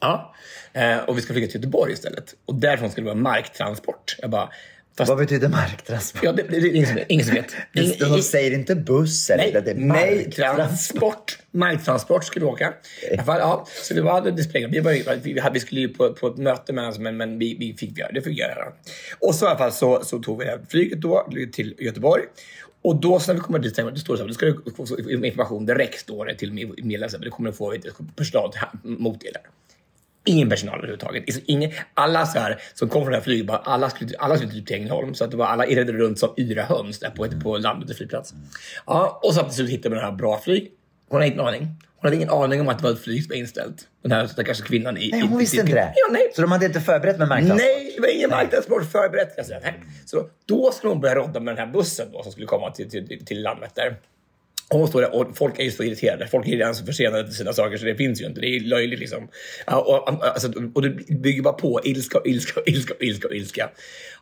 Ja, 0.00 0.34
eh, 0.72 0.98
och 0.98 1.18
vi 1.18 1.22
ska 1.22 1.32
flyga 1.32 1.46
till 1.46 1.56
Göteborg 1.56 1.92
istället. 1.92 2.34
Och 2.44 2.54
därifrån 2.54 2.90
ska 2.90 3.00
det 3.00 3.04
vara 3.04 3.14
marktransport. 3.14 4.16
Jag 4.18 4.30
bara, 4.30 4.50
fast, 4.98 5.08
Vad 5.08 5.18
betyder 5.18 5.48
marktransport? 5.48 6.20
ja, 6.24 6.32
det, 6.32 6.42
det, 6.42 6.60
det 6.60 6.68
ingen 6.74 6.86
som 6.86 6.94
vet. 6.96 7.06
Ingen 7.10 7.26
som 7.26 7.34
vet. 7.34 7.54
Ingen- 7.74 7.98
de 8.16 8.22
säger 8.22 8.50
inte 8.54 8.74
buss 8.74 9.30
eller 9.30 9.44
Nej, 9.44 9.62
det 9.64 9.70
är 9.70 9.74
marktransport. 9.74 10.56
transport. 10.56 11.38
Marktransport 11.50 12.24
skulle 12.24 12.44
vi 12.46 12.50
åka. 12.52 12.72
I 13.12 13.16
fall, 13.18 13.38
ja, 13.40 13.66
så 13.82 13.94
vi 13.94 14.00
hade 14.08 14.30
display. 14.30 14.66
Vi, 14.66 14.80
var, 14.80 14.92
vi, 15.22 15.40
hade, 15.40 15.54
vi 15.54 15.60
skulle 15.60 15.80
ju 15.80 15.88
på, 15.88 16.12
på 16.12 16.26
ett 16.28 16.36
möte 16.36 16.72
med 16.72 16.88
oss, 16.88 16.98
men, 16.98 17.16
men 17.16 17.38
vi, 17.38 17.56
vi 17.58 17.74
fick 17.74 17.98
göra 17.98 18.12
det. 18.12 18.22
fick 18.22 18.38
göra. 18.38 18.72
Och 19.18 19.34
så 19.34 19.44
i 19.44 19.48
alla 19.48 19.58
fall 19.58 19.72
så, 19.72 20.04
så 20.04 20.18
tog 20.18 20.38
vi 20.38 20.46
flyget 20.68 21.00
då 21.00 21.28
till 21.52 21.74
Göteborg. 21.78 22.22
Och 22.82 23.00
då 23.00 23.20
så 23.20 23.32
när 23.32 23.34
vi 23.34 23.40
kommer 23.40 23.58
dit, 23.58 23.76
det 23.76 23.96
står 24.00 24.16
så 24.16 24.22
här, 24.22 24.28
då 24.28 24.34
ska 24.34 24.46
du 24.46 24.62
få 24.76 25.00
information 25.24 25.66
direkt 25.66 26.00
står 26.00 26.26
det 26.26 26.34
till 26.34 26.52
medlemmarna. 26.52 27.18
Det 27.24 27.30
kommer 27.30 27.50
att 27.50 27.56
få 27.56 27.72
du, 27.72 27.92
personal 28.16 28.52
mot 28.82 29.24
er. 29.24 29.32
Ingen 30.26 30.48
personal 30.50 30.74
överhuvudtaget. 30.78 31.24
Alltså, 31.26 31.40
Ingen, 31.46 31.70
alla 31.94 32.26
så 32.26 32.38
här, 32.38 32.60
som 32.74 32.88
kom 32.88 33.02
från 33.02 33.10
det 33.12 33.16
här 33.18 33.24
flyget, 33.24 33.46
bara, 33.46 33.56
alla 33.58 33.90
skulle, 33.90 34.10
alla 34.18 34.36
skulle 34.36 34.52
typ 34.52 34.66
till 34.66 34.76
Ängelholm. 34.76 35.14
Så 35.14 35.24
att 35.24 35.30
det 35.30 35.36
var 35.36 35.46
alla 35.46 35.66
irrade 35.66 35.92
runt 35.92 36.18
som 36.18 36.34
yra 36.36 36.62
höns 36.62 36.98
där 36.98 37.10
på, 37.10 37.26
på 37.42 37.58
Landvetter 37.58 37.94
flygplats. 37.94 38.34
Ja, 38.86 39.20
och 39.22 39.34
så 39.34 39.42
till 39.42 39.52
slut 39.54 39.70
hittade 39.70 39.88
vi 39.88 39.94
den 40.00 40.04
här 40.10 40.16
bra 40.16 40.40
flyg. 40.40 40.70
Hon 41.08 41.16
hade 41.16 41.26
inte 41.26 41.40
en 41.40 41.46
aning. 41.46 41.62
Hon 41.98 42.06
hade 42.08 42.16
ingen 42.16 42.30
aning 42.30 42.60
om 42.60 42.68
att 42.68 42.78
det 42.78 42.84
var 42.84 42.90
ett 42.92 43.00
flyg 43.02 43.22
som 43.22 43.28
var 43.28 43.36
inställt. 43.36 43.76
Den 44.02 44.12
här 44.12 44.26
stackars 44.26 44.60
kvinnan 44.62 44.96
i... 44.96 45.10
Nej, 45.12 45.20
i- 45.20 45.26
hon 45.26 45.38
visste 45.38 45.56
inte 45.56 45.72
det. 45.72 45.92
Ja, 45.96 46.12
nej. 46.12 46.30
Så 46.34 46.42
de 46.42 46.52
hade 46.52 46.66
inte 46.66 46.80
förberett 46.80 47.18
med 47.18 47.28
marktransport? 47.28 47.60
Nej, 47.60 47.92
det 47.96 48.00
var 48.02 48.08
ingen 48.08 48.30
marknadsport 48.30 48.90
förberett. 48.92 49.48
Nej. 49.62 49.74
Så 50.06 50.28
då 50.46 50.70
skulle 50.72 50.92
hon 50.92 51.00
börja 51.00 51.14
rodda 51.14 51.40
med 51.40 51.56
den 51.56 51.66
här 51.66 51.72
bussen 51.72 52.06
då, 52.12 52.22
som 52.22 52.32
skulle 52.32 52.46
komma 52.46 52.70
till, 52.70 52.90
till, 52.90 53.24
till 53.26 53.42
Landvetter. 53.42 53.96
Och 54.70 54.90
där 54.92 55.14
och 55.14 55.36
folk 55.36 55.58
är 55.58 55.64
ju 55.64 55.70
så 55.70 55.82
irriterade. 55.82 56.26
Folk 56.26 56.48
är 56.48 56.50
redan 56.50 56.74
så 56.74 56.86
försenade 56.86 57.24
till 57.24 57.34
sina 57.34 57.52
saker 57.52 57.76
så 57.76 57.84
det 57.84 57.94
finns 57.94 58.22
ju 58.22 58.26
inte. 58.26 58.40
Det 58.40 58.56
är 58.56 58.60
löjligt 58.60 59.00
liksom. 59.00 59.28
Och, 59.66 60.24
alltså, 60.26 60.52
och 60.74 60.82
det 60.82 60.90
bygger 61.08 61.42
bara 61.42 61.54
på 61.54 61.80
ilska, 61.84 62.18
och 62.18 62.26
ilska, 62.26 62.60
och 62.60 62.68
ilska, 62.68 62.94
och 62.94 63.02
ilska, 63.02 63.28
och 63.28 63.34
ilska. 63.34 63.70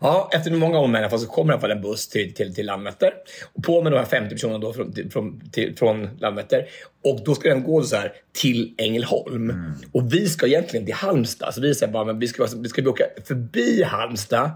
Ja, 0.01 0.31
efter 0.33 0.51
många 0.51 0.79
om 0.79 1.09
fall 1.11 1.19
så 1.19 1.27
kommer 1.27 1.53
i 1.53 1.55
alla 1.55 1.61
fall 1.61 1.71
en 1.71 1.83
buss 1.83 2.09
till, 2.09 2.35
till, 2.35 2.55
till 2.55 2.67
Landvetter. 2.67 3.13
Och 3.55 3.63
på 3.63 3.83
med 3.83 3.93
de 3.93 3.99
här 3.99 4.05
50 4.05 4.35
personerna 4.35 4.59
då 4.59 4.73
från, 4.73 4.93
till, 4.93 5.11
från, 5.11 5.51
till, 5.51 5.77
från 5.77 6.09
Landvetter. 6.19 6.67
Och 7.05 7.21
då 7.25 7.35
ska 7.35 7.49
den 7.49 7.63
gå 7.63 7.83
så 7.83 7.97
här 7.97 8.13
till 8.33 8.75
Ängelholm. 8.79 9.75
Och 9.93 10.15
vi 10.15 10.29
ska 10.29 10.47
egentligen 10.47 10.87
till 10.87 10.95
Halmstad. 10.95 11.55
Så 11.55 11.61
vi 11.61 11.75
säger 11.75 11.93
bara, 11.93 12.05
men 12.05 12.19
vi 12.19 12.29
ska, 12.29 12.47
vi 12.57 12.69
ska 12.69 12.89
åka 12.89 13.05
förbi 13.25 13.83
Halmstad 13.83 14.51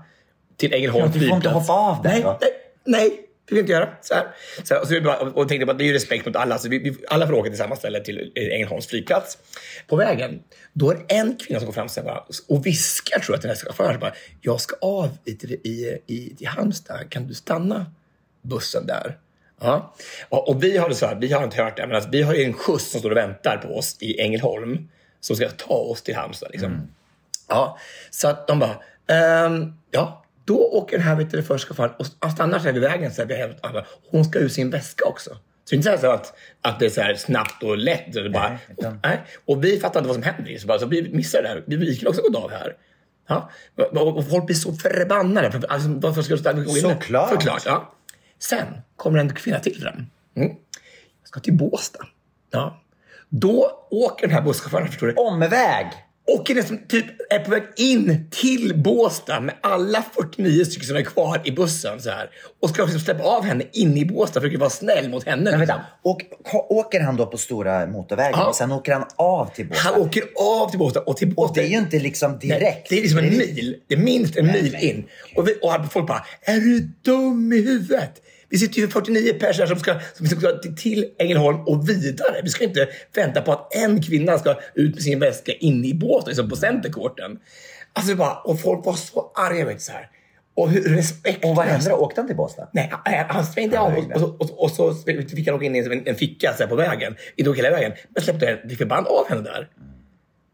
till 0.56 0.74
Ängelholm 0.74 1.10
Ja, 1.14 1.20
du 1.20 1.28
får 1.28 1.36
inte 1.36 1.48
hoppa 1.48 1.72
av 1.72 2.02
där 2.02 2.10
Nej, 2.10 2.24
nej, 2.24 2.50
nej. 2.84 3.24
Vill 3.48 3.54
vi 3.54 3.60
inte 3.60 3.72
göra. 3.72 3.88
Så 4.02 4.14
här. 4.14 4.26
Så 4.64 4.74
här, 4.74 4.80
och, 4.80 4.88
så 4.88 4.94
vi 4.94 5.00
bara, 5.00 5.18
och 5.18 5.48
tänkte 5.48 5.66
bara, 5.66 5.76
det 5.76 5.84
är 5.84 5.86
ju 5.86 5.92
respekt 5.92 6.26
mot 6.26 6.36
alla. 6.36 6.58
Så 6.58 6.68
vi, 6.68 6.78
vi, 6.78 6.96
alla 7.08 7.26
får 7.26 7.34
åka 7.34 7.48
till 7.50 7.58
samma 7.58 7.76
ställe 7.76 8.00
till 8.00 8.32
eh, 8.34 8.54
Ängelholms 8.54 8.86
flygplats. 8.86 9.38
På 9.86 9.96
vägen, 9.96 10.42
då 10.72 10.90
är 10.90 10.94
det 10.94 11.14
en 11.14 11.36
kvinna 11.36 11.60
som 11.60 11.66
går 11.66 11.72
fram 11.72 11.88
bara, 12.04 12.24
och 12.48 12.66
viskar 12.66 13.18
tror 13.18 13.34
jag 13.34 13.40
till 13.40 13.48
den 13.48 13.56
här 13.56 13.64
chauffören. 13.64 14.00
Bara, 14.00 14.12
jag 14.40 14.60
ska 14.60 14.76
av 14.80 15.08
i, 15.24 15.32
till- 15.34 15.52
i, 15.52 15.98
i, 16.06 16.36
i 16.38 16.44
Halmstad. 16.44 17.10
Kan 17.10 17.26
du 17.26 17.34
stanna 17.34 17.86
bussen 18.42 18.86
där? 18.86 19.18
Ja. 19.60 19.94
Och, 20.28 20.48
och 20.48 20.64
vi 20.64 20.76
har 20.76 20.88
det 20.88 20.94
så 20.94 21.06
här, 21.06 21.14
vi 21.14 21.32
har 21.32 21.44
inte 21.44 21.62
hört 21.62 21.76
det, 21.76 21.86
men 21.86 21.96
alltså, 21.96 22.10
vi 22.10 22.22
har 22.22 22.34
ju 22.34 22.44
en 22.44 22.52
skjuts 22.52 22.90
som 22.90 23.00
står 23.00 23.10
och 23.10 23.16
väntar 23.16 23.56
på 23.56 23.68
oss 23.76 23.96
i 24.00 24.20
Ängelholm. 24.20 24.88
Som 25.20 25.36
ska 25.36 25.48
ta 25.48 25.74
oss 25.74 26.02
till 26.02 26.14
Halmstad. 26.16 26.48
Liksom. 26.52 26.88
Ja, 27.48 27.78
så 28.10 28.28
att 28.28 28.46
de 28.48 28.58
bara, 28.58 28.76
ehm, 29.06 29.72
ja, 29.90 30.24
då 30.48 30.58
åker 30.58 30.98
den 30.98 31.06
här 31.06 31.16
vet 31.16 31.30
du, 31.30 31.42
första 31.42 31.74
chauffören 31.74 32.06
och 32.20 32.30
stannar 32.32 32.58
sig 32.58 32.72
vid 32.72 32.82
vägen. 32.82 33.12
Så 33.12 33.24
här, 33.24 33.56
och 33.62 34.10
hon 34.10 34.24
ska 34.24 34.38
ur 34.38 34.48
sin 34.48 34.70
väska 34.70 35.04
också. 35.04 35.30
Så 35.30 35.74
det 35.74 35.74
är 35.74 35.76
inte 35.76 35.98
så 35.98 36.10
att, 36.10 36.34
att 36.62 36.80
det 36.80 36.86
är 36.86 36.90
så 36.90 37.00
här 37.00 37.14
snabbt 37.14 37.62
och 37.62 37.78
lätt. 37.78 38.12
Det 38.12 38.30
bara, 38.30 38.48
Nej, 38.48 38.92
nej. 39.02 39.22
Och 39.44 39.64
vi 39.64 39.80
fattar 39.80 40.00
inte 40.00 40.08
vad 40.08 40.14
som 40.14 40.22
händer. 40.22 40.58
Så, 40.58 40.66
bara, 40.66 40.78
så 40.78 40.86
vi 40.86 41.14
missar 41.14 41.42
det 41.42 41.48
här. 41.48 41.64
Vi, 41.66 41.76
vi 41.76 41.94
skulle 41.94 42.10
också 42.10 42.22
gått 42.22 42.36
av 42.36 42.50
här. 42.50 42.76
Ja. 43.28 43.50
Och, 43.76 44.16
och 44.16 44.28
folk 44.28 44.46
blir 44.46 44.56
så 44.56 44.72
förbannade. 44.72 45.50
För, 45.52 45.66
alltså, 45.68 45.88
varför 45.88 46.22
ska 46.22 46.34
du 46.34 46.40
stanna? 46.40 46.64
Såklart. 46.64 47.30
Såklart. 47.30 47.62
Ja. 47.66 47.94
Sen 48.38 48.66
kommer 48.96 49.18
en 49.18 49.34
kvinna 49.34 49.58
till 49.58 49.80
fram. 49.80 50.06
Mm. 50.36 50.48
Jag 51.20 51.28
ska 51.28 51.40
till 51.40 51.56
Båstad. 51.56 52.06
Ja. 52.50 52.82
Då 53.28 53.86
åker 53.90 54.26
den 54.26 54.36
här 54.36 54.42
busschauffören, 54.42 54.86
förstår 54.86 55.06
du, 55.06 55.14
Omväg! 55.14 55.86
Och 56.36 56.50
är 56.50 56.54
nästan 56.54 56.78
typ 56.88 57.06
är 57.32 57.38
på 57.38 57.50
väg 57.50 57.62
in 57.76 58.28
till 58.30 58.82
Båstad 58.82 59.40
med 59.40 59.54
alla 59.60 60.04
49 60.14 60.64
stycken 60.64 60.86
som 60.86 60.96
är 60.96 61.02
kvar 61.02 61.40
i 61.44 61.52
bussen 61.52 62.00
så 62.00 62.10
här. 62.10 62.30
Och 62.62 62.70
ska 62.70 62.82
liksom 62.82 63.00
släppa 63.00 63.24
av 63.24 63.44
henne 63.44 63.64
in 63.72 63.96
i 63.96 64.04
Båstad, 64.04 64.40
försöker 64.40 64.58
vara 64.58 64.70
snäll 64.70 65.08
mot 65.08 65.24
henne. 65.26 65.50
Men 65.50 65.58
vänta, 65.60 65.80
ko- 66.50 66.66
åker 66.68 67.00
han 67.00 67.16
då 67.16 67.26
på 67.26 67.36
stora 67.38 67.86
motorvägen 67.86 68.32
Ja. 68.40 68.46
och 68.48 68.54
sen 68.54 68.72
åker 68.72 68.92
han 68.92 69.04
av 69.16 69.46
till 69.54 69.66
Båstad? 69.68 69.90
Han 69.92 70.00
åker 70.02 70.22
av 70.40 70.70
till 70.70 70.78
Båstad 70.78 71.00
och 71.00 71.16
till 71.16 71.34
Båstad. 71.34 71.50
Och 71.50 71.54
det 71.54 71.62
är 71.62 71.68
ju 71.68 71.78
inte 71.78 71.98
liksom 71.98 72.38
direkt. 72.38 72.62
Nej, 72.62 72.86
det 72.88 72.98
är 72.98 73.02
liksom 73.02 73.18
en 73.18 73.28
mil. 73.38 73.76
Det 73.88 73.94
är 73.94 73.98
minst 73.98 74.36
en 74.36 74.46
mil 74.46 74.76
in. 74.80 75.04
Och, 75.36 75.48
vi, 75.48 75.54
och 75.62 75.92
folk 75.92 76.06
bara, 76.08 76.24
är 76.42 76.60
du 76.60 76.80
dum 77.04 77.52
i 77.52 77.56
huvudet? 77.62 78.12
Vi 78.50 78.58
sitter 78.58 78.80
ju 78.80 78.88
49 78.88 79.32
personer 79.40 79.66
som 79.66 79.78
ska, 79.78 79.94
som 80.14 80.26
ska 80.26 80.58
till- 80.76 81.10
Ängelholm 81.18 81.60
och 81.60 81.88
vidare. 81.88 82.40
Vi 82.42 82.48
ska 82.48 82.64
inte 82.64 82.88
vänta 83.14 83.42
på 83.42 83.52
att 83.52 83.74
en 83.74 84.02
kvinna 84.02 84.38
ska 84.38 84.58
ut 84.74 84.94
med 84.94 85.02
sin 85.02 85.18
väska 85.18 85.52
in 85.52 85.84
i 85.84 85.94
båten, 85.94 86.28
liksom 86.28 86.48
på 86.50 86.56
centercourten. 86.56 87.38
Alltså 87.92 88.14
bara, 88.14 88.34
och 88.34 88.60
folk 88.60 88.86
var 88.86 88.94
så 88.94 89.32
arga, 89.34 89.64
vet 89.64 89.80
så 89.82 89.92
här. 89.92 90.10
Och 90.56 90.70
hur 90.70 90.82
respektlöst. 90.82 91.44
Och 91.44 91.56
vad 91.56 91.84
då? 91.84 91.96
Åkte 91.96 92.20
han 92.20 92.28
till 92.28 92.36
Båstad? 92.36 92.68
Nej, 92.72 92.88
han, 93.04 93.24
han 93.28 93.46
svängde 93.46 93.78
av 93.80 93.92
och, 93.94 94.12
och, 94.14 94.20
så- 94.20 94.36
och, 94.38 94.62
och 94.64 94.70
så 94.70 94.94
fick 95.36 95.46
han 95.46 95.56
åka 95.56 95.64
in 95.64 95.76
i 95.76 95.78
en, 95.78 96.02
en 96.08 96.14
ficka 96.14 96.54
så 96.58 96.66
på 96.66 96.74
vägen. 96.74 97.16
Inte 97.36 97.50
åka 97.50 97.62
hela 97.62 97.76
vägen. 97.76 97.92
Men 98.14 98.22
släppte 98.22 98.58
fick 98.68 98.78
förband 98.78 99.06
av 99.06 99.28
henne 99.28 99.42
där. 99.42 99.68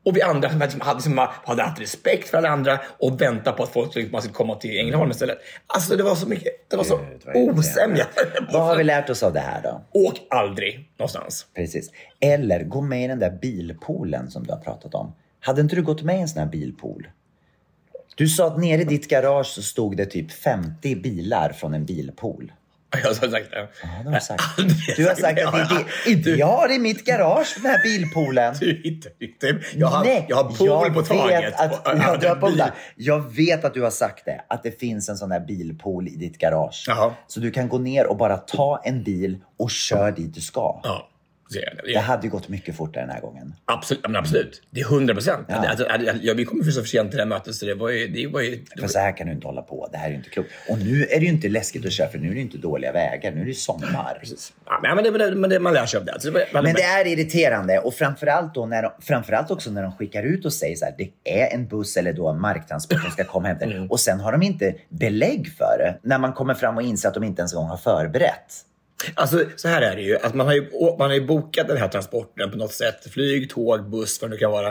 Och 0.05 0.17
vi 0.17 0.23
andra 0.23 0.51
som 0.51 0.61
hade, 0.61 0.73
som 0.73 0.81
hade, 0.81 1.03
som 1.03 1.29
hade 1.45 1.62
haft 1.62 1.81
respekt 1.81 2.29
för 2.29 2.38
alla 2.38 2.49
andra 2.49 2.81
och 2.99 3.21
väntat 3.21 3.57
på 3.57 3.62
att 3.62 3.69
folk 3.69 4.12
man 4.12 4.23
skulle 4.23 4.35
komma 4.35 4.55
till 4.55 4.79
Ängelholm 4.79 5.11
istället. 5.11 5.38
Alltså 5.67 5.97
det 5.97 6.03
var 6.03 6.14
så 6.14 6.29
mycket, 6.29 6.71
det 6.71 6.77
var 6.77 6.85
så 6.85 7.01
Gud, 7.35 7.59
osämja. 7.59 8.07
Vad 8.53 8.62
har 8.62 8.77
vi 8.77 8.85
lärt 8.85 9.11
oss 9.11 9.23
av 9.23 9.33
det 9.33 9.40
här 9.40 9.62
då? 9.62 9.85
Åk 9.93 10.21
aldrig 10.31 10.90
någonstans. 10.99 11.47
Precis. 11.55 11.90
Eller 12.21 12.64
gå 12.64 12.81
med 12.81 13.05
i 13.05 13.09
den 13.09 13.19
där 13.19 13.31
bilpoolen 13.31 14.31
som 14.31 14.47
du 14.47 14.53
har 14.53 14.61
pratat 14.61 14.95
om. 14.95 15.14
Hade 15.40 15.61
inte 15.61 15.77
du 15.77 15.83
gått 15.83 16.03
med 16.03 16.17
i 16.17 16.21
en 16.21 16.29
sån 16.29 16.43
här 16.43 16.49
bilpool? 16.49 17.09
Du 18.14 18.29
sa 18.29 18.47
att 18.47 18.59
nere 18.59 18.83
i 18.83 18.85
ditt 18.85 19.09
garage 19.09 19.47
så 19.47 19.62
stod 19.62 19.97
det 19.97 20.07
typ 20.07 20.33
50 20.33 20.97
bilar 20.97 21.53
från 21.53 21.75
en 21.75 21.85
bilpool. 21.85 22.53
Jag 23.02 23.09
har 23.09 23.14
sagt 23.14 23.50
det. 23.50 23.68
Ja, 23.83 23.88
det 24.04 24.11
har 24.11 24.20
sagt. 24.20 24.42
Du 24.96 25.07
har 25.07 25.14
sagt 25.14 25.44
att 25.44 25.68
det 25.68 26.11
är 26.12 26.16
det. 26.16 26.30
Jag 26.30 26.46
har 26.46 26.72
i 26.72 26.78
mitt 26.78 27.04
garage 27.04 27.54
den 27.62 27.70
här 27.70 27.83
bilpoolen. 27.83 28.54
Du 28.61 28.80
hittar 28.85 29.12
inte. 29.20 29.59
Jag 29.74 29.87
har, 29.87 30.04
Nej, 30.04 30.26
jag 30.28 30.37
har 30.37 30.44
pool 30.44 30.94
på 30.94 31.00
vet 31.00 31.09
taget. 31.09 31.61
Att, 31.61 31.80
ja, 31.85 32.16
du 32.16 32.28
har 32.28 32.37
pool. 32.37 32.62
Jag 32.96 33.35
vet 33.35 33.64
att 33.64 33.74
du 33.74 33.83
har 33.83 33.90
sagt 33.90 34.24
det, 34.24 34.40
att 34.48 34.62
det 34.62 34.80
finns 34.80 35.09
en 35.09 35.16
sån 35.16 35.30
här 35.30 35.40
bilpool 35.40 36.09
i 36.09 36.16
ditt 36.16 36.38
garage. 36.38 36.85
Jaha. 36.88 37.12
Så 37.26 37.40
du 37.40 37.50
kan 37.50 37.68
gå 37.68 37.78
ner 37.78 38.07
och 38.07 38.16
bara 38.16 38.37
ta 38.37 38.80
en 38.85 39.04
bil 39.04 39.38
och 39.59 39.70
kör 39.70 40.12
dit 40.12 40.35
du 40.35 40.40
ska. 40.40 40.80
Ja, 40.83 41.09
det. 41.50 41.92
Det 41.92 41.98
hade 41.98 42.22
ju 42.26 42.30
gått 42.30 42.48
mycket 42.48 42.76
fortare 42.76 43.02
den 43.04 43.11
här 43.14 43.20
gången. 43.20 43.54
Absolut, 43.64 44.02
men 44.02 44.16
absolut. 44.16 44.62
Det 44.70 44.80
är 44.80 44.85
hundra 44.85 45.14
procent. 45.14 45.46
Ja. 45.48 45.54
Alltså, 45.54 45.87
ja, 46.22 46.35
vi 46.35 46.44
kommer 46.44 46.64
för 46.64 46.70
så 46.70 46.80
för 46.80 46.88
sent 46.88 47.11
till 47.11 47.16
det 47.16 47.22
här 47.22 47.28
mötet 47.28 47.54
så 47.54 47.66
det 47.66 47.74
var 47.74 47.88
ju... 47.90 48.09
Det 48.09 48.26
var 48.26 48.40
ju 48.40 48.64
För 48.80 48.88
så 48.88 48.98
här 48.98 49.16
kan 49.16 49.26
du 49.26 49.33
inte 49.33 49.46
hålla 49.46 49.62
på. 49.62 49.88
Det 49.92 49.98
här 49.98 50.07
är 50.07 50.11
ju 50.11 50.16
inte 50.16 50.30
klokt. 50.30 50.50
Och 50.68 50.78
nu 50.78 51.02
är 51.04 51.20
det 51.20 51.24
ju 51.26 51.33
inte 51.33 51.48
läskigt 51.48 51.87
att 51.87 51.92
köra 51.92 52.09
för 52.09 52.18
nu 52.18 52.26
är 52.26 52.30
det 52.30 52.37
ju 52.37 52.42
inte 52.42 52.59
dåliga 52.59 52.92
vägar. 52.92 53.30
Nu 53.33 53.40
är 53.40 53.44
det 53.44 53.48
ju 53.50 53.54
sommar. 53.54 54.22
ja, 54.66 54.80
men, 54.83 54.96
men, 55.12 55.18
det, 55.18 55.35
men 55.37 55.50
det, 55.50 55.61
man 55.61 55.74
lär 55.74 55.87
sig 55.87 55.98
av 55.98 56.04
det. 56.04 56.12
Alltså, 56.12 56.30
det 56.30 56.46
var- 56.52 56.62
Men 56.62 56.74
det 56.74 56.83
är 56.83 57.07
irriterande 57.07 57.78
och 57.78 57.94
framförallt, 57.94 58.54
då 58.54 58.66
när 58.66 58.83
de, 58.83 58.90
framförallt 59.00 59.50
också 59.50 59.70
när 59.70 59.83
de 59.83 59.92
skickar 59.92 60.22
ut 60.22 60.44
och 60.44 60.52
säger 60.52 60.76
så 60.76 60.85
här, 60.85 60.94
det 60.98 61.11
är 61.30 61.54
en 61.54 61.66
buss 61.68 61.96
eller 61.96 62.12
då 62.12 62.28
en 62.28 62.40
marktransport 62.40 63.00
som 63.00 63.11
ska 63.11 63.24
komma 63.24 63.48
hämta 63.48 63.64
Mm. 63.64 63.90
Och 63.90 64.00
sen 64.00 64.20
har 64.20 64.33
de 64.33 64.42
inte 64.42 64.74
belägg 64.88 65.52
för 65.59 65.78
det 65.78 65.98
när 66.09 66.18
man 66.18 66.33
kommer 66.33 66.54
fram 66.54 66.76
och 66.76 66.83
inser 66.83 67.09
att 67.09 67.14
de 67.14 67.24
inte 67.24 67.40
ens 67.40 67.52
en 67.52 67.57
gång 67.59 67.68
har 67.68 67.76
förberett. 67.76 68.54
Alltså, 69.14 69.45
så 69.57 69.69
här 69.69 69.83
är 69.83 69.97
det 69.97 70.03
ju. 70.03 70.17
Att 70.17 70.35
man, 70.35 70.47
har 70.47 70.55
ju 70.55 70.71
man 70.99 71.11
har 71.11 71.14
ju 71.14 71.27
bokat 71.27 71.69
den 71.69 71.77
här 71.77 71.88
transporten 71.88 72.51
på 72.51 72.57
något 72.57 72.73
sätt. 72.73 73.07
Flyg, 73.11 73.51
tåg, 73.51 73.90
buss, 73.90 74.23
vad 74.23 74.31
det 74.31 74.35
nu 74.35 74.38
kan 74.38 74.51
vara. 74.51 74.69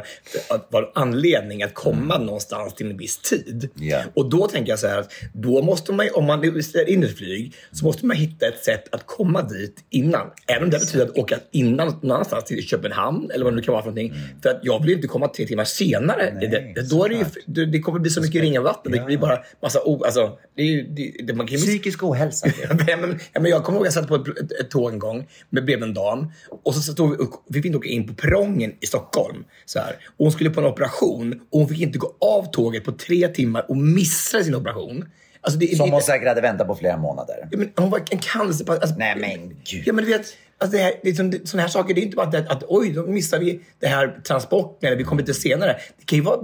Att 0.50 0.68
vara 0.72 0.86
anledning 0.96 1.64
att 1.64 1.74
komma 1.74 2.18
någonstans 2.18 2.74
till 2.74 2.92
en 2.92 2.98
viss 2.98 3.18
tid. 3.18 3.70
Ja. 3.76 4.02
Och 4.14 4.30
då 4.30 4.48
tänker 4.48 4.72
jag 4.72 4.80
så 4.80 4.88
här 4.88 5.00
att 5.00 5.12
då 5.34 5.62
måste 5.62 5.94
man, 5.94 6.08
om 6.14 6.26
man 6.26 6.64
ställer 6.64 6.90
in 6.90 7.04
ett 7.04 7.18
flyg, 7.18 7.56
så 7.72 7.86
måste 7.86 8.06
man 8.06 8.18
hitta 8.18 8.48
ett 8.48 8.64
sätt 8.64 8.94
att 8.94 9.06
komma 9.06 9.42
dit 9.42 9.86
innan. 9.90 10.28
Även 10.48 10.64
om 10.64 10.70
det 10.70 10.80
betyder 10.80 11.06
att 11.06 11.18
åka 11.18 11.40
innan 11.52 11.88
någon 11.88 12.12
annanstans, 12.12 12.44
till 12.46 12.68
Köpenhamn 12.68 13.32
eller 13.34 13.44
vad 13.44 13.54
det 13.54 13.56
nu 13.56 13.62
kan 13.62 13.72
vara 13.72 13.84
för 13.84 13.90
någonting. 13.90 14.14
För 14.44 14.50
att 14.50 14.60
jag 14.64 14.80
vill 14.80 14.90
ju 14.90 14.96
inte 14.96 15.08
komma 15.08 15.28
tre 15.28 15.46
timmar 15.46 15.64
senare. 15.64 16.22
Mm. 16.28 16.40
Nej, 16.40 16.74
det, 16.76 16.90
då 16.90 17.06
är 17.06 17.10
det, 17.10 17.16
ju, 17.16 17.66
det, 17.66 17.80
kommer 17.80 18.00
bli 18.00 18.10
så 18.10 18.22
mycket 18.22 18.42
ringa 18.42 18.62
vatten. 18.62 18.92
Det 18.92 19.06
blir 19.06 19.18
bara 19.18 19.40
massa 19.62 19.84
o... 19.84 20.04
Alltså, 20.04 20.38
det 20.56 20.62
är 20.62 20.66
ju, 20.66 20.84
det, 20.84 21.14
det, 21.24 21.34
man 21.34 21.48
kan 21.48 21.58
ju 21.58 21.66
Psykisk 21.66 22.04
ohälsa. 22.04 22.48
Ja, 22.88 22.98
men, 22.98 23.20
ja, 23.34 23.40
men 23.40 23.52
jag 23.52 23.64
kommer 23.64 23.78
ihåg 23.78 23.88
att 23.88 23.96
jag 23.96 24.04
satt 24.04 24.08
på 24.08 24.18
ett, 24.30 24.72
tåg 24.72 24.94
en 24.94 25.00
gång 25.00 25.28
med 25.50 25.66
bredvid 25.66 25.84
en 25.84 25.94
dam. 25.94 26.32
Och 26.64 26.76
så 26.76 26.82
stod 26.82 27.12
vi, 27.12 27.18
och 27.18 27.44
vi 27.50 27.60
fick 27.60 27.66
inte 27.66 27.78
åka 27.78 27.90
in 27.90 28.08
på 28.08 28.14
perrongen 28.14 28.76
i 28.82 28.86
Stockholm. 28.86 29.46
Så 29.66 29.80
här. 29.80 29.96
Och 30.18 30.26
hon 30.26 30.32
skulle 30.32 30.50
på 30.50 30.62
en 30.62 30.68
operation 30.68 31.42
och 31.52 31.60
hon 31.60 31.70
fick 31.70 31.82
inte 31.82 31.98
gå 31.98 32.16
av 32.20 32.52
tåget 32.52 32.84
på 32.84 32.92
tre 32.92 33.28
timmar 33.28 33.66
och 33.70 33.78
missade 33.78 34.44
sin 34.44 34.56
operation. 34.56 35.06
Alltså, 35.42 35.60
det, 35.60 35.78
Som 35.78 35.86
det, 35.86 35.92
hon 35.92 36.02
säkert 36.02 36.28
hade 36.28 36.42
väntat 36.42 36.68
på 36.68 36.76
flera 36.76 36.98
månader. 36.98 37.48
ja, 37.52 37.58
men 37.58 37.72
hon 37.76 37.90
var 37.90 38.02
en 38.12 38.18
cancer... 38.18 38.72
Alltså, 38.72 38.96
Nej, 38.98 39.16
men 39.18 39.56
gud. 39.64 39.84
Ja, 39.86 39.94
men 39.94 40.06
du 40.06 40.12
vet, 40.12 40.38
alltså 40.64 40.78
det 40.78 40.84
här, 40.84 40.94
det 41.04 41.10
är 41.10 41.14
som, 41.14 41.32
det, 41.32 41.48
såna 41.48 41.62
här 41.62 41.70
saker, 41.70 41.94
det 41.94 42.02
är 42.02 42.04
inte 42.04 42.16
bara 42.16 42.28
att, 42.28 42.50
att 42.50 42.64
oj, 42.68 42.92
då 42.92 43.06
missar 43.08 43.40
vi 43.40 43.60
det 43.80 43.88
här 43.88 44.20
transporten 44.24 44.88
eller 44.88 44.98
vi 44.98 45.04
kommer 45.04 45.22
lite 45.22 45.34
senare. 45.34 45.78
Det 46.00 46.06
kan 46.06 46.18
ju 46.18 46.24
vara 46.24 46.40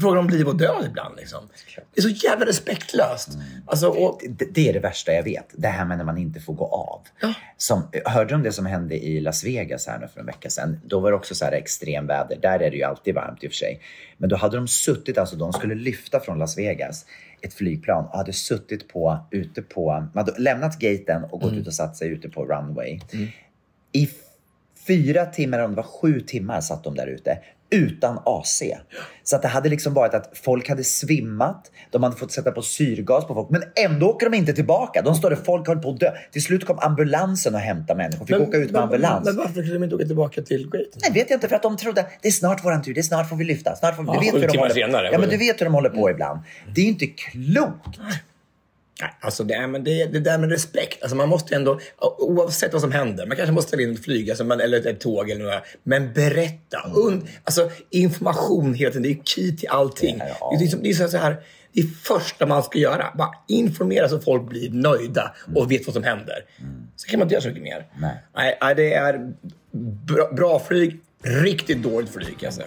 frågan 0.00 0.18
om 0.18 0.30
liv 0.30 0.48
och 0.48 0.56
död 0.56 0.84
ibland. 0.90 1.16
Liksom. 1.16 1.48
Det 1.94 2.00
är 2.00 2.02
så 2.02 2.08
jävla 2.08 2.46
respektlöst. 2.46 3.28
Alltså, 3.66 3.88
och, 3.88 4.20
det, 4.28 4.44
det 4.54 4.68
är 4.68 4.72
det 4.72 4.80
värsta 4.80 5.12
jag 5.12 5.22
vet. 5.22 5.46
Det 5.52 5.68
här 5.68 5.84
med 5.84 5.98
när 5.98 6.04
man 6.04 6.18
inte 6.18 6.40
får 6.40 6.54
gå 6.54 6.64
av. 6.64 7.00
Ja. 7.20 7.34
Som, 7.56 7.82
hörde 8.04 8.28
du 8.28 8.34
om 8.34 8.42
det 8.42 8.52
som 8.52 8.66
hände 8.66 9.04
i 9.04 9.20
Las 9.20 9.44
Vegas 9.44 9.86
här 9.86 9.98
nu 9.98 10.08
för 10.12 10.20
en 10.20 10.26
vecka 10.26 10.50
sedan? 10.50 10.80
Då 10.84 11.00
var 11.00 11.10
det 11.10 11.16
också 11.16 11.34
så 11.34 11.44
här 11.44 11.52
extremväder. 11.52 12.38
Där 12.42 12.60
är 12.60 12.70
det 12.70 12.76
ju 12.76 12.82
alltid 12.82 13.14
varmt 13.14 13.44
i 13.44 13.46
och 13.46 13.50
för 13.50 13.56
sig. 13.56 13.80
Men 14.16 14.28
då 14.28 14.36
hade 14.36 14.56
de 14.56 14.68
suttit, 14.68 15.18
alltså 15.18 15.36
de 15.36 15.52
skulle 15.52 15.74
lyfta 15.74 16.20
från 16.20 16.38
Las 16.38 16.58
Vegas 16.58 17.06
ett 17.42 17.54
flygplan 17.54 18.04
och 18.06 18.16
hade 18.18 18.32
suttit 18.32 18.88
på, 18.88 19.18
ute 19.30 19.62
på, 19.62 19.90
man 20.14 20.24
hade 20.24 20.38
lämnat 20.38 20.78
gaten 20.78 21.24
och 21.24 21.40
gått 21.40 21.52
ut 21.52 21.66
och 21.66 21.74
satt 21.74 21.96
sig 21.96 22.08
ute 22.08 22.28
på 22.28 22.44
runway. 22.44 23.00
I 23.92 24.04
f- 24.04 24.10
fyra 24.86 25.26
timmar, 25.26 25.58
om 25.58 25.70
det 25.70 25.76
var 25.76 25.82
sju 25.82 26.20
timmar, 26.20 26.60
satt 26.60 26.84
de 26.84 26.94
där 26.94 27.06
ute 27.06 27.38
utan 27.70 28.18
AC. 28.24 28.62
Så 29.22 29.36
att 29.36 29.42
det 29.42 29.48
hade 29.48 29.68
liksom 29.68 29.94
varit 29.94 30.14
att 30.14 30.38
folk 30.38 30.68
hade 30.68 30.84
svimmat, 30.84 31.70
de 31.90 32.02
hade 32.02 32.16
fått 32.16 32.32
sätta 32.32 32.52
på 32.52 32.62
syrgas 32.62 33.26
på 33.26 33.34
folk, 33.34 33.50
men 33.50 33.62
ändå 33.84 34.08
åker 34.08 34.30
de 34.30 34.36
inte 34.36 34.52
tillbaka. 34.52 35.02
De 35.02 35.14
står 35.14 35.30
där, 35.30 35.36
folk 35.36 35.68
höll 35.68 35.78
på 35.78 35.90
att 35.90 36.00
dö. 36.00 36.12
Till 36.32 36.42
slut 36.42 36.66
kom 36.66 36.78
ambulansen 36.78 37.54
och 37.54 37.60
hämtade 37.60 37.96
människor, 37.96 38.26
fick 38.26 38.36
åka 38.36 38.56
ut 38.56 38.70
med 38.70 38.82
ambulans. 38.82 39.24
Men, 39.24 39.36
men 39.36 39.44
varför 39.44 39.54
kunde 39.54 39.72
de 39.74 39.84
inte 39.84 39.94
åka 39.94 40.04
tillbaka 40.04 40.42
till 40.42 40.70
Great? 40.70 40.86
Nej, 41.02 41.12
vet 41.12 41.30
jag 41.30 41.36
inte, 41.36 41.48
för 41.48 41.56
att 41.56 41.62
de 41.62 41.76
trodde 41.76 42.00
att 42.00 42.08
det 42.22 42.28
är 42.28 42.32
snart 42.32 42.64
våran 42.64 42.82
tur, 42.82 42.94
det 42.94 43.00
är 43.00 43.02
snart 43.02 43.28
får 43.28 43.36
vi 43.36 43.44
lyfta. 43.44 43.76
Snart 43.76 43.96
får 43.96 44.02
vi... 44.02 44.08
Ja, 44.08 44.20
du 44.20 44.26
vet 44.26 44.42
hur 44.42 44.48
de 44.48 44.58
håller 44.58 44.74
senare. 44.74 45.08
Ja, 45.12 45.18
men 45.18 45.28
du 45.28 45.36
vet 45.36 45.60
hur 45.60 45.64
de 45.64 45.74
håller 45.74 45.90
på 45.90 46.10
ibland. 46.10 46.40
Det 46.74 46.80
är 46.80 46.86
inte 46.86 47.06
klokt. 47.06 48.00
Alltså 49.20 49.44
det, 49.44 49.54
är, 49.54 49.66
men 49.66 49.84
det, 49.84 50.04
det 50.04 50.20
där 50.20 50.38
med 50.38 50.50
respekt. 50.50 51.02
Alltså 51.02 51.16
man 51.16 51.28
måste 51.28 51.54
ändå, 51.54 51.80
oavsett 52.18 52.72
vad 52.72 52.82
som 52.82 52.92
händer, 52.92 53.26
man 53.26 53.36
kanske 53.36 53.52
måste 53.52 53.68
ställa 53.68 53.82
in 53.82 53.92
ett 53.94 54.04
flyg 54.04 54.30
alltså 54.30 54.44
man, 54.44 54.60
eller 54.60 54.86
ett 54.86 55.00
tåg 55.00 55.30
eller 55.30 55.44
något, 55.44 55.62
men 55.82 56.12
berätta. 56.12 56.90
Und, 56.94 57.26
alltså 57.44 57.70
information 57.90 58.74
hela 58.74 58.90
tiden, 58.90 59.02
det 59.02 59.10
är 59.10 59.22
key 59.24 59.56
till 59.56 59.68
allting. 59.68 60.18
Det 60.18 60.24
Det 60.24 60.30
är- 60.30 60.36
ja. 60.40 60.56
det 60.58 60.64
är, 60.64 60.68
som- 60.68 60.82
det 60.82 60.88
är 60.90 61.08
så 61.08 61.16
här, 61.18 61.36
det 61.72 61.80
är 61.80 61.86
första 61.86 62.46
man 62.46 62.62
ska 62.62 62.78
göra. 62.78 63.06
Bara 63.18 63.30
informera 63.48 64.08
så 64.08 64.20
folk 64.20 64.48
blir 64.48 64.70
nöjda 64.70 65.34
och 65.54 65.70
vet 65.72 65.86
vad 65.86 65.94
som 65.94 66.02
händer. 66.02 66.36
Så 66.96 67.08
kan 67.08 67.18
man 67.18 67.26
inte 67.26 67.34
göra 67.34 67.42
så 67.42 67.48
mycket 67.48 67.62
mer. 67.62 67.86
Nej. 68.00 68.14
Nej, 68.36 68.58
nej, 68.60 68.74
det 68.74 68.94
är 68.94 69.32
bra, 70.06 70.32
bra 70.32 70.58
flyg, 70.68 71.00
riktigt 71.22 71.82
dåligt 71.82 72.10
flyg 72.10 72.26
kan 72.26 72.36
jag 72.40 72.54
säga. 72.54 72.66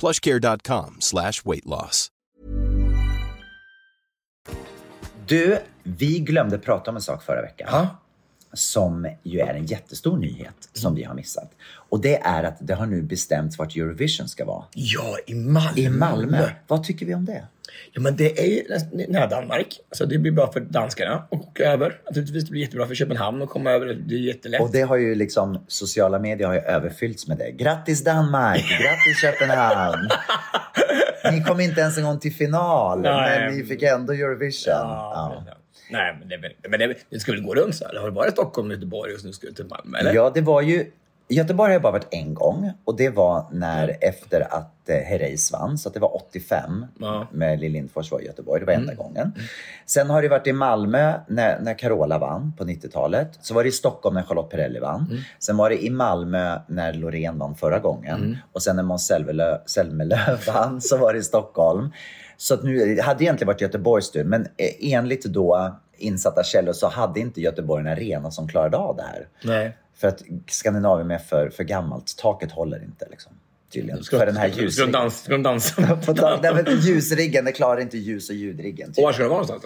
plushcare.com 0.00 0.96
slash 0.98 1.32
weight 1.44 1.64
loss. 1.66 2.08
Du, 5.26 5.58
Vi 5.82 6.18
glömde 6.18 6.58
prata 6.58 6.90
om 6.90 6.96
en 6.96 7.02
sak 7.02 7.22
förra 7.22 7.42
veckan. 7.42 7.68
Ja. 7.72 7.88
Som 8.52 9.08
ju 9.22 9.40
är 9.40 9.54
en 9.54 9.66
jättestor 9.66 10.18
nyhet 10.18 10.68
som 10.72 10.94
vi 10.94 11.04
har 11.04 11.14
missat. 11.14 11.50
Och 11.88 12.00
det 12.00 12.16
är 12.16 12.44
att 12.44 12.56
det 12.60 12.74
har 12.74 12.86
nu 12.86 13.02
bestämts 13.02 13.58
vart 13.58 13.76
Eurovision 13.76 14.28
ska 14.28 14.44
vara. 14.44 14.64
Ja, 14.74 15.16
i 15.26 15.34
Malmö. 15.34 15.70
I 15.80 15.88
Malmö. 15.88 16.50
Vad 16.66 16.84
tycker 16.84 17.06
vi 17.06 17.14
om 17.14 17.24
det? 17.24 17.46
Ja, 17.92 18.00
men 18.00 18.16
det 18.16 18.40
är 18.40 18.46
ju 18.46 18.62
nära 19.08 19.26
Danmark. 19.26 19.80
Så 19.92 20.04
det 20.04 20.18
blir 20.18 20.32
bra 20.32 20.52
för 20.52 20.60
danskarna 20.60 21.14
att 21.14 21.32
åka 21.32 21.64
över. 21.64 22.00
Naturligtvis 22.04 22.44
det 22.44 22.50
blir 22.50 22.60
jättebra 22.60 22.86
för 22.86 22.94
Köpenhamn 22.94 23.42
att 23.42 23.48
komma 23.48 23.70
över. 23.70 23.86
Det 23.86 24.14
är 24.14 24.18
jättelätt. 24.18 24.60
Och 24.60 24.72
det 24.72 24.82
har 24.82 24.96
ju 24.96 25.14
liksom, 25.14 25.64
sociala 25.68 26.18
medier 26.18 26.46
har 26.46 26.54
ju 26.54 26.60
överfyllts 26.60 27.28
med 27.28 27.38
det. 27.38 27.50
Grattis 27.50 28.04
Danmark! 28.04 28.64
Grattis 28.80 29.20
Köpenhamn! 29.20 30.08
Ni 31.32 31.44
kom 31.44 31.60
inte 31.60 31.80
ens 31.80 31.98
en 31.98 32.04
gång 32.04 32.18
till 32.18 32.34
final, 32.34 33.00
Nej. 33.00 33.40
men 33.40 33.56
ni 33.58 33.64
fick 33.64 33.82
ändå 33.82 34.12
Eurovision. 34.12 34.72
Ja, 34.72 35.42
Ja. 35.46 35.54
Nej, 35.90 36.16
men, 36.18 36.28
det, 36.28 36.68
men 36.68 36.80
det, 36.80 36.94
det 37.10 37.20
ska 37.20 37.32
väl 37.32 37.42
gå 37.42 37.54
runt 37.54 37.74
så 37.74 37.84
här? 37.84 37.96
Har 37.98 38.10
det 38.10 38.14
varit 38.14 38.32
Stockholm, 38.32 38.70
Göteborg 38.70 39.14
och 39.14 39.20
så 39.20 39.26
nu 39.26 39.32
ska 39.32 39.46
du 39.46 39.52
till 39.52 39.64
Malmö? 39.64 39.98
Eller? 39.98 40.14
Ja, 40.14 40.30
det 40.34 40.40
var 40.40 40.62
ju... 40.62 40.90
Göteborg 41.28 41.68
har 41.68 41.72
jag 41.72 41.82
bara 41.82 41.92
varit 41.92 42.08
en 42.10 42.34
gång 42.34 42.72
och 42.84 42.96
det 42.96 43.10
var 43.10 43.46
när 43.52 43.96
efter 44.00 44.54
att 44.54 44.88
eh, 44.88 44.96
Herreys 44.96 45.52
vann, 45.52 45.78
så 45.78 45.88
att 45.88 45.94
det 45.94 46.00
var 46.00 46.16
85 46.16 46.86
Ja. 46.98 47.16
Mm. 47.16 47.26
med 47.30 47.60
Lill 47.60 47.72
Lindfors 47.72 48.10
var 48.12 48.20
i 48.20 48.26
Göteborg. 48.26 48.60
Det 48.60 48.66
var 48.66 48.72
enda 48.72 48.94
gången. 48.94 49.32
Sen 49.86 50.10
har 50.10 50.22
det 50.22 50.28
varit 50.28 50.46
i 50.46 50.52
Malmö 50.52 51.12
när, 51.26 51.60
när 51.60 51.78
Carola 51.78 52.18
vann 52.18 52.52
på 52.58 52.64
90-talet. 52.64 53.38
Så 53.42 53.54
var 53.54 53.62
det 53.62 53.68
i 53.68 53.72
Stockholm 53.72 54.14
när 54.14 54.22
Charlotte 54.22 54.50
Perrelli 54.50 54.78
vann. 54.78 55.06
Mm. 55.10 55.22
Sen 55.38 55.56
var 55.56 55.70
det 55.70 55.84
i 55.84 55.90
Malmö 55.90 56.58
när 56.66 56.92
Loreen 56.92 57.38
vann 57.38 57.54
förra 57.54 57.78
gången. 57.78 58.20
Mm. 58.20 58.36
Och 58.52 58.62
sen 58.62 58.76
när 58.76 58.82
Måns 58.82 59.06
Zelmerlöw 59.06 59.58
Zelmerlöw 59.66 60.38
vann 60.46 60.80
så 60.80 60.96
var 60.96 61.12
det 61.12 61.18
i 61.18 61.22
Stockholm. 61.22 61.92
Så 62.36 62.54
att 62.54 62.62
nu 62.62 62.94
det 62.94 63.02
hade 63.02 63.24
egentligen 63.24 63.46
varit 63.46 63.60
Göteborgs 63.60 64.10
tur, 64.10 64.24
men 64.24 64.42
eh, 64.42 64.92
enligt 64.92 65.24
då 65.24 65.76
insatta 65.96 66.42
källor 66.42 66.72
så 66.72 66.88
hade 66.88 67.20
inte 67.20 67.40
Göteborg 67.40 67.80
en 67.80 67.92
arena 67.92 68.30
som 68.30 68.48
klarade 68.48 68.76
av 68.76 68.96
det 68.96 69.02
här. 69.02 69.28
Nej. 69.44 69.76
För 69.98 70.08
att 70.08 70.22
Skandinavien 70.46 71.10
är 71.10 71.18
för, 71.18 71.50
för 71.50 71.64
gammalt. 71.64 72.16
Taket 72.16 72.52
håller 72.52 72.84
inte 72.84 73.06
liksom. 73.10 73.32
Tydligen. 73.72 74.02
Ska, 74.02 74.18
för 74.18 74.26
den 74.26 74.36
här 74.36 74.48
ska, 74.48 74.52
ska, 74.52 74.60
de 74.60 74.64
ljusriggen. 74.64 74.92
dansa? 74.92 75.24
Ska 75.24 75.32
de 75.32 75.42
dansa? 75.42 76.40
Nej, 76.42 76.54
men 76.54 76.80
ljusriggen, 76.80 77.44
det 77.44 77.52
klarar 77.52 77.80
inte 77.80 77.98
ljus 77.98 78.28
och 78.30 78.34
ljudriggen. 78.34 78.88
Och 78.88 78.94
Typ. 78.94 79.04
var 79.04 79.12
ska 79.12 79.22
de 79.22 79.28
vara 79.28 79.42
någonstans 79.42 79.62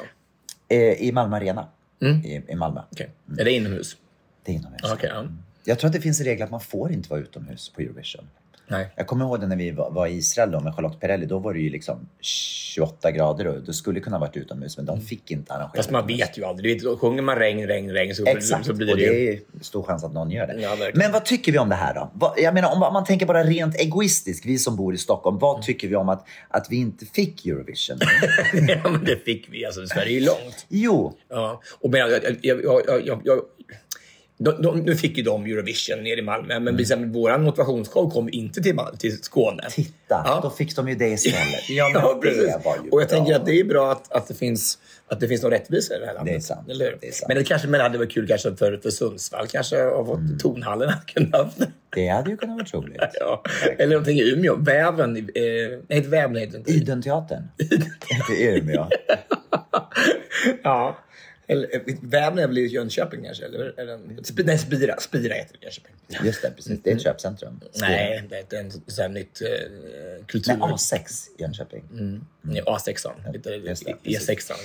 då? 0.69 0.75
Eh, 0.75 1.03
I 1.03 1.13
Malmö 1.13 1.37
Arena. 1.37 1.69
Mm. 2.03 2.25
I, 2.25 2.45
I 2.49 2.55
Malmö. 2.55 2.81
Okej. 2.93 3.11
Är 3.39 3.45
det 3.45 3.53
inomhus? 3.53 3.97
Det 4.45 4.53
är 4.53 4.57
inomhus. 4.57 4.81
Okej, 4.93 5.11
ja. 5.15 5.27
Jag 5.65 5.79
tror 5.79 5.89
att 5.89 5.95
det 5.95 6.01
finns 6.01 6.21
en 6.21 6.27
regel 6.27 6.43
att 6.43 6.51
man 6.51 6.61
får 6.61 6.93
inte 6.93 7.09
vara 7.09 7.21
utomhus 7.21 7.69
på 7.69 7.81
Eurovision. 7.81 8.29
Nej. 8.73 8.89
Jag 8.97 9.07
kommer 9.07 9.25
ihåg 9.25 9.41
det 9.41 9.47
när 9.47 9.57
vi 9.57 9.71
var, 9.71 10.07
i 10.07 10.13
Israel 10.17 10.51
då 10.51 10.61
med 10.61 10.75
Charlotte 10.75 11.01
Perrelli. 11.01 11.27
Då 11.27 11.39
var 11.39 11.55
det 11.55 11.61
ju 11.61 11.71
liksom 11.71 12.09
28 12.21 13.11
grader 13.11 13.47
och 13.47 13.63
det 13.63 13.73
skulle 13.73 14.01
kunna 14.01 14.19
varit 14.19 14.37
utomhus 14.37 14.77
men 14.77 14.87
de 14.87 15.01
fick 15.01 15.31
inte 15.31 15.53
arrangera 15.53 15.69
Mm. 15.73 15.77
Fast 15.77 15.91
man 15.91 16.07
vet 16.07 16.39
ju 16.39 16.45
aldrig. 16.45 16.83
Då 16.83 16.97
sjunger 16.99 17.23
man 17.23 17.37
regn, 17.37 17.67
regn, 17.67 17.91
regn 17.91 18.15
så, 18.15 18.27
Exakt, 18.27 18.67
så 18.67 18.75
blir 18.75 18.87
det 18.87 18.93
och 18.93 18.99
det 18.99 19.05
ju... 19.05 19.33
är 19.33 19.39
stor 19.65 19.83
chans 19.83 20.05
att 20.05 20.13
någon 20.13 20.31
gör 20.31 20.47
det. 20.47 20.61
Ja, 20.61 20.77
men 20.95 21.13
vad 21.13 21.25
tycker 21.25 21.53
vi 21.53 21.59
om 21.59 21.69
det 21.69 21.75
här 21.75 21.95
då? 21.95 22.35
Jag 22.37 22.55
menar 22.55 22.73
om 22.73 22.79
man- 22.81 23.05
tänker 23.05 23.27
bara 23.27 23.45
rent 23.45 23.77
egoistiskt, 23.81 24.47
vi 24.47 24.59
som 24.59 24.77
bor 24.77 24.95
i 24.95 24.99
Stockholm, 24.99 25.39
vad 25.39 25.55
Mm. 25.57 25.63
tycker 25.65 25.89
vi 25.89 25.97
om 25.97 26.09
att, 26.09 26.27
att 26.49 26.67
vi 26.71 26.77
inte 26.77 27.07
fick 27.07 27.47
Eurovision? 27.47 27.99
ja, 28.69 28.91
men 28.91 29.05
det 29.05 29.17
fick 29.25 29.49
vi. 29.51 29.67
Alltså, 29.67 29.87
Sverige 29.87 30.11
är 30.17 30.21
ju 30.21 30.27
långt. 30.27 30.67
jo, 30.69 31.19
Ja. 31.29 31.61
Och 31.81 31.91
men, 31.91 32.01
jag, 32.01 32.11
jag, 32.43 32.65
jag, 32.65 33.23
jag, 33.25 33.41
de, 34.45 34.63
de, 34.63 34.79
nu 34.81 34.97
fick 34.97 35.17
ju 35.19 35.23
de 35.23 35.45
Eurovision 35.47 36.03
nere 36.03 36.19
i 36.19 36.23
Malmö, 36.23 36.61
men 36.61 36.79
mm. 36.81 37.13
vår 37.13 37.39
motivationsshow 37.39 38.11
kom 38.11 38.29
inte 38.33 38.63
till, 38.63 38.79
till 38.99 39.23
Skåne. 39.23 39.63
titta, 39.71 39.93
Ja. 40.09 40.41
då 40.43 40.51
fick 40.51 40.77
de 40.77 40.89
ju 40.89 40.95
det 40.95 41.09
istället. 41.09 41.39
Ja, 41.69 41.91
Ja, 41.95 42.19
precis. 42.23 42.55
och 42.65 42.73
jag 42.83 42.91
bra. 42.91 43.05
tänker 43.05 43.35
att 43.35 43.47
det 43.47 43.61
är 43.61 43.65
bra 43.65 43.93
att, 43.93 44.13
att, 44.13 44.29
det, 44.29 44.35
finns, 44.35 44.79
att 45.09 45.21
det 45.21 45.29
finns 45.29 45.43
någon 45.43 45.51
rättvisa 45.53 45.97
i 45.97 45.99
det 45.99 46.07
här 46.07 46.15
landet. 46.15 46.33
Det 46.35 46.37
är 46.37 46.41
sant. 46.41 46.69
Eller 46.71 46.85
hur? 46.85 46.99
Det 47.01 47.09
är 47.09 47.13
sant. 47.13 47.29
Men 47.29 47.37
det 47.37 47.45
kanske 47.45 47.69
men 47.69 47.79
det 47.79 47.85
hade 47.85 47.99
varit 47.99 48.13
kul 48.13 48.27
kanske 48.29 48.57
för, 48.57 48.77
för 48.83 48.91
Sundsvall 48.91 49.47
kanske 49.47 49.77
har 49.83 50.05
fått 50.05 50.19
Mm. 50.19 50.39
tonhallen 50.39 50.89
att 50.89 51.07
kunna 51.07 51.39
haft 51.39 51.59
det. 51.95 52.09
Hade 52.09 52.31
ju 52.31 52.37
kunnat 52.37 52.73
vara 52.75 52.83
roligt. 52.83 53.01
Ja. 53.21 53.43
Eller 53.79 53.91
någonting 53.93 54.19
i 54.19 54.31
Umeå. 54.33 54.57
Väven. 54.57 55.17
Eh, 55.17 55.23
nej, 55.89 56.01
väven 56.01 56.37
heter 56.37 56.59
inte. 56.59 56.71
Identeatern. 56.73 57.43
Inte 58.11 58.43
Umeå. 58.45 58.89
Ja. 60.63 60.99
Eller, 61.53 62.07
väven 62.07 62.39
är 62.39 62.47
väl 62.47 62.59
i 62.59 62.67
Jönköping 62.67 63.25
kanske? 63.25 63.45
Eller, 63.45 63.73
Sp- 63.99 64.43
nej, 64.45 64.59
Spira. 64.59 65.01
Spira 65.01 65.35
heter 65.35 65.57
det 65.61 65.65
Jönköping. 65.65 65.93
Just 66.25 66.43
det, 66.43 66.51
precis. 66.51 66.81
Det 66.83 66.91
är 66.91 66.97
ett 66.97 67.03
köpcentrum. 67.03 67.61
Nej, 67.81 68.25
det 68.31 68.57
är 68.57 68.61
här 69.03 69.09
nytt 69.09 69.43
eh, 69.43 69.49
kultur... 70.27 70.53
Nej, 70.57 70.69
A6 70.71 71.27
Jönköping. 71.39 71.83
Nej, 72.45 72.63
A6. 72.63 73.33
Lite, 73.33 73.51
Just 73.51 73.87
det, 73.87 73.93
E6. 73.93 73.97
precis. 74.05 74.51
var 74.51 74.57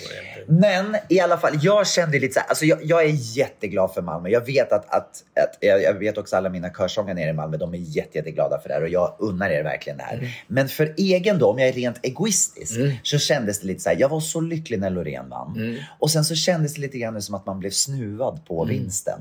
det. 0.48 0.52
Men 0.54 0.96
i 1.10 1.20
alla 1.20 1.38
fall, 1.38 1.54
jag 1.62 1.88
kände 1.88 2.20
lite 2.20 2.34
så 2.34 2.40
här, 2.40 2.48
alltså 2.48 2.66
jag, 2.66 2.80
jag 2.84 3.04
är 3.04 3.38
jätteglad 3.38 3.94
för 3.94 4.02
Malmö. 4.02 4.30
Jag 4.30 4.46
vet 4.46 4.72
att, 4.72 4.86
att, 4.90 5.24
att 5.44 5.58
jag, 5.60 5.94
vet 5.94 6.18
också 6.18 6.36
alla 6.36 6.50
mina 6.50 6.70
körsångare 6.70 7.14
nere 7.14 7.30
i 7.30 7.34
Malmö, 7.34 7.58
de 7.58 7.74
är 7.74 7.78
jätte, 7.78 8.18
jätteglada 8.18 8.60
för 8.60 8.70
det 8.70 8.76
här 8.76 8.82
och 8.82 8.90
jag 8.90 9.16
unnar 9.20 9.50
er 9.50 9.64
verkligen 9.64 9.98
det 9.98 10.04
här. 10.04 10.44
Men 10.48 10.68
för 10.68 10.94
egen 10.98 11.40
då, 11.40 11.50
om 11.52 11.60
jag 11.60 11.68
är 11.70 11.74
rent 11.74 12.00
egoistisk, 12.06 12.80
så 13.04 13.18
kändes 13.18 13.60
det 13.60 13.68
lite 13.68 13.80
så 13.80 13.90
här, 13.90 13.98
jag 14.00 14.10
var 14.10 14.20
så 14.20 14.42
lycklig 14.42 14.80
när 14.80 14.90
Loreen 14.90 15.30
vann. 15.30 15.78
Och 16.00 16.12
sen 16.12 16.26
så 16.26 16.36
kändes 16.36 16.74
det 16.74 16.82
lite 16.82 16.98
grann 16.98 17.22
som 17.22 17.36
att 17.36 17.46
man 17.46 17.60
blev 17.60 17.72
snuvad 17.72 18.46
på 18.46 18.66
vinsten. 18.66 19.20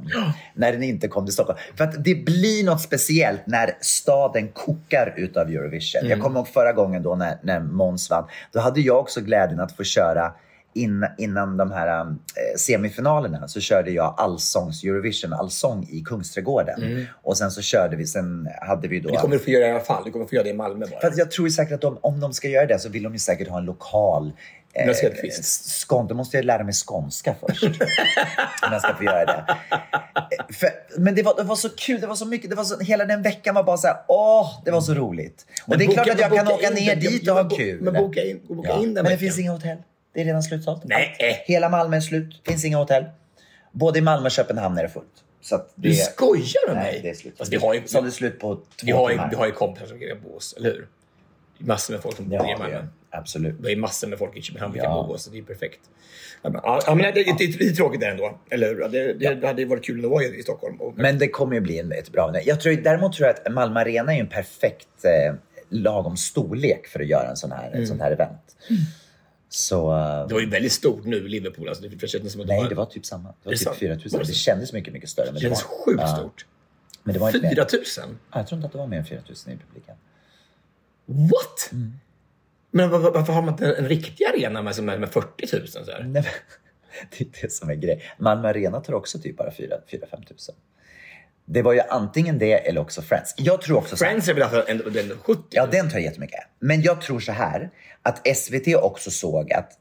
När 0.55 0.73
den 0.73 0.83
inte 0.83 1.09
kom 1.09 1.27
till 1.27 1.33
Stockholm. 1.33 1.59
För 1.77 1.85
att 1.85 2.05
det 2.05 2.14
blir 2.14 2.64
något 2.64 2.81
speciellt 2.81 3.47
när 3.47 3.79
staden 3.81 4.49
kokar 4.49 5.14
utav 5.16 5.49
Eurovision. 5.49 6.09
Jag 6.09 6.21
kommer 6.21 6.40
ihåg 6.40 6.49
förra 6.49 6.73
gången 6.73 7.03
då 7.03 7.14
när, 7.14 7.38
när 7.42 7.61
Måns 7.61 8.11
vann. 8.11 8.25
Då 8.53 8.61
hade 8.61 8.81
jag 8.81 9.01
också 9.01 9.21
glädjen 9.21 9.61
att 9.61 9.73
få 9.73 9.85
köra 9.85 10.33
in, 10.77 11.07
innan 11.19 11.57
de 11.57 11.71
här 11.71 12.01
eh, 12.01 12.57
semifinalerna 12.57 13.49
så 13.49 13.61
körde 13.61 13.91
jag 13.91 14.15
allsångs 14.17 14.85
Eurovision 14.85 15.33
allsång 15.33 15.87
i 15.91 16.01
Kungsträdgården. 16.01 17.07
Och 17.23 17.37
sen 17.37 17.51
så 17.51 17.63
körde 17.63 17.97
vi, 17.97 18.07
sen 18.07 18.49
hade 18.61 18.89
vi 18.89 19.01
då... 19.01 19.11
Det 19.11 19.17
kommer 19.17 19.37
du 19.37 19.43
få 19.43 19.51
göra 19.51 19.67
i 19.67 19.71
alla 19.71 19.81
fall. 19.81 20.03
Du 20.05 20.11
kommer 20.11 20.27
få 20.27 20.35
göra 20.35 20.45
det 20.45 20.51
i 20.51 20.55
Malmö 20.55 20.87
bara. 20.91 21.01
För 21.01 21.19
jag 21.19 21.31
tror 21.31 21.49
säkert 21.49 21.75
att 21.75 21.81
de, 21.81 21.99
om 22.01 22.21
de 22.21 22.33
ska 22.33 22.49
göra 22.49 22.67
det 22.67 22.79
så 22.79 22.89
vill 22.89 23.03
de 23.03 23.13
ju 23.13 23.19
säkert 23.19 23.49
ha 23.49 23.59
en 23.59 23.65
lokal. 23.65 24.33
Skån, 25.43 26.07
då 26.07 26.15
måste 26.15 26.37
jag 26.37 26.45
lära 26.45 26.65
mig 26.65 26.75
skånska 26.75 27.35
först. 27.41 27.62
om 28.62 28.73
jag 28.73 28.81
ska 28.83 28.95
få 28.95 29.05
göra 29.05 29.25
det. 29.25 29.45
Eh, 29.51 30.55
För, 30.55 30.69
men 30.99 31.15
det 31.15 31.23
var, 31.23 31.35
det 31.37 31.43
var 31.43 31.57
så 31.57 31.69
kul, 31.69 32.01
det 32.01 32.07
var 32.07 32.15
så 32.15 32.27
mycket, 32.27 32.51
det 32.51 32.57
var 32.57 32.65
så, 32.65 32.79
hela 32.79 33.05
den 33.05 33.23
veckan 33.23 33.55
var 33.55 33.62
bara 33.62 33.77
så 33.77 33.87
här, 33.87 33.97
åh, 34.09 34.62
det 34.65 34.71
var 34.71 34.81
så 34.81 34.95
roligt. 34.95 35.47
Och 35.62 35.69
Men 35.69 35.79
det 35.79 35.85
är 35.85 35.93
klart 35.93 36.07
boka- 36.07 36.12
att 36.12 36.21
jag 36.21 36.35
kan 36.39 36.49
åka 36.49 36.69
in 36.69 36.75
ner 36.75 36.97
dit 36.97 37.21
ja, 37.25 37.41
och 37.41 37.51
ha 37.51 37.57
kul. 37.57 37.81
men 37.83 37.95
boka 37.95 38.25
in- 38.25 38.41
boka 38.49 38.73
in 38.73 38.81
den 38.83 38.95
Men 38.95 38.95
det 38.95 39.03
veckan. 39.03 39.19
finns 39.19 39.39
inga 39.39 39.53
hotell. 39.53 39.77
Det 40.15 40.21
är 40.21 40.25
redan 40.25 40.43
slutsålt. 40.43 40.83
Nej. 40.85 41.17
Hela 41.47 41.69
Malmö 41.69 41.97
är 41.97 42.01
slut, 42.01 42.41
finns 42.47 42.65
inga 42.65 42.77
hotell. 42.77 43.05
Både 43.73 43.99
i 43.99 44.03
Malmö 44.03 44.27
och 44.27 44.31
Köpenhamn 44.31 44.79
är 44.79 44.83
det 44.83 44.89
fullt. 44.89 45.07
Så 45.43 45.57
det, 45.57 45.65
Du 45.75 45.95
skojar 45.95 46.67
med 46.69 46.77
Nej, 46.77 46.93
mig? 46.93 47.01
det 47.03 47.11
är 47.11 47.15
slut. 47.15 47.39
Fast 47.39 47.53
vi 47.53 47.57
har 47.57 47.75
ju, 47.75 47.83
Så 47.87 48.01
det 48.01 48.09
är 48.09 48.11
slut 48.11 48.39
på 48.41 48.55
två 48.55 48.62
vi 48.83 48.93
har 48.93 49.11
ju, 49.11 49.17
timmar. 49.17 49.31
vi 49.31 49.37
har 49.37 49.47
ju 49.47 49.53
kompisar 49.53 49.87
som 49.87 49.99
grejer 49.99 50.15
Bås, 50.17 50.55
eller 50.59 50.71
hur? 50.71 50.87
Massor 51.59 51.95
med 51.95 52.03
folk 52.03 52.16
som 52.16 52.29
bor 52.29 52.38
Ja, 52.38 52.49
i 52.51 52.53
det 52.53 52.59
Malmö. 52.59 52.87
absolut. 53.11 53.55
Det 53.62 53.73
är 53.73 53.77
massor 53.77 54.09
med 54.09 54.19
folk 54.19 54.37
i 54.37 54.42
Köpenhamn 54.42 54.73
vi 54.73 54.79
Ja. 54.79 54.85
kan 54.85 54.95
bo 54.95 55.12
hos, 55.12 55.23
så 55.23 55.31
det 55.31 55.38
är 55.38 55.42
perfekt. 55.42 55.81
Ja, 56.42 56.51
men, 56.51 56.61
ja, 56.64 56.95
men 56.95 56.99
det, 56.99 57.12
det, 57.38 57.59
det 57.59 57.64
är 57.64 57.73
tråkigt 57.73 58.01
där 58.01 58.11
ändå, 58.11 58.38
eller 58.51 58.69
hur? 58.69 58.88
Det, 58.88 59.12
det, 59.12 59.35
det 59.35 59.47
hade 59.47 59.64
varit 59.64 59.85
kul 59.85 60.05
att 60.05 60.11
vara 60.11 60.25
i 60.25 60.42
Stockholm. 60.42 60.81
Och, 60.81 60.99
Men 60.99 61.19
det 61.19 61.29
kommer 61.29 61.55
ju 61.55 61.61
bli 61.61 61.79
en, 61.79 61.92
ett 61.92 62.12
bra... 62.12 62.35
Jag 62.45 62.61
tror, 62.61 62.73
däremot 62.73 63.12
tror 63.12 63.27
jag 63.29 63.37
att 63.47 63.53
Malmö 63.53 63.81
Arena 63.81 64.14
är 64.14 64.21
en 64.21 64.27
perfekt 64.29 65.05
eh, 65.05 65.35
lagom 65.69 66.16
storlek 66.16 66.87
för 66.87 67.01
att 67.01 67.07
göra 67.07 67.29
en 67.31 67.37
sån 67.37 67.53
här, 67.53 67.71
Mm. 67.73 67.87
sånt 67.87 68.01
här 68.01 68.11
event. 68.11 68.57
Så... 69.49 69.92
eh, 69.99 70.27
det 70.29 70.35
var 70.35 70.40
ju 70.40 70.49
väldigt 70.51 70.73
stort 70.73 71.05
nu 71.05 71.29
Liverpool. 71.29 71.69
Alltså, 71.69 71.88
det 71.88 72.09
kändes 72.09 72.33
som 72.33 72.40
att 72.40 72.47
nej, 72.47 72.66
det 72.69 72.75
var 72.75 72.87
typ 72.87 73.07
samma. 73.07 73.29
Det 73.29 73.35
var 73.45 73.53
Det 73.53 73.59
typ 73.59 73.66
sant. 73.66 73.77
4 73.79 73.95
000. 73.95 74.01
Var 74.05 74.19
det 74.19 74.25
Det 74.25 74.27
så? 74.27 74.33
kändes 74.35 74.73
mycket, 74.73 74.92
mycket 74.92 75.09
större. 75.11 75.27
Men 75.27 75.35
det 75.35 75.40
det 75.40 75.42
kändes 75.42 75.62
var, 75.64 75.85
sjukt 75.85 76.01
ja, 76.01 76.16
stort. 76.16 76.47
Men 77.03 77.12
det 77.14 77.21
var 77.21 77.29
inte 77.29 77.40
4 77.40 77.49
mer. 77.51 77.57
000? 78.07 78.16
Ja, 78.33 78.38
jag 78.38 78.47
tror 78.47 78.57
inte 78.59 78.66
att 78.66 78.73
det 78.73 78.79
var 78.79 78.87
mer 78.87 78.99
än 78.99 79.05
4 79.05 79.19
000 79.47 79.55
i 79.55 79.59
publiken. 79.66 79.95
What? 81.07 81.69
Mm. 81.73 81.92
Men 82.71 82.90
var, 82.90 82.99
var- 82.99 83.12
varför 83.12 83.33
har 83.33 83.42
man 83.42 83.55
inte 83.55 83.73
en 83.75 83.88
riktig 83.88 84.25
arena 84.25 84.62
med, 84.62 84.83
med, 84.83 85.01
med 85.01 85.11
40 85.11 85.57
000? 85.57 85.69
Så 85.69 85.79
här? 85.92 86.03
Nej, 86.03 86.25
det 87.11 87.21
är 87.25 87.29
det 87.42 87.53
som 87.53 87.71
är 87.71 87.75
grejen. 87.75 88.01
Malmö 88.19 88.49
Arena 88.49 88.81
tar 88.81 88.92
också 88.92 89.19
typ 89.19 89.37
bara 89.37 89.51
4-5 89.51 89.71
000. 89.90 90.01
Det 91.45 91.62
var 91.62 91.73
ju 91.73 91.81
antingen 91.81 92.38
det 92.38 92.53
eller 92.69 92.81
också 92.81 93.03
Friends. 93.03 93.35
Jag 93.37 93.62
tror 93.62 93.79
också 93.79 93.97
Friends 93.97 94.29
är 94.29 94.35
väl 94.35 94.42
alltså 94.42 94.64
ändå, 94.69 94.85
ändå 95.01 95.14
70? 95.23 95.42
Ja, 95.51 95.66
den 95.66 95.90
tar 95.90 95.99
jättemycket. 95.99 96.40
Men 96.59 96.83
jag 96.83 97.01
tror 97.01 97.21
så 97.21 97.33
här 97.33 97.71
att 98.03 98.37
SVT 98.37 98.75
också 98.77 99.11
såg 99.11 99.53
att 99.53 99.73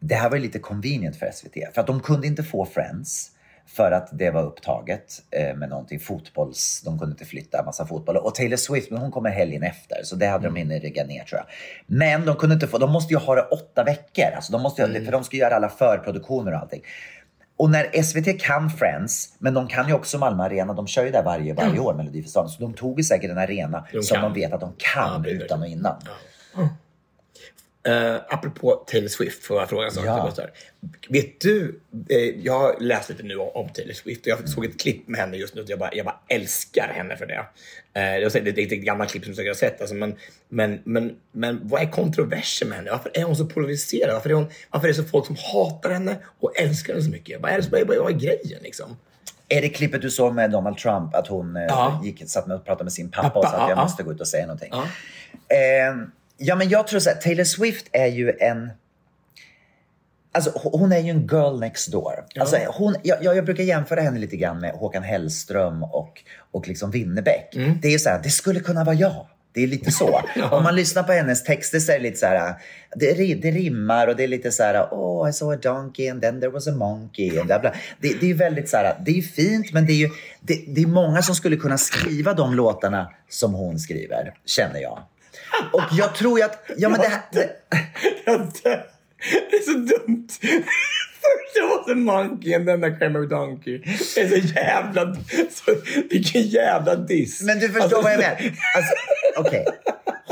det 0.00 0.14
här 0.14 0.30
var 0.30 0.38
lite 0.38 0.58
convenient 0.58 1.16
för 1.16 1.30
SVT. 1.30 1.74
För 1.74 1.80
att 1.80 1.86
de 1.86 2.00
kunde 2.00 2.26
inte 2.26 2.42
få 2.42 2.66
Friends 2.66 3.30
för 3.66 3.92
att 3.92 4.08
det 4.12 4.30
var 4.30 4.42
upptaget 4.42 5.22
eh, 5.30 5.56
med 5.56 5.68
någonting 5.68 6.00
fotbolls... 6.00 6.82
De 6.84 6.98
kunde 6.98 7.12
inte 7.12 7.24
flytta 7.24 7.58
en 7.58 7.64
massa 7.64 7.86
fotboll. 7.86 8.16
Och 8.16 8.34
Taylor 8.34 8.56
Swift, 8.56 8.90
men 8.90 9.00
hon 9.00 9.10
kommer 9.10 9.30
helgen 9.30 9.62
efter. 9.62 9.96
Så 10.04 10.16
det 10.16 10.26
hade 10.26 10.44
de 10.46 10.56
hinner 10.56 10.80
rigga 10.80 11.04
ner 11.04 11.24
tror 11.24 11.40
jag. 11.40 11.46
Men 11.86 12.26
de 12.26 12.36
kunde 12.36 12.54
inte 12.54 12.66
få... 12.66 12.78
De 12.78 12.92
måste 12.92 13.14
ju 13.14 13.18
ha 13.18 13.34
det 13.34 13.42
åtta 13.42 13.84
veckor. 13.84 14.34
Alltså, 14.36 14.52
de 14.52 14.62
måste 14.62 14.82
ju, 14.82 15.04
För 15.04 15.12
de 15.12 15.24
ska 15.24 15.36
göra 15.36 15.56
alla 15.56 15.68
förproduktioner 15.68 16.52
och 16.52 16.58
allting. 16.58 16.82
Och 17.56 17.70
när 17.70 18.02
SVT 18.02 18.40
kan 18.40 18.70
Friends, 18.70 19.34
men 19.38 19.54
de 19.54 19.68
kan 19.68 19.88
ju 19.88 19.94
också 19.94 20.18
Malmö 20.18 20.42
Arena, 20.42 20.72
de 20.72 20.86
kör 20.86 21.04
ju 21.04 21.10
där 21.10 21.22
varje, 21.22 21.54
varje 21.54 21.78
år, 21.78 21.94
Melodifestivalen. 21.94 22.50
Så 22.50 22.62
de 22.62 22.74
tog 22.74 22.98
ju 22.98 23.04
säkert 23.04 23.30
en 23.30 23.38
arena 23.38 23.86
De 23.92 24.02
som 24.02 24.14
kan. 24.14 24.32
de 24.32 24.40
vet 24.40 24.52
att 24.52 24.60
de 24.60 24.72
kan 24.78 25.24
Ja, 25.24 25.30
utan 25.30 25.60
och 25.60 25.66
innan. 25.68 25.96
Uh, 27.88 28.20
apropå 28.28 28.84
Taylor 28.86 29.08
Swift, 29.08 29.44
får 29.44 29.60
jag 29.60 29.68
fråga 29.68 29.86
en 29.86 29.92
sak? 29.92 30.04
Ja. 30.06 30.32
Vet 31.08 31.40
du, 31.40 31.80
eh, 32.08 32.18
jag 32.18 32.58
har 32.58 32.76
läst 32.80 33.08
lite 33.08 33.22
nu 33.22 33.36
om, 33.36 33.48
om 33.54 33.68
Taylor 33.68 33.92
Swift 33.92 34.20
och 34.20 34.26
jag 34.26 34.48
såg 34.48 34.64
ett 34.64 34.80
klipp 34.80 35.08
med 35.08 35.20
henne 35.20 35.36
just 35.36 35.54
nu 35.54 35.62
och 35.62 35.70
jag 35.70 35.78
bara, 35.78 35.90
jag 35.94 36.06
bara 36.06 36.20
älskar 36.28 36.92
henne 36.94 37.16
för 37.16 37.26
det. 37.26 37.46
Uh, 37.98 38.18
jag 38.18 38.32
säger, 38.32 38.52
det 38.52 38.62
är 38.62 38.66
ett 38.66 38.84
gammalt 38.84 39.10
klipp 39.10 39.24
som 39.24 39.34
säkert 39.34 39.50
har 39.50 39.54
sett, 39.54 39.80
alltså, 39.80 39.94
men, 39.96 40.14
men, 40.48 40.80
men, 40.84 41.16
men 41.32 41.60
vad 41.68 41.82
är 41.82 41.90
kontroversen 41.90 42.68
med 42.68 42.78
henne? 42.78 42.90
Varför 42.90 43.10
är 43.14 43.22
hon 43.22 43.36
så 43.36 43.46
polariserad? 43.46 44.14
Varför 44.14 44.30
är, 44.30 44.34
hon, 44.34 44.46
varför 44.70 44.88
är 44.88 44.92
det 44.92 44.98
så 44.98 45.04
folk 45.04 45.26
som 45.26 45.36
hatar 45.52 45.90
henne 45.90 46.16
och 46.40 46.60
älskar 46.60 46.92
henne 46.92 47.04
så 47.04 47.10
mycket? 47.10 47.40
Vad 47.40 47.50
är, 47.50 47.60
det, 47.60 47.68
vad 47.70 47.80
är, 47.80 48.00
vad 48.00 48.12
är 48.12 48.18
grejen 48.18 48.62
liksom? 48.62 48.96
Är 49.48 49.62
det 49.62 49.68
klippet 49.68 50.02
du 50.02 50.10
såg 50.10 50.34
med 50.34 50.50
Donald 50.50 50.78
Trump? 50.78 51.14
Att 51.14 51.26
hon 51.26 51.56
eh, 51.56 51.62
Ja. 51.62 52.00
gick, 52.04 52.28
satt 52.28 52.46
med 52.46 52.56
och 52.56 52.64
pratade 52.64 52.84
med 52.84 52.92
sin 52.92 53.10
pappa, 53.10 53.28
Pappa, 53.28 53.38
och 53.38 53.44
sa 53.44 53.50
att 53.50 53.60
ja, 53.60 53.68
jag 53.68 53.78
ja. 53.78 53.82
måste 53.82 54.02
gå 54.02 54.12
ut 54.12 54.20
och 54.20 54.28
säga 54.28 54.46
någonting. 54.46 54.72
Eh, 54.72 55.96
ja, 56.38 56.56
men 56.56 56.68
jag 56.68 56.86
tror 56.86 57.00
så 57.00 57.10
här, 57.10 57.16
Taylor 57.16 57.44
Swift 57.44 57.86
är 57.92 58.06
ju 58.06 58.36
en... 58.40 58.70
Alltså 60.32 60.52
hon 60.54 60.92
är 60.92 60.98
ju 60.98 61.10
en 61.10 61.26
girl 61.26 61.60
next 61.60 61.92
door. 61.92 62.24
Alltså, 62.40 62.56
hon, 62.68 62.96
jag, 63.02 63.24
jag 63.24 63.44
brukar 63.44 63.64
jämföra 63.64 64.00
henne 64.00 64.18
lite 64.18 64.36
grann 64.36 64.60
med 64.60 64.72
Håkan 64.74 65.02
Hellström 65.02 65.82
och, 65.82 66.22
och 66.50 66.68
liksom 66.68 66.90
Winnerbäck. 66.90 67.54
Mm. 67.56 67.78
Det 67.82 67.88
är 67.88 67.92
ju 67.92 67.98
så 67.98 68.08
här, 68.08 68.20
det 68.22 68.30
skulle 68.30 68.60
kunna 68.60 68.84
vara 68.84 68.94
jag. 68.94 69.26
Det 69.54 69.62
är 69.62 69.66
lite 69.66 69.90
så. 69.90 70.20
Om 70.50 70.62
man 70.62 70.76
lyssnar 70.76 71.02
på 71.02 71.12
hennes 71.12 71.44
texter 71.44 71.78
så 71.78 71.92
är 71.92 71.96
det 71.96 72.02
lite 72.02 72.16
så 72.16 72.26
här, 72.26 72.54
det, 72.96 73.34
det 73.34 73.50
rimmar 73.50 74.06
och 74.06 74.16
det 74.16 74.24
är 74.24 74.28
lite 74.28 74.52
så 74.52 74.62
här, 74.62 74.88
oh 74.90 75.30
I 75.30 75.32
saw 75.32 75.56
a 75.56 75.72
donkey 75.74 76.08
and 76.08 76.22
then 76.22 76.40
there 76.40 76.50
was 76.50 76.68
a 76.68 76.72
monkey. 76.72 77.38
And 77.38 77.46
bla 77.46 77.58
bla. 77.58 77.74
Det, 78.00 78.20
det 78.20 78.30
är 78.30 78.34
väldigt 78.34 78.68
så 78.68 78.76
här, 78.76 78.96
det 79.04 79.18
är 79.18 79.22
fint 79.22 79.72
men 79.72 79.86
det 79.86 79.92
är 79.92 79.96
ju, 79.96 80.08
det, 80.40 80.64
det 80.68 80.82
är 80.82 80.86
många 80.86 81.22
som 81.22 81.34
skulle 81.34 81.56
kunna 81.56 81.78
skriva 81.78 82.34
de 82.34 82.54
låtarna 82.54 83.10
som 83.28 83.54
hon 83.54 83.78
skriver, 83.78 84.34
känner 84.46 84.80
jag. 84.80 85.02
Och 85.72 85.82
jag 85.92 86.14
tror 86.14 86.38
ju 86.38 86.44
att, 86.44 86.70
ja 86.76 86.88
men 86.88 87.00
det 87.00 87.08
här, 87.08 87.20
det. 87.32 87.50
Det 89.50 89.56
är 89.56 89.60
så 89.62 89.72
dumt. 89.72 90.28
It 91.56 91.64
was 91.70 91.88
a 91.90 91.94
monkey 91.94 92.54
and 92.54 92.66
then 92.66 92.84
I 92.84 92.98
came 92.98 93.18
a 93.18 93.22
donkey. 93.22 93.78
Det 94.14 94.20
är 94.20 94.28
så 94.28 94.36
jävla... 94.36 95.14
Så, 95.50 95.74
vilken 96.10 96.42
jävla 96.42 96.96
diss. 96.96 97.42
Men 97.42 97.58
du 97.58 97.68
förstår 97.68 97.82
Alltså, 97.82 98.00
vad 98.00 98.12
jag 98.12 98.18
menar. 98.18 98.36
Alltså, 98.76 98.94
okej. 99.36 99.66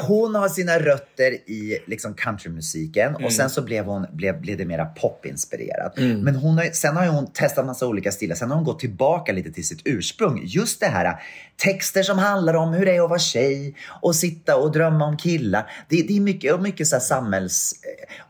Hon 0.03 0.35
har 0.35 0.49
sina 0.49 0.79
rötter 0.79 1.33
i 1.33 1.79
liksom 1.87 2.15
countrymusiken 2.15 3.09
Mm. 3.09 3.25
och 3.25 3.33
sen 3.33 3.51
så 3.51 3.63
blev, 3.63 3.85
hon, 3.85 4.07
blev, 4.13 4.41
blev 4.41 4.59
det 4.59 4.65
mera 4.65 4.85
popinspirerat. 4.85 5.93
Men 5.97 6.37
hon 6.37 6.59
har, 6.59 6.65
sen 6.65 6.97
har 6.97 7.07
hon 7.07 7.33
testat 7.33 7.67
massa 7.67 7.87
olika 7.87 8.13
stilar. 8.13 8.35
Sen 8.37 8.49
har 8.51 8.57
hon 8.57 8.65
gått 8.65 8.79
tillbaka 8.81 9.33
lite 9.33 9.53
till 9.53 9.67
sitt 9.67 9.81
ursprung. 9.85 10.43
Just 10.45 10.81
det 10.81 10.87
här 10.87 11.23
texter 11.57 12.03
som 12.03 12.19
handlar 12.19 12.55
om 12.55 12.73
hur 12.73 12.87
det 12.87 12.97
är 12.97 13.03
att 13.03 13.11
vara 13.11 13.19
tjej 13.19 13.75
och 14.03 14.17
sitta 14.17 14.57
och 14.57 14.73
drömma 14.73 15.05
om 15.05 15.17
killar. 15.17 15.71
Det, 15.89 16.03
det 16.09 16.17
är 16.17 16.21
mycket, 16.21 16.61
mycket 16.61 16.89
så 16.89 16.97
här 16.97 17.01
samhälls... 17.01 17.75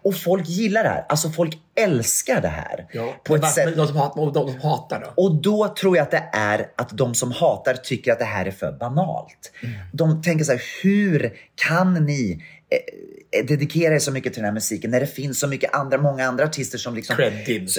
Och 0.02 0.16
folk 0.16 0.48
gillar 0.48 0.82
det 0.82 0.88
här. 0.88 1.06
Alltså 1.08 1.30
folk 1.30 1.58
älskar 1.74 2.40
det 2.40 2.48
här. 2.48 2.86
Ja, 2.92 3.14
på 3.24 3.34
ett 3.34 3.52
sätt. 3.52 3.76
de, 3.76 3.86
som 3.86 3.96
hatar, 3.96 4.32
de, 4.32 4.52
som 4.52 4.60
hatar 4.60 5.00
då? 5.00 5.22
Och 5.22 5.34
då 5.34 5.68
tror 5.68 5.96
jag 5.96 6.02
att 6.02 6.10
det 6.10 6.28
är 6.32 6.70
att 6.76 6.90
de 6.90 7.14
som 7.14 7.32
hatar 7.32 7.74
tycker 7.74 8.12
att 8.12 8.18
det 8.18 8.24
här 8.24 8.46
är 8.46 8.50
för 8.50 8.72
banalt. 8.72 9.52
De 9.92 10.22
tänker 10.22 10.44
så 10.44 10.52
här, 10.52 10.62
hur 10.82 11.36
kan 11.54 11.94
ni 11.94 12.44
eh, 12.70 12.78
dedikera 13.48 13.94
er 13.94 13.98
så 13.98 14.12
mycket 14.12 14.32
till 14.32 14.42
den 14.42 14.48
här 14.48 14.54
musiken 14.54 14.90
när 14.90 15.00
det 15.00 15.06
finns 15.06 15.40
så 15.40 15.46
mycket 15.48 15.74
andra, 15.74 15.98
många 15.98 16.26
andra 16.26 16.44
artister 16.44 16.78
som 16.78 16.94
liksom 16.94 17.16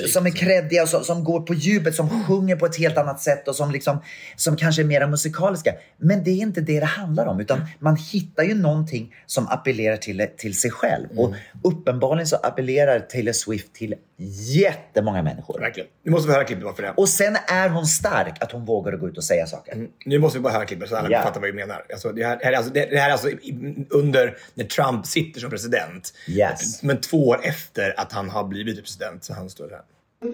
som 0.07 0.25
är 0.25 0.31
creddiga 0.31 0.83
och 0.83 0.89
som, 0.89 1.03
som 1.03 1.23
går 1.23 1.41
på 1.41 1.53
djupet, 1.53 1.95
som 1.95 2.23
sjunger 2.23 2.55
på 2.55 2.65
ett 2.65 2.77
helt 2.77 2.97
annat 2.97 3.21
sätt 3.21 3.47
och 3.47 3.55
som 3.55 3.71
liksom 3.71 4.01
som 4.35 4.55
kanske 4.57 4.81
är 4.81 4.85
mera 4.85 5.07
musikaliska. 5.07 5.73
Men 5.97 6.23
det 6.23 6.31
är 6.31 6.37
inte 6.41 6.61
det 6.61 6.79
det 6.79 6.85
handlar 6.85 7.25
om 7.25 7.39
utan 7.39 7.61
man 7.79 7.95
hittar 7.95 8.43
ju 8.43 8.53
någonting 8.55 9.15
som 9.25 9.47
appellerar 9.47 9.97
till, 9.97 10.27
till 10.37 10.59
sig 10.59 10.71
själv. 10.71 11.07
Och 11.19 11.33
uppenbarligen 11.63 12.27
så 12.27 12.35
appellerar 12.35 12.99
Taylor 12.99 13.33
Swift 13.33 13.73
till 13.73 13.95
jättemånga 14.55 15.23
människor. 15.23 15.59
Verkligen. 15.59 15.89
Nu 16.03 16.11
måste 16.11 16.27
vi 16.27 16.33
höra 16.33 16.43
klippet 16.43 16.63
bara 16.63 16.75
för 16.75 16.83
det. 16.83 16.93
Och 16.97 17.09
sen 17.09 17.37
är 17.47 17.69
hon 17.69 17.85
stark 17.85 18.43
att 18.43 18.51
hon 18.51 18.65
vågar 18.65 18.91
gå 18.91 19.07
ut 19.09 19.17
och 19.17 19.23
säga 19.23 19.45
saker. 19.47 19.87
Nu 20.05 20.19
måste 20.19 20.37
vi 20.37 20.41
bara 20.43 20.53
höra 20.53 20.65
klippet 20.65 20.89
så 20.89 20.95
alla 20.95 21.09
Ja. 21.11 21.21
fattar 21.21 21.41
vad 21.41 21.49
vi 21.49 21.55
menar. 21.55 21.85
Alltså, 21.93 22.11
det, 22.11 22.23
här, 22.23 22.53
alltså, 22.53 22.73
det, 22.73 22.85
det 22.85 22.97
här 22.97 23.09
är 23.09 23.11
alltså 23.11 23.27
under 23.89 24.37
när 24.53 24.65
Trump 24.65 25.05
sitter 25.05 25.42
som 25.43 25.49
president. 25.49 26.13
Yes. 26.27 26.83
Men 26.83 27.01
två 27.01 27.27
år 27.27 27.39
efter 27.43 27.99
att 27.99 28.11
han 28.11 28.29
har 28.29 28.43
blivit 28.43 28.77
president. 28.77 29.23
Så 29.23 29.33
han 29.33 29.49
står 29.49 29.67
där. 29.67 29.81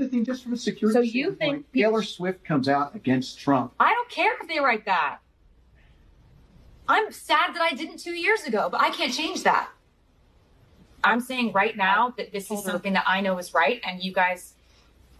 Thing, 0.09 0.23
just 0.23 0.43
from 0.43 0.53
a 0.53 0.57
security 0.57 0.93
So 0.93 1.01
you 1.01 1.35
think 1.35 1.65
Taylor 1.73 2.03
Swift 2.03 2.45
comes 2.47 2.67
out 2.67 2.95
against 2.95 3.39
Trump. 3.39 3.71
I 3.79 3.89
don't 3.89 4.09
care 4.09 4.33
if 4.41 4.47
they 4.47 4.59
write 4.59 4.85
that. 4.85 5.17
I'm 6.87 7.11
sad 7.11 7.55
that 7.55 7.61
I 7.71 7.75
didn't 7.75 7.97
two 8.03 8.13
years 8.13 8.43
ago, 8.47 8.69
but 8.71 8.81
I 8.81 8.89
can't 8.89 9.13
change 9.13 9.43
that. 9.43 9.67
I'm 11.03 11.21
saying 11.21 11.53
right 11.53 11.75
now 11.77 12.13
that 12.17 12.31
this 12.31 12.51
is 12.51 12.63
something 12.63 12.93
that 12.93 13.05
I 13.07 13.21
know 13.21 13.37
is 13.37 13.53
right, 13.53 13.79
and 13.83 14.03
you 14.03 14.11
guys, 14.13 14.53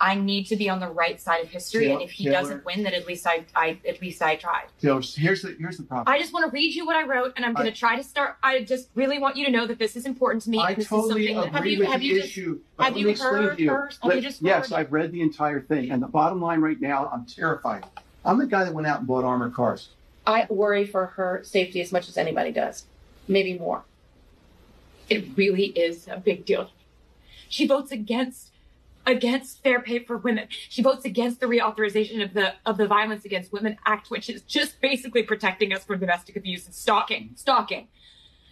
I 0.02 0.16
need 0.16 0.46
to 0.46 0.56
be 0.56 0.70
on 0.70 0.80
the 0.80 0.88
right 0.88 1.20
side 1.20 1.44
of 1.44 1.50
history. 1.50 1.92
And 1.92 2.02
if 2.02 2.12
he 2.12 2.26
Taylor- 2.26 2.40
doesn't 2.40 2.66
win, 2.66 2.84
then 2.84 2.94
at 2.94 3.06
least 3.06 3.28
I, 3.28 3.46
I, 3.56 3.80
at 3.88 4.02
least 4.02 4.22
I 4.22 4.38
tried. 4.38 4.68
Taylor, 4.82 5.02
here's 5.02 5.42
the 5.42 5.56
here's 5.60 5.78
the 5.78 5.84
problem. 5.84 6.14
I 6.14 6.20
just 6.20 6.34
want 6.34 6.46
to 6.46 6.52
read 6.52 6.74
you 6.74 6.86
what 6.86 6.96
I 6.96 7.06
wrote, 7.06 7.34
and 7.36 7.46
I'm 7.46 7.54
going 7.54 7.66
to 7.66 7.78
try 7.78 7.98
to 7.98 8.04
start. 8.04 8.38
I 8.42 8.64
just 8.64 8.90
really 8.96 9.20
want 9.20 9.36
you 9.36 9.46
to 9.46 9.52
know 9.52 9.68
that 9.68 9.78
this 9.78 9.96
is 9.96 10.06
important 10.06 10.44
to 10.44 10.50
me. 10.50 10.60
I 10.60 10.74
totally 10.74 11.28
is 11.28 11.36
something 11.36 11.36
that, 11.36 11.46
have 11.52 11.56
agree 11.62 11.74
you 11.74 11.80
with 11.80 11.88
have 11.90 12.00
the 12.00 12.06
you 12.06 12.20
issue. 12.20 12.60
but 12.78 12.84
have 12.86 12.98
you 12.98 13.14
heard 13.16 13.60
you. 13.60 13.78
Let 14.04 14.24
just 14.24 14.42
yes, 14.42 14.72
I've 14.72 14.92
read 14.92 15.12
the 15.12 15.22
entire 15.22 15.60
thing, 15.60 15.92
and 15.92 16.02
the 16.02 16.08
bottom 16.08 16.42
line 16.42 16.62
right 16.62 16.80
now, 16.80 17.10
I'm 17.12 17.26
terrified. 17.26 17.86
I'm 18.24 18.38
the 18.38 18.48
guy 18.48 18.64
that 18.64 18.74
went 18.74 18.88
out 18.88 19.00
and 19.00 19.08
bought 19.08 19.26
armored 19.26 19.54
cars. 19.54 19.90
I 20.26 20.46
worry 20.50 20.86
for 20.86 21.08
her 21.08 21.42
safety 21.44 21.82
as 21.82 21.92
much 21.92 22.08
as 22.08 22.18
anybody 22.18 22.52
does, 22.52 22.86
maybe 23.28 23.58
more. 23.58 23.84
It 25.10 25.26
really 25.36 25.66
is 25.68 26.08
a 26.08 26.18
big 26.18 26.46
deal. 26.46 26.70
She 27.50 27.66
votes 27.66 27.92
against 27.92 28.49
against 29.10 29.64
fair 29.64 29.82
pay 29.82 30.00
for 30.00 30.18
women. 30.18 30.48
She 30.50 30.82
votes 30.82 31.04
against 31.04 31.40
the 31.40 31.48
reauthorization 31.48 32.24
of 32.24 32.34
the 32.34 32.54
of 32.66 32.78
the 32.78 32.88
Violence 32.88 33.26
Against 33.26 33.52
Women 33.52 33.78
Act, 33.86 34.12
which 34.12 34.30
is 34.30 34.44
just 34.44 34.80
basically 34.82 35.24
protecting 35.24 35.74
us 35.74 35.84
from 35.84 36.00
domestic 36.00 36.36
abuse 36.36 36.66
and 36.66 36.76
stalking. 36.76 37.32
Stalking. 37.36 37.88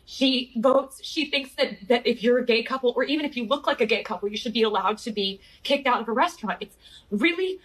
She 0.06 0.54
votes. 0.58 1.00
She 1.04 1.30
thinks 1.30 1.54
that 1.56 1.88
that 1.88 2.08
if 2.08 2.24
you're 2.24 2.40
a 2.40 2.46
gay 2.46 2.64
couple, 2.64 2.94
or 2.96 3.04
even 3.04 3.26
if 3.26 3.38
you 3.38 3.46
look 3.46 3.68
like 3.68 3.82
a 3.82 3.86
gay 3.86 4.04
couple, 4.04 4.28
you 4.30 4.38
should 4.38 4.54
be 4.54 4.64
allowed 4.64 4.98
to 5.00 5.12
be 5.12 5.40
kicked 5.64 5.86
out 5.86 6.02
of 6.02 6.08
a 6.08 6.12
restaurant. 6.12 6.58
It's 6.62 6.76
really 7.12 7.60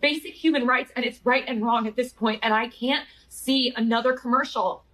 basic 0.00 0.32
human 0.32 0.66
rights, 0.66 0.90
and 0.96 1.04
it's 1.04 1.20
right 1.24 1.44
and 1.46 1.62
wrong 1.62 1.86
at 1.86 1.94
this 1.94 2.12
point. 2.12 2.40
And 2.42 2.54
I 2.54 2.68
can't 2.68 3.06
see 3.28 3.72
another 3.76 4.14
commercial 4.14 4.84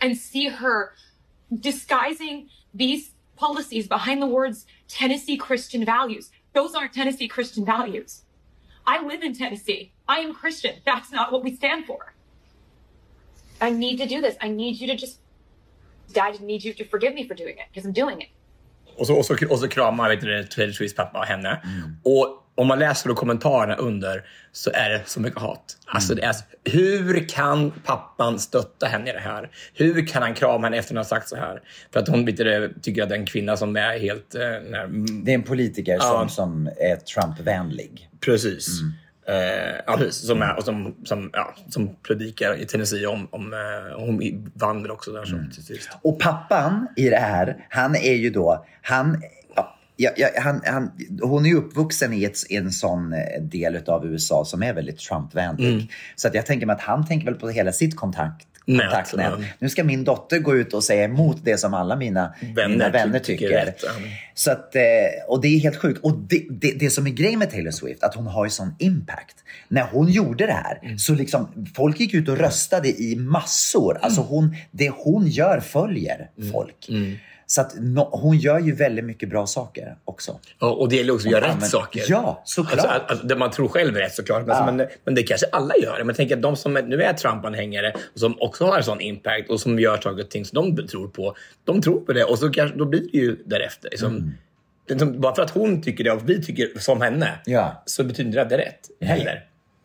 and 0.00 0.18
see 0.18 0.48
her 0.48 0.94
disguising 1.60 2.48
these 2.74 3.13
policies 3.36 3.86
behind 3.86 4.22
the 4.22 4.26
words 4.26 4.66
Tennessee 4.88 5.36
Christian 5.36 5.84
values. 5.84 6.30
Those 6.52 6.74
aren't 6.74 6.92
Tennessee 6.92 7.28
Christian 7.28 7.64
values. 7.64 8.22
I 8.86 9.04
live 9.04 9.22
in 9.22 9.34
Tennessee. 9.34 9.92
I 10.08 10.18
am 10.18 10.34
Christian. 10.34 10.76
That's 10.84 11.10
not 11.10 11.32
what 11.32 11.42
we 11.42 11.56
stand 11.56 11.86
for. 11.86 12.14
I 13.60 13.70
need 13.70 13.96
to 13.98 14.06
do 14.06 14.20
this. 14.20 14.36
I 14.40 14.48
need 14.48 14.80
you 14.80 14.86
to 14.86 14.96
just, 14.96 15.18
I 16.20 16.32
need 16.40 16.64
you 16.64 16.74
to 16.74 16.84
forgive 16.84 17.14
me 17.14 17.26
for 17.26 17.34
doing 17.34 17.56
it 17.58 17.66
because 17.70 17.86
I'm 17.86 17.92
doing 17.92 18.20
it. 18.20 18.28
Och 18.96 19.06
så, 19.06 19.18
och 19.18 19.24
så, 19.24 19.36
och 19.50 19.58
så 19.58 19.68
kramar 19.68 20.08
vet 20.08 20.20
du, 20.20 20.44
Taylor 20.44 20.72
Swifts 20.72 20.96
pappa 20.96 21.20
henne. 21.20 21.60
Mm. 21.64 21.96
Och 22.02 22.43
om 22.54 22.66
man 22.66 22.78
läser 22.78 23.08
då 23.08 23.14
kommentarerna 23.14 23.74
under 23.74 24.24
så 24.52 24.70
är 24.74 24.90
det 24.90 25.02
så 25.06 25.20
mycket 25.20 25.40
hat. 25.40 25.76
Alltså, 25.86 26.14
det 26.14 26.22
är, 26.22 26.34
hur 26.64 27.28
kan 27.28 27.70
pappan 27.70 28.38
stötta 28.38 28.86
henne 28.86 29.10
i 29.10 29.12
det 29.12 29.20
här? 29.20 29.50
Hur 29.74 30.06
kan 30.06 30.22
han 30.22 30.34
krama 30.34 30.66
henne 30.66 30.76
efter 30.76 30.88
att 30.88 30.90
hon 30.90 30.96
har 30.96 31.04
sagt 31.04 31.28
så 31.28 31.36
här? 31.36 31.62
För 31.92 32.00
att 32.00 32.08
hon 32.08 32.26
tycker 32.26 33.02
att 33.02 33.08
det 33.08 33.14
är 33.14 33.18
en 33.18 33.26
kvinna 33.26 33.56
som 33.56 33.76
är 33.76 33.98
helt... 33.98 34.34
Eh, 34.34 34.40
när, 34.42 34.86
Det 35.24 35.30
är 35.30 35.34
en 35.34 35.42
politiker 35.42 35.92
Ja. 36.00 36.00
som, 36.00 36.28
som 36.28 36.66
är 36.66 36.96
Trump-vänlig. 36.96 38.08
Precis. 38.20 38.68
Eh, 39.28 39.34
ja, 39.86 39.96
precis. 39.96 40.26
Som, 40.26 40.42
är, 40.42 40.56
och 40.56 40.64
som, 40.64 40.94
som, 41.04 41.30
ja, 41.32 41.54
som 41.68 41.96
predikar 42.02 42.56
i 42.60 42.66
Tennessee 42.66 43.06
om, 43.06 43.28
om 43.30 43.52
eh, 43.52 43.98
hon 43.98 44.50
vann 44.54 44.82
väl 44.82 44.90
också 44.90 45.12
där 45.12 45.24
så, 45.24 45.62
sist. 45.62 45.90
Och 46.02 46.20
pappan 46.20 46.88
i 46.96 47.08
det 47.08 47.16
här, 47.16 47.66
han 47.70 47.96
är 47.96 48.14
ju 48.14 48.30
då, 48.30 48.66
han, 48.82 49.22
ja, 49.96 50.10
ja, 50.16 50.28
han, 50.40 50.60
han, 50.64 50.90
hon 51.22 51.46
är 51.46 51.54
uppvuxen 51.54 52.12
i, 52.12 52.24
ett, 52.24 52.38
en 52.50 52.72
sån 52.72 53.12
eh, 53.12 53.42
del 53.42 53.76
av 53.86 54.06
USA 54.06 54.44
som 54.44 54.62
är 54.62 54.72
väldigt 54.74 54.98
Trump-vänlig. 54.98 55.72
Mm. 55.72 55.86
Så 56.16 56.28
att 56.28 56.34
jag 56.34 56.46
tänker 56.46 56.66
mig 56.66 56.74
att 56.74 56.80
han 56.82 57.06
tänker 57.06 57.26
väl 57.26 57.34
på 57.34 57.48
hela 57.48 57.72
sitt 57.72 57.96
kontakt, 57.96 58.46
Nät, 58.66 58.80
kontaktnät. 58.80 59.32
ja. 59.38 59.44
Nu 59.58 59.68
ska 59.68 59.84
min 59.84 60.04
dotter 60.04 60.38
gå 60.38 60.56
ut 60.56 60.74
och 60.74 60.84
säga 60.84 61.04
emot 61.04 61.36
det 61.44 61.58
som 61.58 61.74
alla 61.74 61.96
mina 61.96 62.34
Vänner 62.40 62.68
mina 62.68 62.88
vänner 62.90 63.18
tycker 63.18 63.48
tycker. 63.48 63.74
Så 64.34 64.50
att, 64.50 64.76
eh, 64.76 64.82
och 65.28 65.40
det 65.40 65.48
är 65.48 65.58
helt 65.60 65.76
sjukt. 65.76 66.00
Och 66.04 66.18
det, 66.18 66.46
det, 66.50 66.72
det 66.78 66.90
som 66.90 67.06
är 67.06 67.10
grejen 67.10 67.38
med 67.38 67.50
Taylor 67.50 67.70
Swift, 67.70 68.02
att 68.02 68.14
hon 68.14 68.26
har 68.26 68.44
ju 68.44 68.50
sån 68.50 68.74
impact. 68.78 69.36
När 69.68 69.82
hon 69.92 70.08
gjorde 70.10 70.46
det 70.46 70.52
här, 70.52 70.78
Mm. 70.82 70.98
så 70.98 71.14
liksom, 71.14 71.68
folk 71.76 72.00
gick 72.00 72.14
ut 72.14 72.28
och 72.28 72.38
röstade 72.38 72.88
i 72.88 73.16
massor. 73.16 73.98
Alltså 74.02 74.20
hon, 74.20 74.56
det 74.70 74.90
hon 74.90 75.26
gör 75.26 75.60
följer 75.60 76.30
Mm. 76.88 77.16
Så 77.46 77.60
att 77.60 77.74
no, 77.80 78.08
hon 78.12 78.36
gör 78.36 78.58
ju 78.58 78.74
väldigt 78.74 79.04
mycket 79.04 79.28
bra 79.28 79.46
saker 79.46 79.96
också. 80.04 80.38
Ja, 80.58 80.70
och 80.70 80.88
det 80.88 80.96
gäller 80.96 81.14
också 81.14 81.28
att 81.28 81.32
göra 81.32 81.48
rätt 81.48 81.66
saker. 81.66 82.02
ja, 82.08 82.42
såklart. 82.44 82.72
Alltså, 82.78 82.88
alltså, 83.12 83.26
det 83.26 83.36
man 83.36 83.50
tror 83.50 83.68
själv 83.68 83.96
är 83.96 84.00
rätt 84.00 84.14
såklart. 84.14 84.46
Men, 84.46 84.56
Ja. 84.56 84.72
men, 84.72 84.86
men 85.04 85.14
det 85.14 85.22
kanske 85.22 85.46
alla 85.52 85.76
gör. 85.76 86.04
Men 86.04 86.14
tänker 86.14 86.36
att 86.36 86.42
de 86.42 86.56
som 86.56 86.76
är- 86.76 86.82
nu 86.82 87.02
är 87.02 87.12
Trump-anhängare 87.12 87.92
och 88.14 88.20
som 88.20 88.40
också 88.40 88.64
har 88.66 88.76
en 88.78 88.84
sån 88.84 89.00
impact 89.00 89.50
och 89.50 89.60
som 89.60 89.78
gör 89.78 89.96
saker 89.96 90.22
och 90.22 90.30
ting 90.30 90.44
som 90.44 90.74
de 90.76 90.86
tror 90.88 91.08
på. 91.08 91.34
De 91.64 91.82
tror 91.82 92.00
på 92.00 92.12
det 92.12 92.24
och 92.24 92.38
så 92.38 92.50
kanske, 92.50 92.78
då 92.78 92.84
blir 92.84 93.00
det 93.12 93.18
ju 93.18 93.36
därefter. 93.46 93.90
Liksom, 93.90 94.34
som- 94.98 95.20
bara 95.20 95.34
för 95.34 95.42
att 95.42 95.50
hon 95.50 95.82
tycker 95.82 96.04
det 96.04 96.10
och 96.12 96.28
vi 96.28 96.42
tycker 96.42 96.78
som 96.78 97.00
henne 97.00 97.28
Ja. 97.44 97.82
så 97.86 98.04
betyder 98.04 98.30
det 98.32 98.42
att 98.42 98.48
det 98.48 98.54
är 98.54 98.58
rätt 98.58 99.08
heller. 99.10 99.44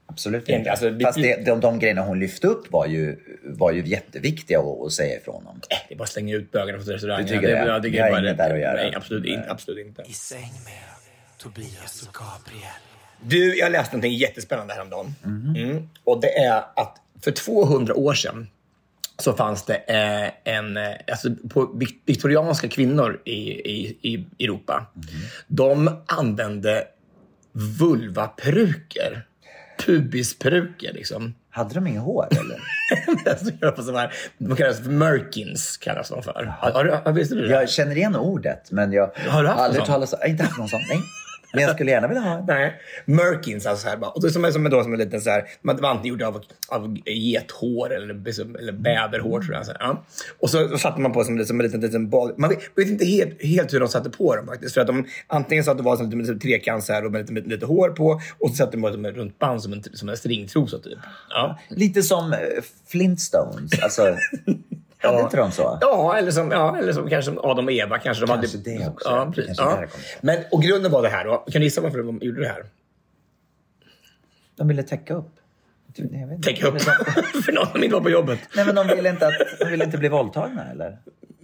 Absolut 0.09 0.49
inte. 0.49 0.71
alltså, 0.71 0.89
vi- 0.89 1.03
Fast 1.05 1.17
det, 1.17 1.45
de, 1.45 1.59
de 1.59 1.79
grejerna 1.79 2.01
hon 2.01 2.19
lyfte 2.19 2.47
upp 2.47 2.71
var 2.71 2.87
ju, 2.87 3.19
var 3.43 3.71
ju 3.71 3.85
jätteviktiga 3.87 4.59
att, 4.59 4.85
att 4.85 4.91
säga 4.91 5.17
ifrån 5.17 5.47
om. 5.47 5.61
Äh, 5.69 5.77
det 5.87 5.93
är 5.93 5.97
bara 5.97 6.03
att 6.03 6.09
slänga 6.09 6.35
ut 6.35 6.51
bögarna 6.51 6.79
från 6.83 6.93
restaurangen. 6.93 7.25
Du 7.27 7.33
tycker 7.33 7.47
det? 7.47 7.65
Ja, 7.67 7.79
det 7.79 7.89
Vi 7.89 7.97
har 7.99 8.07
är 8.07 8.11
bara 8.11 8.19
inget 8.21 8.37
där 8.37 8.53
att 8.53 8.59
göra. 8.59 8.73
Nej, 8.73 8.93
absolut, 8.95 9.25
inte, 9.25 9.51
absolut 9.51 9.87
inte. 9.87 10.03
I 10.07 10.13
säng 10.13 10.39
med 10.65 10.83
Tobias 11.37 12.07
och 12.07 12.13
Gabriel. 12.13 12.71
Du, 13.21 13.57
jag 13.57 13.71
läste 13.71 13.95
någonting 13.95 14.13
jättespännande 14.17 14.73
häromdagen. 14.73 15.15
Mhm. 15.23 15.55
Mm. 15.55 15.89
Och 16.03 16.21
det 16.21 16.37
är 16.37 16.57
att 16.75 16.97
för 17.21 17.31
200 17.31 17.93
år 17.95 18.13
sedan 18.13 18.47
så 19.17 19.33
fanns 19.33 19.65
det 19.65 19.75
eh, 19.75 20.53
en... 20.55 20.77
Eh, 20.77 20.89
alltså 21.11 21.29
på 21.49 21.65
vik- 21.65 22.01
viktorianska 22.05 22.67
kvinnor 22.69 23.21
i, 23.25 23.31
i, 23.31 23.97
i 24.01 24.43
Europa. 24.45 24.85
Mhm. 24.93 25.03
De 25.47 26.01
använde 26.05 26.87
vulvaperuker. 27.89 29.25
Pubisperuker 29.85 30.93
liksom. 30.93 31.33
Hade 31.49 31.73
de 31.73 31.87
inga 31.87 31.99
hår 31.99 32.27
eller? 32.31 32.59
De 34.37 34.55
kallas 34.55 34.79
för 34.79 34.89
merkins. 34.89 35.77
Kallas 35.77 36.09
de 36.09 36.23
för. 36.23 36.53
Har, 36.59 36.71
har, 36.71 37.01
har, 37.05 37.11
visste 37.11 37.35
du 37.35 37.47
det? 37.47 37.53
Jag 37.53 37.69
känner 37.69 37.95
igen 37.95 38.15
ordet, 38.15 38.71
men 38.71 38.91
jag 38.91 39.11
Har 39.27 39.43
du 39.43 39.49
haft 39.49 39.61
aldrig 39.61 39.85
talat 39.85 40.09
så. 40.09 40.15
Jag 40.15 40.25
har 40.25 40.29
inte 40.29 40.43
haft 40.43 40.57
någon 40.57 40.69
sån. 40.69 40.81
Nej. 40.89 41.01
Men 41.53 41.61
jag 41.63 41.75
skulle 41.75 41.91
gärna 41.91 42.07
vilja 42.07 42.21
ha 42.23 42.37
en. 42.39 42.45
Nej, 42.45 42.81
merkins 43.05 43.65
alltså 43.65 43.83
så 43.83 43.89
här 43.89 43.97
bara. 43.97 44.09
Och 44.11 44.21
det 44.21 44.29
som, 44.31 44.45
är- 44.45 44.51
som, 44.51 44.63
då, 44.69 44.83
som 44.83 44.93
en 44.93 44.99
liten 44.99 45.21
så 45.21 45.29
här, 45.29 45.43
man 45.61 45.77
var 45.81 45.89
antingen 45.89 46.19
gjord 46.19 46.21
av, 46.21 46.43
av 46.67 46.97
gethår 47.05 47.93
eller, 47.93 48.05
eller 48.59 48.71
bäverhår 48.71 49.41
tror 49.41 49.55
jag. 49.55 49.65
Så 49.65 49.71
här, 49.71 49.79
ja. 49.79 50.03
Och 50.39 50.49
så, 50.49 50.67
så 50.69 50.77
satte 50.77 51.01
man 51.01 51.13
på 51.13 51.23
som, 51.23 51.45
som 51.45 51.59
en 51.59 51.65
liten, 51.65 51.81
liten 51.81 52.09
boll. 52.09 52.33
Man 52.37 52.49
vet, 52.49 52.59
vet 52.75 52.87
inte 52.87 53.05
helt, 53.05 53.43
helt 53.43 53.73
hur 53.73 53.79
de 53.79 53.89
satte 53.89 54.09
på 54.09 54.35
dem 54.35 54.45
faktiskt. 54.47 54.73
För 54.73 54.81
att 54.81 54.87
de 54.87 55.05
antingen 55.27 55.63
så 55.63 55.71
att 55.71 55.77
det 55.77 55.83
var 55.83 55.95
som 55.97 56.11
en 56.11 56.19
liten 56.19 56.39
trekant 56.39 56.83
så 56.83 56.93
här 56.93 57.05
och 57.05 57.11
med 57.11 57.21
lite, 57.21 57.33
med 57.33 57.47
lite 57.47 57.65
hår 57.65 57.89
på 57.89 58.21
och 58.39 58.49
så 58.49 58.55
satte 58.55 58.77
de 58.77 58.81
på 58.81 58.91
som 58.91 59.05
ett 59.05 59.15
runt 59.15 59.39
band 59.39 59.63
som 59.63 59.73
en, 59.73 59.83
som 59.93 60.09
en 60.09 60.17
stringtrosa 60.17 60.79
typ. 60.79 60.99
Ja. 61.29 61.59
Lite 61.69 62.03
som 62.03 62.33
eh, 62.33 62.39
Flintstones. 62.87 63.83
Alltså, 63.83 64.01
hade 65.07 65.21
inte 65.21 65.37
de 65.37 65.51
så? 65.51 65.77
Ja, 65.81 66.17
eller 66.17 66.31
som, 66.31 66.51
ja, 66.51 66.77
eller 66.77 66.93
som 66.93 67.09
kanske 67.09 67.31
Adam 67.37 67.65
och 67.65 67.71
Eva. 67.71 67.99
Kanske, 67.99 68.25
de 68.25 68.27
Kanske 68.27 68.57
hade, 68.57 68.79
det 68.79 68.87
också. 68.87 69.09
Ja, 69.09 69.31
precis. 69.35 69.57
Ja. 69.57 69.83
Men, 70.21 70.37
och 70.51 70.63
grunden 70.63 70.91
var 70.91 71.01
det 71.01 71.09
här 71.09 71.25
då. 71.25 71.37
Kan 71.37 71.59
du 71.61 71.63
gissa 71.63 71.81
varför 71.81 71.97
de 71.97 72.19
gjorde 72.21 72.41
det 72.41 72.47
här? 72.47 72.65
De 74.55 74.67
ville 74.67 74.83
täcka 74.83 75.13
upp. 75.13 75.31
Täcka 76.43 76.67
upp 76.67 76.81
för 77.45 77.51
någon 77.51 77.67
som 77.67 77.83
inte 77.83 77.95
var 77.95 78.01
på 78.01 78.09
jobbet. 78.09 78.39
Nej, 78.55 78.65
men 78.65 78.75
de 78.75 78.87
ville 78.87 79.09
inte, 79.09 79.27
att, 79.27 79.33
de 79.59 79.65
ville 79.65 79.85
inte 79.85 79.97
bli 79.97 80.09
våldtagna 80.09 80.71
eller? 80.71 80.97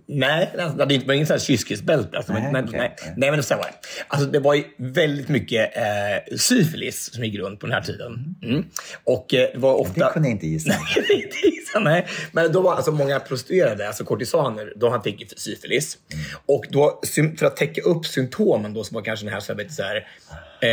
Nej, 0.08 0.50
alltså, 0.60 0.78
det 0.78 0.84
hade 0.84 0.94
inte- 0.94 1.08
var 1.08 1.14
inget 1.14 1.42
kyskisbälte. 1.42 2.18
Alltså, 2.18 2.34
Nej, 2.34 2.52
men, 2.52 2.52
nej, 2.54 2.64
okej, 2.68 2.80
nej, 3.00 3.14
nej, 3.18 3.32
men 3.32 3.44
så 3.44 3.56
var 3.56 3.64
det. 3.64 3.74
Alltså, 4.08 4.28
det 4.28 4.40
var 4.40 4.64
väldigt 4.78 5.30
mycket 5.30 5.78
eh, 5.78 6.38
syfilis 6.38 7.14
som 7.14 7.24
gick 7.24 7.40
runt 7.40 7.60
på 7.60 7.66
den 7.66 7.74
här 7.74 7.82
tiden. 7.82 8.36
Mm. 8.44 8.66
Och 9.04 9.34
eh, 9.34 9.50
det 9.54 9.58
var 9.60 9.74
ofta... 9.82 10.08
Det 10.08 10.14
kunde 10.14 10.30
jag 10.30 10.36
inte 10.36 10.48
gissa. 10.48 10.70
Nej, 11.10 11.24
inte 11.24 11.48
gissa, 11.48 11.80
nej. 11.80 12.08
Men 12.32 12.52
då 12.52 12.62
var 12.62 12.76
alltså 12.76 12.92
många 12.92 13.20
prostituerade, 13.20 13.88
alltså 13.88 14.04
kortisaner, 14.04 14.74
de 14.76 15.04
fick 15.04 15.34
syfilis. 15.40 15.98
Och 16.46 16.66
då, 16.70 17.02
för 17.38 17.46
att 17.46 17.58
täcka 17.58 17.82
upp 17.82 18.06
symptomen 18.06 18.74
då, 18.74 18.84
som 18.84 18.96
var 18.96 19.02
kanske 19.02 19.26
den 19.26 19.34
här, 19.34 19.40
så 19.40 19.54
här, 19.54 19.58
vet 19.58 19.74
så 19.74 19.84
här 19.84 20.08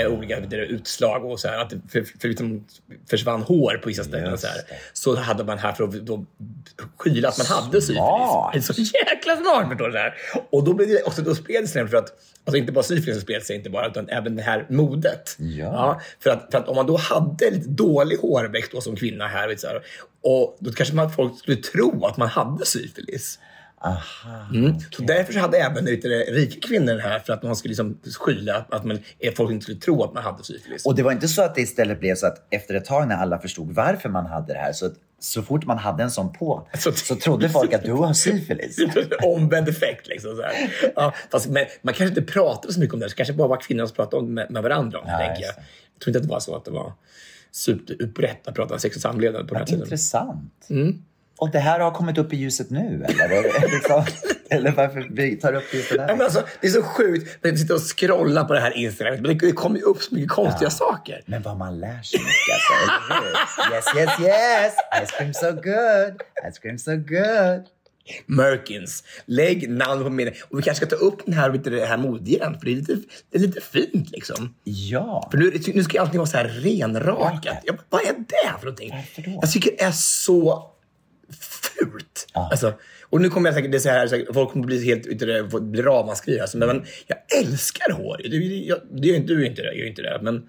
eh, 0.00 0.06
olika 0.06 0.38
utslag 0.56 1.24
och 1.24 1.40
så 1.40 1.48
här, 1.48 1.58
att 1.58 1.70
det 1.70 1.80
för, 1.88 2.04
för 2.20 2.28
liksom 2.28 2.64
försvann 3.10 3.42
hår 3.42 3.80
på 3.82 3.88
vissa 3.88 4.04
ställen. 4.04 4.38
Så, 4.38 4.46
här, 4.46 4.56
så 4.92 5.16
hade 5.16 5.44
man 5.44 5.58
här 5.58 5.72
för 5.72 5.84
att 5.84 5.92
då 5.92 6.24
skyla 6.96 7.28
att 7.28 7.38
man 7.38 7.46
hade 7.46 7.80
syfilis. 7.80 8.66
Så 8.66 8.72
jäkla 8.72 9.36
smart 9.36 9.68
förstår 9.68 9.88
du. 9.88 9.98
Här. 9.98 10.14
Och 10.50 10.64
då, 10.64 10.74
blev 10.74 10.88
det 10.88 11.02
också, 11.02 11.22
då 11.22 11.34
spred 11.34 11.62
det 11.62 11.68
sig 11.68 11.88
för 11.88 11.96
att 11.96 12.14
Alltså 12.44 12.58
inte 12.58 12.72
bara 12.72 12.82
syfilis 12.82 13.22
spred 13.22 13.42
sig 13.42 13.56
inte 13.56 13.70
bara, 13.70 13.86
utan 13.86 14.08
även 14.08 14.36
det 14.36 14.42
här 14.42 14.66
modet. 14.68 15.36
Ja. 15.38 16.00
för, 16.20 16.30
att, 16.30 16.48
för 16.50 16.58
att 16.58 16.68
om 16.68 16.76
man 16.76 16.86
då 16.86 16.96
hade 16.96 17.50
lite 17.50 17.68
dålig 17.68 18.16
hårväxt 18.16 18.72
då 18.72 18.80
som 18.80 18.96
kvinna 18.96 19.26
här, 19.26 19.48
vet 19.48 19.60
så 19.60 19.66
här 19.66 19.82
och 20.22 20.56
då 20.60 20.72
kanske 20.72 20.94
man, 20.94 21.12
folk 21.12 21.38
skulle 21.38 21.56
tro 21.56 22.06
att 22.06 22.16
man 22.16 22.28
hade 22.28 22.66
syfilis. 22.66 23.38
Aha. 23.84 24.46
Mm. 24.54 24.74
Så 24.90 25.02
därför 25.02 25.32
så 25.32 25.38
hade 25.38 25.58
även 25.58 25.84
lite 25.84 26.08
rika 26.08 26.68
kvinnor 26.68 26.98
här 26.98 27.18
för 27.18 27.32
att 27.32 27.42
man 27.42 27.56
skulle 27.56 27.70
liksom 27.70 27.98
skylla 28.20 28.66
att 28.70 28.84
man, 28.84 28.98
att 29.28 29.36
folk 29.36 29.50
inte 29.50 29.62
skulle 29.62 29.78
tro 29.80 30.04
att 30.04 30.14
man 30.14 30.22
hade 30.22 30.44
syfilis. 30.44 30.86
Och 30.86 30.94
det 30.94 31.02
var 31.02 31.12
inte 31.12 31.28
så 31.28 31.42
att 31.42 31.54
det 31.54 31.60
istället 31.60 32.00
blev 32.00 32.14
så 32.14 32.26
att 32.26 32.46
efter 32.50 32.74
ett 32.74 32.84
tag 32.84 33.08
när 33.08 33.16
alla 33.16 33.38
förstod 33.38 33.72
varför 33.74 34.08
man 34.08 34.26
hade 34.26 34.52
det 34.52 34.58
här, 34.58 34.72
så, 34.72 34.90
så 35.20 35.42
fort 35.42 35.64
man 35.66 35.78
hade 35.78 36.02
en 36.02 36.10
sån 36.10 36.32
på 36.32 36.68
Så- 36.78 36.92
så 36.92 37.16
trodde 37.16 37.48
folk 37.48 37.72
att 37.72 37.82
du 37.84 37.92
har 37.92 38.12
syfilis. 38.12 38.78
Omvänd 39.22 39.68
effekt. 39.68 40.06
Liksom, 40.08 40.36
så 40.36 40.42
här. 40.42 40.52
Ja, 40.96 41.14
fast, 41.30 41.48
men, 41.48 41.64
man 41.82 41.94
kanske 41.94 42.20
inte 42.20 42.32
pratade 42.32 42.74
så 42.74 42.80
mycket 42.80 42.94
om 42.94 43.00
det. 43.00 43.10
Så 43.10 43.16
kanske 43.16 43.34
bara 43.34 43.48
var 43.48 43.60
kvinnor 43.60 43.86
som 43.86 43.94
pratade 43.96 44.16
om, 44.22 44.34
med, 44.34 44.50
med 44.50 44.62
varandra 44.62 44.98
om 44.98 45.04
det. 45.06 45.12
Ja, 45.12 45.22
jag. 45.22 45.40
jag 45.40 45.54
tror 46.04 46.08
inte 46.08 46.18
att 46.18 46.22
det 46.22 46.28
var 46.30 46.40
så 46.40 46.56
att 46.56 46.64
det 46.64 46.70
var 46.70 46.92
superutbrett 47.50 48.48
att 48.48 48.54
prata 48.54 48.78
sex 48.78 48.96
och 48.96 49.02
samlevnad 49.02 49.48
på 49.48 49.54
den 49.54 49.56
här 49.58 49.66
tiden. 49.66 49.82
Intressant. 49.82 50.66
Mm. 50.70 51.02
Och 51.42 51.50
det 51.50 51.58
här 51.58 51.80
har 51.80 51.90
kommit 51.90 52.18
upp 52.18 52.32
i 52.32 52.36
ljuset 52.36 52.70
nu, 52.70 53.04
eller? 53.08 53.70
Liksom, 53.74 54.04
eller 54.50 54.70
varför 54.70 55.06
vi 55.10 55.36
tar 55.36 55.52
upp 55.54 55.74
just 55.74 55.90
det 55.90 55.96
där? 55.96 56.08
Ja, 56.08 56.16
men 56.16 56.24
alltså, 56.24 56.42
det 56.60 56.66
är 56.66 56.70
så 56.70 56.82
sjukt. 56.82 57.38
Jag 57.42 57.58
sitter 57.58 57.74
och 57.74 57.80
scrollar 57.80 58.44
på 58.44 58.52
det 58.52 58.60
här 58.60 58.76
Instagram. 58.76 59.14
Men 59.14 59.38
det, 59.38 59.46
det 59.46 59.52
kommer 59.52 59.78
ju 59.78 59.82
upp 59.82 60.02
så 60.02 60.14
mycket 60.14 60.30
konstiga 60.30 60.70
saker. 60.70 61.22
Men 61.26 61.42
vad 61.42 61.56
man 61.56 61.80
lär 61.80 62.02
sig 62.02 62.20
mycket 62.20 62.54
alltså? 62.54 63.74
Yes, 63.74 63.84
yes, 63.96 64.20
yes! 64.20 64.74
Ice 65.04 65.10
cream 65.16 65.34
so 65.34 65.52
good! 65.52 66.22
Ice 66.52 66.58
cream 66.58 66.78
so 66.78 66.96
good! 66.96 67.66
Merkins. 68.26 69.04
Lägg 69.26 69.70
namn 69.70 70.04
på 70.04 70.10
minne. 70.10 70.32
Och 70.48 70.58
vi 70.58 70.62
kanske 70.62 70.86
ska 70.86 70.96
ta 70.96 71.04
upp 71.04 71.24
den 71.24 71.34
här, 71.34 71.50
du, 71.50 71.70
det 71.70 71.86
här 71.86 71.96
modet 71.96 72.28
igen. 72.28 72.58
För 72.58 72.66
det 72.66 72.72
är 72.72 72.76
lite, 72.76 72.96
det 73.30 73.38
är 73.38 73.42
lite 73.42 73.60
fint 73.60 74.10
liksom. 74.10 74.54
Ja. 74.64 75.28
För 75.30 75.38
nu, 75.38 75.52
nu 75.74 75.84
ska 75.84 76.00
allting 76.00 76.18
vara 76.18 76.28
så 76.28 76.36
här 76.36 76.48
renrakat. 76.48 77.58
Ja, 77.64 77.74
vad 77.88 78.02
är 78.02 78.12
det 78.12 78.58
för 78.58 78.64
någonting? 78.64 78.90
Varför 78.90 79.22
då? 79.22 79.38
Jag 79.42 79.52
tycker 79.52 79.70
det 79.70 79.82
är 79.82 79.92
så 79.92 80.71
fult. 81.78 82.26
Alltså, 82.32 82.74
och 83.12 83.20
nu 83.20 83.28
kommer 83.28 83.48
jag 83.48 83.54
säkert, 83.54 83.72
det 83.72 83.78
är 83.78 83.80
så 83.80 83.88
här, 83.88 84.06
säkert, 84.06 84.34
folk 84.34 84.50
kommer 84.50 84.66
bli 84.66 84.84
helt 84.84 85.62
bli 85.62 85.82
ramaskri. 85.82 86.40
Alltså, 86.40 86.58
men, 86.58 86.68
men 86.68 86.84
jag 87.06 87.18
älskar 87.38 87.92
hår. 87.92 88.20
Det, 88.24 88.36
jag, 88.36 88.78
inte 89.16 89.34
du 89.34 89.46
inte 89.46 89.62
det, 89.62 89.74
gör 89.74 89.86
inte 89.86 90.02
det. 90.02 90.18
Men 90.22 90.48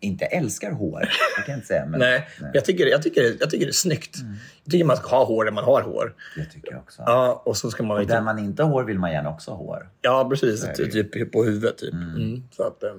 Inte 0.00 0.24
älskar 0.24 0.72
hår, 0.72 1.00
det 1.00 1.42
kan 1.42 1.52
jag 1.52 1.56
inte 1.56 1.66
säga. 1.66 1.86
Men, 1.86 2.00
nej, 2.00 2.28
Jag, 2.54 2.64
tycker, 2.64 2.86
jag, 2.86 3.02
tycker, 3.02 3.36
jag 3.40 3.50
tycker 3.50 3.66
det 3.66 3.70
är 3.70 3.72
snyggt. 3.72 4.16
Jag 4.64 4.72
tycker 4.72 4.84
man 4.84 4.96
ska 4.96 5.16
ha 5.16 5.24
hår 5.24 5.44
där 5.44 5.52
man 5.52 5.64
har 5.64 5.82
hår. 5.82 6.14
Det 6.36 6.44
tycker 6.44 6.72
jag 6.72 6.80
också. 6.80 7.02
Ja, 7.06 7.42
och 7.46 7.56
så 7.56 7.70
ska 7.70 7.82
man 7.82 7.98
Och 8.00 8.06
där 8.06 8.20
man 8.20 8.38
inte 8.38 8.62
har 8.62 8.70
hår 8.70 8.84
vill 8.84 8.98
man 8.98 9.12
gärna 9.12 9.30
också 9.30 9.50
ha 9.50 9.58
hår. 9.58 9.88
Ja, 10.00 10.28
precis. 10.30 10.64
är. 10.64 10.74
Typ 10.74 11.32
på 11.32 11.44
huvudet. 11.44 11.78
Typ. 11.78 11.92
Mm. 11.92 12.42
Så 12.56 12.62
att, 12.62 12.82
eh, 12.82 12.90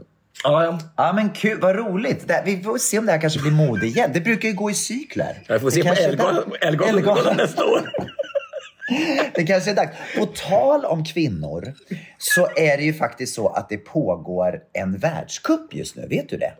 ja, 0.43 0.63
ja. 0.63 0.79
Ja 0.97 1.13
men 1.13 1.29
kul, 1.29 1.59
vad 1.59 1.75
roligt. 1.75 2.27
Det, 2.27 2.41
vi 2.45 2.63
får 2.63 2.77
se 2.77 2.99
om 2.99 3.05
det 3.05 3.11
här 3.11 3.21
kanske 3.21 3.39
blir 3.39 3.51
mode 3.51 3.85
igen. 3.85 4.11
Det 4.13 4.21
brukar 4.21 4.49
ju 4.49 4.55
gå 4.55 4.71
i 4.71 4.73
cykler. 4.73 5.43
Jag 5.47 5.61
får 5.61 5.67
Det 5.67 5.75
se 5.75 5.81
på 5.81 5.87
kanske 5.87 6.03
är 6.03 6.89
Ellegalan 6.89 7.37
nästa 7.37 7.65
år. 7.65 7.89
Det 9.35 9.43
kanske 9.43 9.71
är 9.71 9.75
dags. 9.75 9.97
På 10.17 10.25
tal 10.25 10.85
om 10.85 11.05
kvinnor 11.05 11.73
så 12.17 12.49
är 12.55 12.77
det 12.77 12.83
ju 12.83 12.93
faktiskt 12.93 13.35
så 13.35 13.47
att 13.49 13.69
det 13.69 13.77
pågår 13.77 14.59
en 14.73 14.97
världscup 14.97 15.73
just 15.73 15.95
nu. 15.95 16.07
Vet 16.07 16.29
du 16.29 16.37
det? 16.37 16.53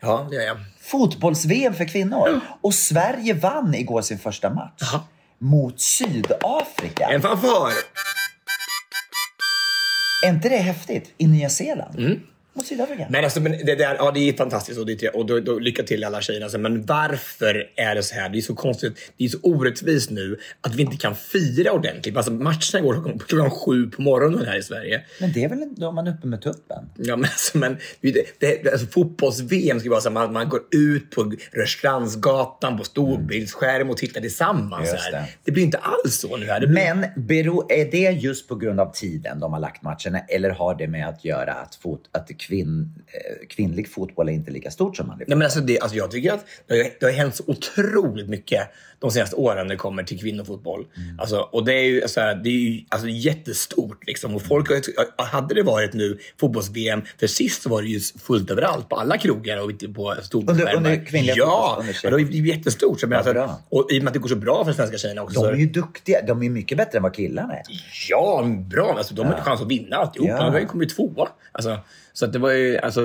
Ja, 0.00 0.26
det 0.30 0.36
gör 0.36 0.42
jag. 0.42 0.56
Fotbolls-VM 0.80 1.74
för 1.74 1.84
kvinnor. 1.84 2.40
Och 2.60 2.74
Sverige 2.74 3.34
vann 3.34 3.74
igår 3.74 4.02
sin 4.02 4.18
första 4.18 4.50
match. 4.50 4.82
Mot 5.38 5.80
Sydafrika. 5.80 7.08
En 7.08 7.22
fanfar! 7.22 7.72
Är 10.24 10.28
inte 10.28 10.48
det 10.48 10.56
häftigt? 10.56 11.14
I 11.18 11.26
Nya 11.26 11.48
Zeeland. 11.48 11.98
Mot 12.52 12.66
Sydafrika. 12.66 13.06
Men 13.10 13.24
alltså, 13.24 13.40
men 13.40 13.52
det, 13.52 13.74
där, 13.74 13.94
ja, 13.98 14.10
det 14.10 14.28
är 14.28 14.32
fantastiskt 14.32 14.78
och, 14.78 14.86
det, 14.86 15.08
och 15.08 15.26
då, 15.26 15.40
då, 15.40 15.58
lycka 15.58 15.82
till 15.82 16.04
alla 16.04 16.20
tjejerna. 16.20 16.44
Alltså, 16.44 16.58
men 16.58 16.86
varför 16.86 17.70
är 17.76 17.94
det 17.94 18.02
så 18.02 18.14
här? 18.14 18.28
Det 18.28 18.38
är 18.38 18.42
så 18.42 18.54
konstigt. 18.54 19.12
Det 19.16 19.24
är 19.24 19.28
så 19.28 19.38
orättvist 19.42 20.10
nu 20.10 20.38
att 20.60 20.74
vi 20.74 20.82
inte 20.82 20.96
kan 20.96 21.16
fira 21.16 21.72
ordentligt. 21.72 22.16
Alltså, 22.16 22.32
matcherna 22.32 22.80
går 22.80 23.18
klockan, 23.18 23.50
sju 23.50 23.86
på 23.86 24.02
morgonen 24.02 24.46
här 24.46 24.58
i 24.58 24.62
Sverige. 24.62 25.04
Men 25.20 25.32
det 25.32 25.44
är 25.44 25.48
väl 25.48 25.74
då 25.76 25.92
man 25.92 26.06
är 26.06 26.10
uppe 26.10 26.26
med 26.26 26.42
tuppen? 26.42 26.90
Ja, 26.96 27.16
men, 27.16 27.24
alltså, 27.24 27.58
men 27.58 27.76
det, 28.00 28.40
det, 28.40 28.72
alltså, 28.72 28.86
fotbolls-VM 28.86 29.80
ska 29.80 29.90
vara 29.90 30.00
så 30.00 30.08
att 30.08 30.14
man, 30.14 30.32
man 30.32 30.48
går 30.48 30.60
ut 30.70 31.10
på 31.10 31.32
Rörstrandsgatan 31.52 32.78
på 32.78 32.84
storbildsskärm 32.84 33.90
och 33.90 33.96
tittar 33.96 34.20
tillsammans. 34.20 34.92
Just 34.92 35.04
här. 35.04 35.12
det. 35.12 35.26
Det. 35.44 35.52
blir 35.52 35.64
inte 35.64 35.78
alls 35.78 36.20
så 36.20 36.36
nu. 36.36 36.46
Här. 36.46 36.60
Blir, 36.60 36.68
Men 36.68 37.06
bero, 37.16 37.66
är 37.70 37.90
det 37.90 38.10
just 38.10 38.48
på 38.48 38.54
grund 38.54 38.80
av 38.80 38.92
tiden 38.92 39.40
de 39.40 39.52
har 39.52 39.60
lagt 39.60 39.82
matcherna 39.82 40.20
eller 40.28 40.50
har 40.50 40.74
det 40.74 40.88
med 40.88 41.08
att 41.08 41.24
göra 41.24 41.52
att, 41.52 41.74
fot, 41.74 42.00
att 42.12 42.39
kvinn, 42.40 43.02
eh, 43.06 43.46
kvinnlig 43.48 43.88
fotboll 43.92 44.28
är 44.28 44.32
inte 44.32 44.50
lika 44.50 44.70
stort 44.70 44.96
som 44.96 45.06
manlig 45.06 45.28
Nej, 45.28 45.38
men 45.38 45.44
alltså 45.44 45.60
det, 45.60 45.80
alltså 45.80 45.96
jag 45.96 46.10
tycker 46.10 46.32
att 46.32 46.44
det 46.66 46.74
har, 46.74 46.90
det 47.00 47.06
har 47.06 47.12
hänt 47.12 47.36
så 47.36 47.42
otroligt 47.46 48.28
mycket 48.28 48.68
de 48.98 49.10
senaste 49.10 49.36
åren 49.36 49.66
när 49.66 49.74
det 49.74 49.78
kommer 49.78 50.02
till 50.02 50.20
kvinnofotboll. 50.20 50.86
Mm. 50.96 51.20
Alltså, 51.20 51.36
och 51.38 51.64
det 51.64 51.74
är 51.74 51.82
ju, 51.84 52.08
så 52.08 52.20
här, 52.20 52.34
det 52.34 52.48
är 52.48 52.52
ju 52.52 52.80
alltså, 52.88 53.08
jättestort. 53.08 54.06
Liksom. 54.06 54.34
Och 54.34 54.42
folk 54.42 54.68
har, 54.68 55.24
hade 55.24 55.54
det 55.54 55.62
varit 55.62 55.92
nu 55.92 56.18
fotbolls-VM, 56.40 57.02
för 57.20 57.26
sist 57.26 57.66
var 57.66 57.82
det 57.82 57.88
ju 57.88 58.00
fullt 58.00 58.50
överallt 58.50 58.88
på 58.88 58.96
alla 58.96 59.18
krogar 59.18 59.64
och 59.64 59.94
på 59.94 60.14
storskärmar. 60.22 60.60
Under- 60.60 60.76
under 60.76 61.06
kvinnliga 61.06 61.34
Ja, 61.36 61.76
under- 61.80 61.96
ja, 62.02 62.10
det 62.10 62.24
var 62.24 62.32
ju 62.32 62.48
jättestort. 62.48 63.00
Så, 63.00 63.06
men, 63.06 63.16
alltså, 63.18 63.32
bra. 63.32 63.60
och 63.68 63.86
i 63.92 63.98
och 63.98 64.02
med 64.02 64.08
att 64.08 64.14
det 64.14 64.20
går 64.20 64.28
så 64.28 64.36
bra 64.36 64.64
för 64.64 64.72
svenska 64.72 64.98
tjejerna 64.98 65.22
också. 65.22 65.42
De 65.42 65.48
är 65.48 65.58
ju 65.58 65.66
duktiga. 65.66 66.22
De 66.26 66.42
är 66.42 66.50
mycket 66.50 66.78
bättre 66.78 66.96
än 66.96 67.02
vad 67.02 67.14
killarna 67.14 67.54
är. 67.54 67.62
Ja, 68.08 68.44
bra. 68.70 68.94
Alltså, 68.98 69.14
de 69.14 69.26
har 69.26 69.34
ju 69.34 69.40
chans 69.42 69.60
att 69.60 69.68
vinna 69.70 69.96
alltihopa. 69.96 70.32
Ja. 70.32 70.50
De 70.50 70.66
kommer 70.66 70.84
ju 70.84 70.90
tvåa. 70.90 71.28
Alltså, 71.52 71.78
så 72.12 72.24
att 72.24 72.32
det 72.32 72.38
var 72.38 72.50
ju... 72.50 72.78
Alltså, 72.78 73.00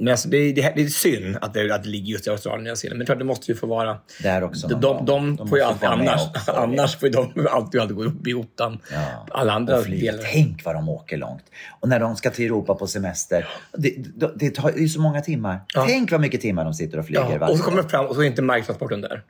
men 0.00 0.08
alltså, 0.08 0.28
det, 0.28 0.36
är- 0.36 0.54
det, 0.54 0.72
det 0.76 0.82
är 0.82 0.88
synd 0.88 1.36
att 1.40 1.54
det, 1.54 1.74
att 1.74 1.82
det 1.82 1.88
ligger 1.88 2.12
just 2.12 2.26
i 2.26 2.30
Australien 2.30 2.60
och 2.60 2.64
Nya 2.64 2.76
Zeeland. 2.76 2.98
Men 2.98 3.06
klart, 3.06 3.18
det 3.18 3.24
måste 3.24 3.52
ju 3.52 3.58
få 3.58 3.66
vara... 3.66 3.98
Där 4.22 4.42
också 4.42 4.68
De, 4.68 4.80
de, 4.80 5.04
de, 5.04 5.36
De 5.36 5.48
får 5.48 5.58
ju 5.58 5.64
alltid 5.64 5.88
annars, 5.88 6.20
också. 6.36 6.52
annars 6.52 6.96
får 6.96 7.08
de 7.08 7.46
alltid, 7.50 7.80
alltid 7.80 7.96
gå 7.96 8.04
upp 8.04 8.26
i 8.26 8.34
ottan. 8.34 8.78
Ja. 8.92 9.26
Alla 9.30 9.52
andra 9.52 9.82
delar. 9.82 10.24
Tänk 10.32 10.64
vad 10.64 10.74
de 10.74 10.88
åker 10.88 11.16
långt. 11.16 11.42
Och 11.80 11.88
när 11.88 12.00
de 12.00 12.16
ska 12.16 12.30
till 12.30 12.44
Europa 12.44 12.74
på 12.74 12.86
semester. 12.86 13.48
Det, 13.72 13.94
det, 14.16 14.32
det 14.36 14.50
tar 14.50 14.72
ju 14.76 14.88
så 14.88 15.00
många 15.00 15.20
timmar. 15.20 15.60
Ja. 15.74 15.84
Tänk 15.88 16.10
vad 16.12 16.20
mycket 16.20 16.40
timmar 16.40 16.64
de 16.64 16.74
sitter 16.74 16.98
och 16.98 17.06
flyger 17.06 17.38
Ja, 17.40 17.48
och 17.48 17.56
så 17.58 17.62
kommer 17.64 17.82
de 17.82 17.88
fram 17.88 18.06
och 18.06 18.14
så 18.14 18.20
är 18.22 18.26
inte 18.26 18.42
marktransporten 18.42 19.00
där. 19.00 19.22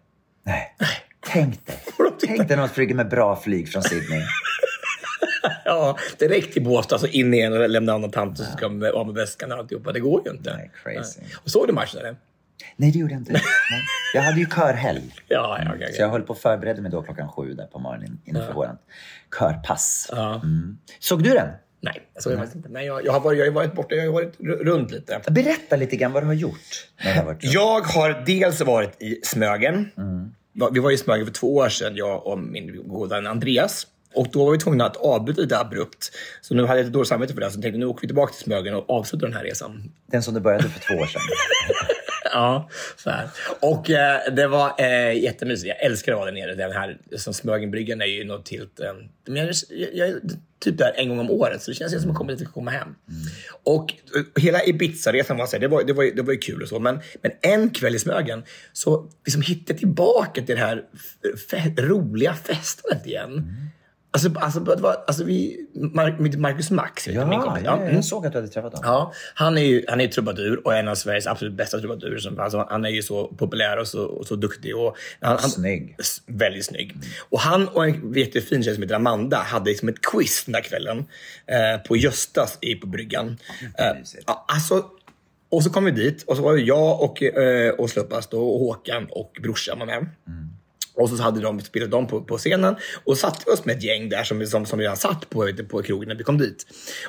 Nej. 0.46 0.76
Tänk 1.26 1.66
dig. 1.66 1.76
Tänk 2.26 2.38
dig 2.48 2.56
när 2.56 2.56
de 2.56 2.68
flyger 2.68 2.94
med 2.94 3.08
bra 3.08 3.36
flyg 3.36 3.68
från 3.72 3.82
Sydney. 3.82 4.22
Ja, 5.68 5.98
direkt 6.18 6.52
till 6.52 6.64
Båstad, 6.64 6.94
alltså 6.94 7.08
in 7.08 7.34
igen 7.34 7.52
och 7.52 7.68
lämna 7.68 7.92
an 7.92 8.04
en 8.04 8.10
tant 8.10 8.38
och 8.40 8.44
så 8.46 8.52
ska 8.52 8.68
de 8.68 8.90
av 8.94 9.06
med 9.06 9.14
väskan 9.14 9.52
och 9.52 9.58
alltihopa. 9.58 9.92
Det 9.92 10.00
går 10.00 10.22
ju 10.24 10.30
inte. 10.30 10.56
Nej, 10.56 10.70
crazy. 10.82 11.20
Nej. 11.22 11.30
Och 11.44 11.50
såg 11.50 11.66
du 11.66 11.72
matchen 11.72 12.00
eller? 12.00 12.16
Nej, 12.76 12.92
det 12.92 12.98
gjorde 12.98 13.12
jag 13.12 13.20
inte. 13.20 13.32
Nej. 13.32 13.42
Jag 14.14 14.22
hade 14.22 14.38
ju 14.40 14.46
körhelg. 14.46 15.14
Ja, 15.28 15.58
ja, 15.64 15.72
okej. 15.74 15.92
Så 15.92 16.02
jag 16.02 16.08
höll 16.08 16.22
på 16.22 16.32
att 16.32 16.38
förbereda 16.38 16.82
mig 16.82 16.90
då 16.90 17.02
klockan 17.02 17.28
sju 17.28 17.54
där 17.54 17.66
på 17.66 17.78
morgonen 17.78 18.20
inför 18.24 18.52
våran 18.52 18.76
körpass. 19.38 20.08
Ja. 20.12 20.34
Mm. 20.34 20.78
Såg 20.98 21.22
du 21.22 21.30
den? 21.30 21.48
Nej, 21.80 22.02
jag 22.14 22.22
såg 22.22 22.32
det 22.32 22.36
faktiskt 22.36 22.56
inte. 22.56 22.68
Men 22.68 22.84
jag, 22.86 23.04
jag, 23.04 23.12
har 23.12 23.20
varit, 23.20 23.38
jag 23.38 23.46
har 23.46 23.52
varit 23.52 23.74
borta, 23.74 23.94
jag 23.94 24.04
har 24.04 24.12
varit 24.12 24.34
runt 24.66 24.90
lite. 24.90 25.20
Berätta 25.30 25.76
lite 25.76 25.96
grann 25.96 26.12
vad 26.12 26.22
du 26.22 26.26
har 26.26 26.34
gjort. 26.34 26.88
Du 27.02 27.08
har 27.12 27.24
varit. 27.24 27.38
Jag 27.44 27.80
har 27.80 28.22
dels 28.26 28.60
varit 28.60 29.02
i 29.02 29.20
Smögen. 29.24 29.90
Va- 30.52 30.70
Vi 30.72 30.80
var 30.80 30.90
i 30.90 30.96
Smögen 30.96 31.26
för 31.26 31.32
två 31.32 31.56
år 31.56 31.68
sedan, 31.68 31.96
jag 31.96 32.26
och 32.26 32.38
min 32.38 32.88
goda 32.88 33.16
vän 33.16 33.26
Andreas. 33.26 33.86
Och 34.18 34.28
då 34.32 34.44
var 34.44 34.52
vi 34.52 34.58
tvungna 34.58 34.86
att 34.86 34.96
avbryta 34.96 35.40
lite 35.40 35.58
abrupt. 35.58 36.12
Så 36.40 36.54
nu 36.54 36.62
hade 36.66 36.78
jag 36.78 36.84
lite 36.84 36.94
dåligt 36.94 37.08
samvete 37.08 37.34
för 37.34 37.40
det. 37.40 37.50
Så 37.50 37.60
tänkte 37.60 37.78
nu 37.78 37.86
åker 37.86 38.00
vi 38.00 38.08
tillbaka 38.08 38.32
till 38.32 38.42
Smögen 38.42 38.74
och 38.74 38.90
avslutar 38.90 39.26
den 39.26 39.36
här 39.36 39.44
resan. 39.44 39.92
Den 40.06 40.22
som 40.22 40.34
du 40.34 40.40
började 40.40 40.68
för 40.68 40.80
två 40.80 40.94
år 40.94 41.06
sedan. 41.06 41.20
Ja, 42.32 42.68
så 42.96 43.10
här. 43.10 43.28
Och 43.60 43.90
eh, 43.90 44.32
det 44.32 44.46
var 44.46 44.74
eh, 44.78 45.22
jättemysigt. 45.22 45.68
Jag 45.68 45.82
älskar 45.82 46.12
att 46.12 46.18
vara 46.18 46.30
där 46.30 46.40
nere. 46.40 46.54
Den 46.54 46.72
här 46.72 46.98
som 47.16 47.34
Smögenbryggan 47.34 48.00
är 48.00 48.06
ju 48.06 48.24
något 48.24 48.48
helt... 48.48 48.80
Eh, 48.80 48.92
men 49.26 49.36
jag, 49.36 49.54
jag, 49.70 49.94
jag 49.94 50.20
typ 50.58 50.78
där 50.78 50.92
en 50.96 51.08
gång 51.08 51.18
om 51.18 51.30
året, 51.30 51.62
så 51.62 51.70
det 51.70 51.74
känns 51.74 52.02
som 52.02 52.10
att 52.10 52.16
komma 52.16 52.32
dit 52.32 52.48
och 52.48 52.54
komma 52.54 52.70
hem. 52.70 52.94
Och 53.62 53.92
eh, 53.92 54.42
hela 54.42 54.64
Ibiza-resan 54.64 55.36
var, 55.36 55.46
så 55.46 55.52
här, 55.52 55.60
det 55.60 55.68
var, 55.68 55.84
det, 55.84 55.92
var, 55.92 56.04
det 56.16 56.22
var 56.22 56.32
ju 56.32 56.38
kul 56.38 56.62
och 56.62 56.68
så, 56.68 56.78
men, 56.78 57.00
men 57.22 57.32
en 57.40 57.70
kväll 57.70 57.94
i 57.94 57.98
Smögen 57.98 58.42
så 58.72 59.10
liksom 59.24 59.42
hittade 59.42 59.72
jag 59.72 59.78
tillbaka 59.78 60.42
till 60.42 60.56
det 60.56 60.60
här 60.60 60.84
fe, 61.50 61.74
roliga 61.76 62.34
festandet 62.34 63.06
igen. 63.06 63.70
Alltså, 64.10 64.30
alltså, 64.34 64.60
det 64.60 64.82
var, 64.82 64.96
alltså 65.06 65.24
vi, 65.24 65.66
Mar- 65.74 66.36
Marcus 66.38 66.70
Max, 66.70 67.08
heter 67.08 67.24
min 67.26 67.32
Ja, 67.38 67.44
kompis. 67.44 67.62
ja, 67.64 67.76
mm. 67.76 67.94
jag 67.94 68.04
såg 68.04 68.26
att 68.26 68.32
du 68.32 68.38
hade 68.38 68.48
träffat 68.48 68.72
honom. 68.74 68.90
Ja, 68.92 69.12
han 69.34 69.58
är 69.58 69.62
ju 69.62 69.84
han 69.88 70.00
är 70.00 70.08
trubadur 70.08 70.66
och 70.66 70.74
en 70.74 70.88
av 70.88 70.94
Sveriges 70.94 71.26
absolut 71.26 71.54
bästa 71.54 71.78
trubadurer. 71.78 72.18
Som, 72.18 72.40
alltså, 72.40 72.66
han 72.70 72.84
är 72.84 72.88
ju 72.88 73.02
så 73.02 73.26
populär 73.26 73.78
och 73.78 73.88
så, 73.88 74.04
och 74.04 74.26
så 74.26 74.36
duktig. 74.36 74.76
Och 74.76 74.96
han, 75.20 75.38
han, 75.40 75.50
Snygg. 75.50 75.96
Väldigt 76.26 76.64
snygg. 76.64 76.96
Och 77.28 77.40
han 77.40 77.68
och 77.68 77.84
en 77.84 78.12
jättefin 78.14 78.62
tjej 78.62 78.74
som 78.74 78.82
heter 78.82 78.94
Amanda 78.96 79.36
hade 79.36 79.70
liksom 79.70 79.88
ett 79.88 80.00
quiz 80.12 80.44
den 80.44 80.52
där 80.52 80.60
kvällen 80.60 80.98
eh, 81.46 81.82
på 81.88 81.96
Göstas 81.96 82.58
i, 82.60 82.74
på 82.74 82.86
bryggan. 82.86 83.38
Eh, 83.78 83.98
mysigt. 83.98 84.24
ja, 84.26 84.44
alltså, 84.48 84.84
och 85.50 85.62
så 85.62 85.70
kom 85.70 85.84
vi 85.84 85.90
dit 85.90 86.22
och 86.26 86.36
så 86.36 86.42
var 86.42 86.54
det 86.54 86.62
jag 86.62 87.02
och, 87.02 87.22
eh, 87.22 87.70
och 87.70 87.90
Sluppas 87.90 88.26
och 88.26 88.40
Håkan 88.40 89.06
och 89.10 89.38
brorsan 89.42 89.78
var 89.78 89.86
med. 89.86 90.06
Och 90.98 91.10
så 91.10 91.22
hade 91.22 91.40
de 91.40 91.60
spelat 91.60 91.90
dem 91.90 92.06
på, 92.06 92.22
på 92.22 92.38
scenen 92.38 92.76
och 93.04 93.18
satte 93.18 93.50
oss 93.50 93.64
med 93.64 93.76
ett 93.76 93.82
gäng 93.82 94.08
där 94.08 94.24
som, 94.24 94.46
som, 94.46 94.66
som 94.66 94.80
redan 94.80 94.96
satt 94.96 95.30
på, 95.30 95.44
vet 95.44 95.56
du, 95.56 95.64
på 95.64 95.82
krogen 95.82 96.08
när 96.08 96.14
vi 96.14 96.24
kom 96.24 96.38
dit. 96.38 96.66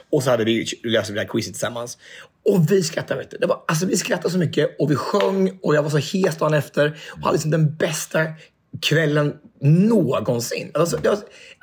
Och 0.10 0.24
så 0.24 0.30
hade 0.30 0.44
vi 0.44 0.66
löst 0.84 1.14
det 1.14 1.20
här 1.20 1.28
quizet 1.28 1.54
tillsammans. 1.54 1.98
Och 2.50 2.72
vi 2.72 2.84
skrattade. 2.84 3.20
Vet 3.20 3.32
du. 3.32 3.38
Det 3.38 3.48
var, 3.48 3.64
alltså, 3.68 3.86
vi 3.86 3.98
skrattade 3.98 4.30
så 4.30 4.38
mycket 4.38 4.76
och 4.80 4.92
vi 4.92 4.96
sjöng 4.96 5.60
och 5.62 5.76
jag 5.76 5.84
var 5.84 5.90
så 5.90 5.98
hes 5.98 6.38
dagen 6.38 6.54
efter 6.54 7.00
och 7.12 7.20
hade 7.20 7.34
liksom 7.34 7.52
den 7.52 7.76
bästa 7.76 8.26
kvällen 8.82 9.34
någonsin. 9.62 10.72
Alltså, 10.74 10.98
det, 10.98 11.10
var, 11.10 11.18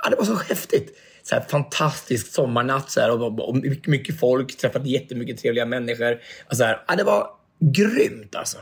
ja, 0.04 0.10
det 0.10 0.16
var 0.16 0.24
så 0.24 0.34
häftigt. 0.34 0.98
Så 1.22 1.34
här, 1.34 1.42
fantastisk 1.42 2.32
sommarnatt 2.32 2.90
så 2.90 3.00
här, 3.00 3.10
och, 3.10 3.48
och 3.48 3.56
mycket, 3.56 3.86
mycket 3.86 4.20
folk, 4.20 4.56
träffade 4.56 4.88
jättemycket 4.88 5.38
trevliga 5.38 5.66
människor. 5.66 6.20
Och 6.50 6.56
så 6.56 6.64
här, 6.64 6.84
ja, 6.88 6.96
det 6.96 7.04
var 7.04 7.35
grymt 7.58 8.34
alltså. 8.34 8.58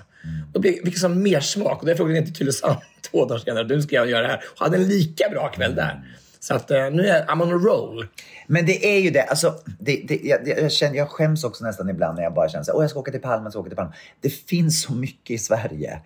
Och 0.55 0.61
det 0.61 0.85
fick 0.85 0.99
som 0.99 1.23
mer 1.23 1.41
smak. 1.41 1.81
Och 1.81 1.87
därför 1.87 2.05
åkte 2.05 2.13
jag 2.13 2.21
inte 2.21 2.31
till 2.31 2.39
Tylösand 2.39 2.77
två 3.11 3.25
dagar 3.25 3.39
senare. 3.39 3.67
Nu 3.67 3.83
ska 3.83 3.95
jag 3.95 4.11
göra 4.11 4.23
det 4.23 4.29
här. 4.29 4.41
Och 4.53 4.61
hade 4.61 4.77
en 4.77 4.89
lika 4.89 5.29
bra 5.29 5.49
kväll 5.49 5.75
där. 5.75 6.03
Så 6.41 6.55
att 6.55 6.71
eh, 6.71 6.91
nu 6.91 7.09
är 7.09 7.27
I'm 7.27 7.43
on 7.43 7.49
a 7.49 7.61
roll. 7.67 8.07
Men 8.47 8.67
det 8.67 8.97
är 8.97 9.01
ju 9.01 9.11
det. 9.11 9.23
Alltså, 9.23 9.55
det, 9.79 10.03
det, 10.09 10.21
jag, 10.23 10.49
jag, 10.49 10.73
känner, 10.73 10.97
jag 10.97 11.09
skäms 11.09 11.45
också 11.45 11.65
nästan 11.65 11.91
ibland 11.91 12.17
när 12.17 12.23
jag 12.23 12.35
bara 12.35 12.49
känner 12.49 12.61
att 12.61 12.69
jag 12.69 12.91
ska 12.91 12.99
åka 12.99 13.11
till 13.11 13.21
Palmen, 13.21 13.45
jag 13.45 13.53
ska 13.53 13.61
åka 13.61 13.69
till 13.69 13.77
Palmen. 13.77 13.95
Det 14.21 14.31
finns 14.31 14.83
så 14.83 14.93
mycket 14.93 15.31
i 15.31 15.39
Sverige. 15.39 16.01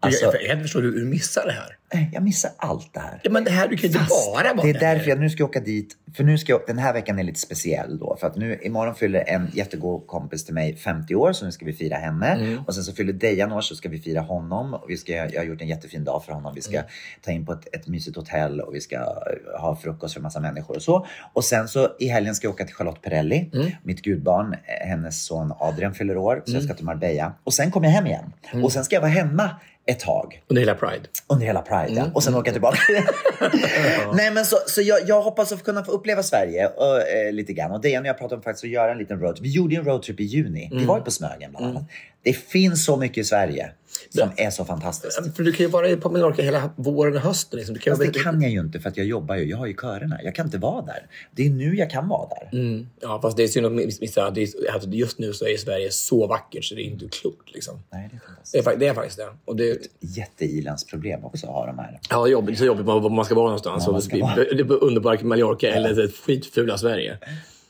Alltså, 0.00 0.24
jag, 0.24 0.44
jag, 0.44 0.62
förstår 0.62 0.82
hur 0.82 0.92
du 0.92 1.04
missar 1.04 1.46
det 1.46 1.52
här. 1.52 1.76
nej, 1.94 2.10
jag 2.12 2.22
missar 2.22 2.50
allt 2.56 2.94
det 2.94 3.00
här. 3.00 3.20
Ja, 3.22 3.30
men 3.30 3.44
det 3.44 3.50
här, 3.50 3.68
du 3.68 3.76
kan 3.76 3.90
ju 3.90 3.98
inte 3.98 4.06
bara 4.34 4.54
vara 4.54 4.64
det 4.66 4.70
är 4.70 4.74
där. 4.74 4.80
därför 4.80 5.08
jag 5.08 5.20
nu 5.20 5.30
ska 5.30 5.42
jag 5.42 5.48
åka 5.48 5.60
dit. 5.60 5.96
För 6.16 6.24
nu 6.24 6.38
ska 6.38 6.52
jag, 6.52 6.60
den 6.66 6.78
här 6.78 6.92
veckan 6.92 7.18
är 7.18 7.22
lite 7.22 7.40
speciell 7.40 7.98
då. 7.98 8.16
För 8.20 8.26
att 8.26 8.36
nu 8.36 8.58
imorgon 8.62 8.94
fyller 8.94 9.24
en 9.28 9.50
jättegod 9.54 10.06
kompis 10.06 10.44
till 10.44 10.54
mig 10.54 10.76
50 10.76 11.14
år. 11.14 11.32
Så 11.32 11.44
nu 11.44 11.52
ska 11.52 11.64
vi 11.66 11.72
fira 11.72 11.96
henne. 11.96 12.26
Mm. 12.28 12.58
Och 12.66 12.74
sen 12.74 12.84
så 12.84 12.92
fyller 12.92 13.12
Dejan 13.12 13.52
år 13.52 13.60
så 13.60 13.74
ska 13.76 13.88
vi 13.88 13.98
fira 13.98 14.20
honom. 14.20 14.74
Och 14.74 14.84
vi 14.90 14.96
ska, 14.96 15.12
jag 15.12 15.36
har 15.40 15.44
gjort 15.44 15.60
en 15.60 15.68
jättefin 15.68 16.04
dag 16.04 16.24
för 16.24 16.32
honom. 16.32 16.54
Vi 16.54 16.60
ska 16.60 16.72
Mm. 16.76 16.86
ta 17.24 17.30
in 17.30 17.46
på 17.46 17.52
ett, 17.52 17.74
ett 17.74 17.86
mysigt 17.88 18.16
hotell 18.16 18.60
och 18.60 18.74
vi 18.74 18.80
ska 18.80 18.96
eh, 18.96 19.60
ha 19.60 19.76
frukost 19.76 20.14
för 20.14 20.20
massa 20.20 20.40
människor 20.40 20.76
och 20.76 20.82
så. 20.82 21.06
Och 21.32 21.44
sen 21.44 21.68
så 21.68 21.88
i 21.98 22.08
helgen 22.08 22.34
ska 22.34 22.46
jag 22.46 22.54
åka 22.54 22.64
till 22.64 22.74
Charlotte 22.74 23.02
Perrelli. 23.02 23.50
Mm. 23.54 23.70
Mitt 23.82 24.02
gudbarn, 24.02 24.52
eh, 24.52 24.88
hennes 24.88 25.24
son 25.24 25.52
Adrian 25.60 25.94
fyller 25.94 26.16
år. 26.16 26.42
Så 26.46 26.52
jag 26.54 26.62
ska 26.62 26.74
till 26.74 26.84
Marbella. 26.84 27.32
Och 27.44 27.54
sen 27.54 27.70
kommer 27.70 27.86
jag 27.86 27.92
hem 27.94 28.06
igen. 28.06 28.32
Mm. 28.52 28.64
Och 28.64 28.72
sen 28.72 28.84
ska 28.84 28.96
jag 28.96 29.00
vara 29.00 29.10
hemma 29.10 29.50
ett 29.86 30.00
tag. 30.00 30.42
Under 30.48 30.60
hela 30.62 30.74
Pride. 30.74 31.02
Under 31.26 31.46
hela 31.46 31.62
Pride, 31.62 31.82
Mm. 31.92 31.96
ja. 31.96 32.10
Och 32.14 32.22
sen 32.22 32.34
åka 32.34 32.52
tillbaka. 32.52 32.78
Nej, 34.14 34.30
men 34.30 34.44
så, 34.44 34.56
så 34.66 34.80
jag, 34.82 34.98
jag 35.06 35.22
hoppas 35.22 35.52
att 35.52 35.62
kunna 35.64 35.84
få 35.84 35.92
uppleva 36.02 36.22
Sverige 36.22 36.66
och, 36.66 37.08
eh, 37.08 37.32
lite 37.32 37.52
grann. 37.52 37.70
Och 37.70 37.80
det 37.80 37.98
och 37.98 38.06
jag 38.06 38.18
pratade 38.18 38.36
om 38.36 38.42
faktiskt 38.42 38.64
att 38.64 38.70
göra 38.70 38.92
en 38.92 38.98
liten 38.98 39.20
roadtrip. 39.20 39.46
Vi 39.46 39.50
gjorde 39.50 39.76
en 39.76 39.84
roadtrip 39.84 40.20
i 40.20 40.24
juni. 40.24 40.64
Mm. 40.66 40.78
Vi 40.78 40.84
var 40.84 40.98
ju 40.98 41.04
på 41.04 41.10
Smögen 41.10 41.50
bland 41.50 41.66
annat. 41.66 41.84
Det 42.22 42.32
finns 42.32 42.84
så 42.84 42.96
mycket 42.96 43.18
i 43.18 43.24
Sverige 43.24 43.70
som 44.10 44.30
är 44.36 44.50
så 44.50 44.64
fantastiskt. 44.64 45.36
För 45.36 45.42
du 45.42 45.52
kan 45.52 45.66
ju 45.66 45.70
vara 45.72 45.96
på 45.96 46.10
Mallorca 46.10 46.42
hela 46.42 46.70
våren 46.76 47.14
och 47.16 47.20
hösten. 47.20 47.56
Liksom. 47.58 47.74
Du 47.74 47.80
kan 47.80 47.98
ju- 48.00 48.10
det 48.10 48.18
kan 48.18 48.42
jag 48.42 48.50
ju 48.50 48.60
inte 48.60 48.80
för 48.80 48.88
att 48.88 48.96
jag 48.96 49.06
jobbar 49.06 49.36
ju. 49.36 49.44
Jag 49.50 49.56
har 49.56 49.66
ju 49.66 49.74
körerna. 49.74 50.18
Jag 50.22 50.34
kan 50.34 50.46
inte 50.46 50.58
vara 50.58 50.82
där. 50.82 51.06
Det 51.30 51.46
är 51.46 51.50
nu 51.50 51.76
jag 51.76 51.90
kan 51.90 52.08
vara 52.08 52.28
där. 52.28 52.58
Mm. 52.58 52.86
Ja, 53.00 53.18
fast 53.22 53.36
det 53.36 53.42
är 53.42 53.48
synd 53.48 53.66
att 53.66 53.72
missa. 53.72 54.30
Det 54.30 54.46
alltså, 54.74 54.88
just 54.90 55.18
nu 55.18 55.32
så 55.32 55.46
är 55.46 55.56
Sverige 55.56 55.90
så 55.90 56.26
vackert 56.26 56.64
så 56.64 56.74
det 56.74 56.82
är 56.82 56.84
inte 56.84 57.08
klokt. 57.08 57.54
Liksom. 57.54 57.82
Nej, 57.90 58.08
det 58.12 58.16
är 58.16 58.20
fantastiskt. 58.20 58.52
Det, 58.52 58.58
är, 58.70 58.74
fa- 58.74 58.78
det 58.78 58.86
är 58.86 58.94
faktiskt 58.94 59.16
det. 59.18 59.28
Och 59.44 59.56
det 59.56 59.78
Jätteilandsproblem 60.00 61.24
också 61.24 61.46
att 61.46 61.52
ha 61.52 61.66
de 61.66 61.78
här. 61.78 62.00
ja, 62.10 62.26
jobbigt, 62.28 62.58
så 62.58 62.64
jobbigt 62.64 62.86
var 62.86 63.10
man 63.10 63.24
ska 63.24 63.34
vara 63.34 63.44
någonstans. 63.46 63.86
Var 63.86 63.92
man 63.92 64.02
ska 64.02 64.16
det, 64.16 64.22
vara. 64.22 64.34
det 64.34 64.60
är 64.60 64.84
underbara 64.84 65.18
Mallorca 65.22 65.66
eller 65.68 65.94
det 65.94 66.08
skitfula 66.08 66.78
Sverige. 66.78 67.18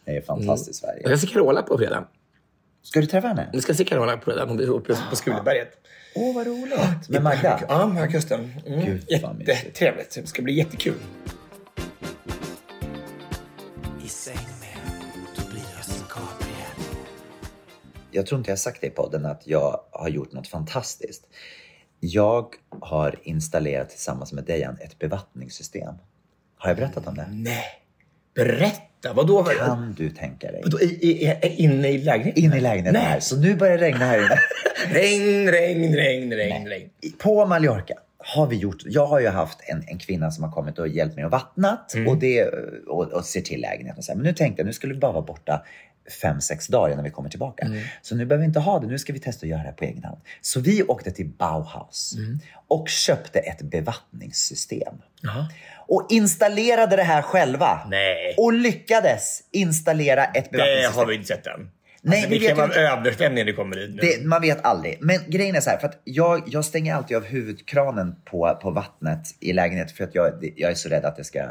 Det 0.05 0.17
är 0.17 0.21
fantastiskt 0.21 0.81
Sverige. 0.81 1.01
Jag 1.11 1.19
ska 1.19 1.27
se 1.27 1.33
Carola 1.33 1.63
på 1.63 1.79
fredag. 1.79 2.05
Ska 2.83 3.01
du 3.01 3.07
träffa 3.07 3.29
henne? 3.29 3.49
Jag 3.53 3.63
ska 3.63 3.75
se 3.75 3.85
Carola 3.85 4.17
på 4.17 4.25
fredag. 4.25 4.47
Blir 4.47 4.69
uppe 4.71 4.95
på 5.11 5.17
Skuleberget. 5.17 5.69
Åh, 6.15 6.35
vad 6.35 6.47
roligt. 6.47 7.09
Med 7.09 7.23
Magda? 7.23 7.61
Ja, 7.69 7.87
med 7.87 8.11
kusten. 8.11 8.53
Mm. 8.67 8.85
Gud. 8.85 9.05
Jättetrevligt. 9.09 10.15
Det 10.15 10.27
ska 10.27 10.43
bli 10.43 10.53
jättekul. 10.53 10.95
Jag 18.15 18.27
tror 18.27 18.39
inte 18.39 18.51
jag 18.51 18.53
har 18.53 18.59
sagt 18.59 18.81
det 18.81 18.87
i 18.87 18.91
podden 18.91 19.27
att 19.27 19.47
jag 19.47 19.81
har 19.91 20.09
gjort 20.09 20.33
något 20.33 20.49
fantastiskt. 20.49 21.29
Jag 22.01 22.55
har 22.81 23.21
installerat 23.23 23.91
tillsammans 23.91 24.33
med 24.33 24.45
Dejan 24.45 24.79
ett 24.81 24.99
bevattningssystem. 24.99 25.95
Har 26.57 26.71
jag 26.71 26.77
berättat 26.77 27.07
om 27.07 27.15
det? 27.15 27.27
Nej. 27.31 27.65
Berätta. 28.35 28.92
Vadå? 29.15 29.45
Kan 29.45 29.95
du 29.99 30.11
tänka 30.11 30.53
dig? 30.53 30.61
Vadå, 30.65 30.81
i, 30.81 30.85
i, 30.85 31.55
inne 31.57 31.89
i 31.89 31.99
lägenheten? 31.99 32.45
In 32.45 32.53
i 32.53 32.61
lägenheten 32.61 33.03
Nej. 33.03 33.21
Så 33.21 33.37
nu 33.37 33.55
börjar 33.55 33.79
det 33.79 33.85
regna 33.85 33.99
här 33.99 34.19
inne. 34.19 34.39
Regn, 35.01 35.51
regn, 35.51 35.95
regn, 35.95 36.33
regn, 36.33 36.67
regn. 36.69 36.91
På 37.19 37.47
Mallorca 37.47 37.95
har 38.19 38.47
vi 38.47 38.57
gjort, 38.57 38.83
jag 38.85 39.07
har 39.07 39.21
ju 39.21 39.29
haft 39.29 39.59
en, 39.67 39.85
en 39.87 39.99
kvinna 39.99 40.31
som 40.31 40.45
har 40.45 40.51
kommit 40.51 40.79
och 40.79 40.89
hjälpt 40.89 41.17
mig 41.17 41.25
och 41.25 41.31
vattnat 41.31 41.95
Mm. 41.95 42.09
och, 42.09 42.17
det, 42.17 42.45
och, 42.89 43.13
och 43.13 43.25
ser 43.25 43.41
till 43.41 43.61
lägenheten. 43.61 44.03
Så 44.03 44.13
här. 44.13 44.17
Men 44.17 44.27
nu 44.27 44.33
tänkte 44.33 44.61
jag, 44.61 44.67
nu 44.67 44.73
skulle 44.73 44.95
vi 44.95 45.01
bara 45.01 45.13
vara 45.13 45.23
borta 45.25 45.65
fem, 46.23 46.41
sex 46.41 46.67
dagar 46.67 46.93
innan 46.93 47.05
vi 47.05 47.11
kommer 47.11 47.29
tillbaka. 47.29 47.67
Så 48.03 48.15
nu 48.15 48.25
behöver 48.27 48.43
vi 48.43 48.47
inte 48.47 48.61
ha 48.61 48.81
det, 48.81 48.87
nu 48.87 48.99
ska 48.99 49.13
vi 49.13 49.19
testa 49.19 49.45
att 49.47 49.51
göra 49.51 49.61
det 49.61 49.67
här 49.67 49.73
på 49.73 49.85
egen 49.85 50.05
hand. 50.05 50.19
Så 50.41 50.61
vi 50.61 50.83
åkte 50.83 51.11
till 51.11 51.29
Bauhaus 51.29 52.15
och 52.69 52.89
köpte 52.89 53.39
ett 53.39 53.63
bevattningssystem. 53.63 54.95
Och 55.89 56.07
installerade 56.11 56.97
det 56.97 57.03
här 57.03 57.23
själva. 57.23 57.81
Nej. 57.91 58.35
Och 58.39 58.53
lyckades 58.53 59.41
installera 59.53 60.25
ett 60.25 60.45
Det 60.45 60.51
bevattningssystem. 60.51 60.95
har 60.99 61.07
vi 61.07 61.15
inte 61.15 61.27
sett 61.27 61.47
än. 61.47 61.71
Nej, 62.05 62.17
alltså, 62.19 62.31
vi 62.31 62.39
det 62.39 62.47
kan 62.47 62.57
vet 62.57 62.69
vara 62.69 62.81
ju 62.81 62.87
inte. 62.97 62.99
översvämning 63.01 63.39
när 63.45 63.45
det 63.45 63.57
kommer 63.57 63.77
nu. 63.77 63.87
Det, 63.87 64.25
man 64.27 64.41
vet 64.43 64.65
aldrig. 64.65 64.99
Men 65.01 65.19
grejen 65.27 65.57
är 65.57 65.61
så 65.61 65.71
här, 65.71 65.79
för 65.79 65.87
att 65.89 66.01
jag, 66.05 66.43
jag 66.47 66.65
stänger 66.65 66.95
alltid 66.95 67.17
av 67.17 67.25
huvudkranen 67.25 68.15
på, 68.25 68.59
på 68.63 68.71
vattnet 68.71 69.21
i 69.41 69.53
lägenheten 69.53 69.97
för 69.97 70.05
att 70.05 70.15
jag, 70.15 70.53
jag 70.57 70.71
är 70.71 70.75
så 70.75 70.89
rädd 70.89 71.05
att 71.05 71.17
det 71.17 71.25
ska 71.25 71.43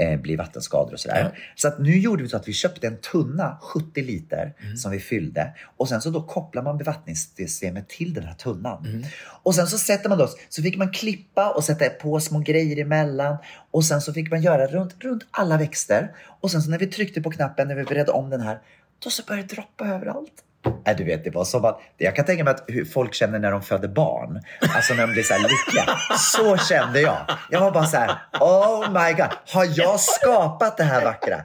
eh, 0.00 0.20
bli 0.20 0.36
vattenskador 0.36 0.92
och 0.92 1.00
sådär. 1.00 1.38
Så 1.54 1.68
att 1.68 1.78
nu 1.78 1.98
gjorde 1.98 2.22
vi 2.22 2.28
så 2.28 2.36
att 2.36 2.48
vi 2.48 2.52
köpte 2.52 2.86
en 2.86 2.96
tunna, 2.96 3.58
70 3.62 4.02
liter, 4.02 4.54
som 4.76 4.90
vi 4.90 5.00
fyllde. 5.00 5.54
Och 5.76 5.88
sen 5.88 6.00
så 6.02 6.10
då 6.10 6.22
kopplar 6.22 6.62
man 6.62 6.78
bevattningssystemet 6.78 7.88
till 7.88 8.14
den 8.14 8.24
här 8.24 8.34
tunnan. 8.34 9.04
Och 9.42 9.54
sen 9.54 9.66
så 9.66 9.78
sätter 9.78 10.08
man 10.08 10.18
då, 10.18 10.28
så 10.48 10.62
fick 10.62 10.76
man 10.76 10.92
klippa 10.92 11.50
och 11.50 11.64
sätta 11.64 11.88
på 11.88 12.20
små 12.20 12.38
grejer 12.38 12.78
emellan. 12.78 13.36
Och 13.70 13.84
sen 13.84 14.00
så 14.00 14.12
fick 14.12 14.30
man 14.30 14.42
göra 14.42 14.66
runt, 14.66 14.94
runt 15.04 15.26
alla 15.30 15.56
växter. 15.56 16.12
Och 16.40 16.50
sen 16.50 16.62
så 16.62 16.70
när 16.70 16.78
vi 16.78 16.86
tryckte 16.86 17.22
på 17.22 17.30
knappen, 17.30 17.68
när 17.68 17.74
vi 17.74 17.84
beredde 17.84 18.12
om 18.12 18.30
den 18.30 18.40
här, 18.40 18.58
då 18.98 19.10
så 19.10 19.22
började 19.22 19.48
det 19.48 19.54
droppa 19.54 19.86
överallt. 19.86 20.44
Nej, 20.86 20.94
du 20.98 21.04
vet, 21.04 21.24
det 21.24 21.30
var 21.30 21.44
som 21.44 21.64
att, 21.64 21.80
jag 21.98 22.16
kan 22.16 22.24
tänka 22.24 22.44
mig 22.44 22.50
att 22.54 22.64
hur 22.68 22.84
folk 22.84 23.14
känner 23.14 23.38
när 23.38 23.50
de 23.50 23.62
föder 23.62 23.88
barn. 23.88 24.40
Alltså 24.74 24.94
när 24.94 25.06
de 25.06 25.12
blir 25.12 25.22
så 25.22 25.34
här 25.34 25.40
lyckliga. 25.40 25.96
Så 26.18 26.56
kände 26.56 27.00
jag. 27.00 27.16
Jag 27.50 27.60
var 27.60 27.70
bara 27.70 27.86
så 27.86 27.96
här, 27.96 28.10
oh 28.40 28.92
my 28.92 29.12
god. 29.12 29.28
Har 29.52 29.66
jag 29.74 30.00
skapat 30.00 30.76
det 30.76 30.84
här 30.84 31.04
vackra? 31.04 31.42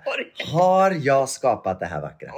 Har 0.52 0.92
jag 0.92 1.30
skapat 1.30 1.80
det 1.80 1.86
här 1.86 2.02
vackra? 2.02 2.30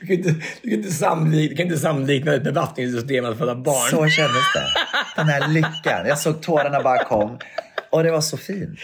Du 0.00 0.06
kan 0.06 0.16
inte, 0.16 0.34
du 0.62 0.70
kan 0.70 0.78
inte, 0.78 0.90
samlik, 0.90 1.50
du 1.50 1.56
kan 1.56 1.66
inte 1.66 1.78
samlikna 1.78 2.34
ett 2.34 2.44
bevattningssystem 2.44 3.24
att 3.24 3.38
föda 3.38 3.54
barn. 3.54 3.90
Så 3.90 4.08
kändes 4.08 4.52
det. 4.54 4.66
Den 5.16 5.28
här 5.28 5.48
lyckan. 5.48 6.06
Jag 6.06 6.18
såg 6.18 6.42
tårarna 6.42 6.82
bara 6.82 7.04
kom. 7.04 7.38
Och 7.90 8.02
det 8.02 8.10
var 8.10 8.20
så 8.20 8.36
fint. 8.36 8.78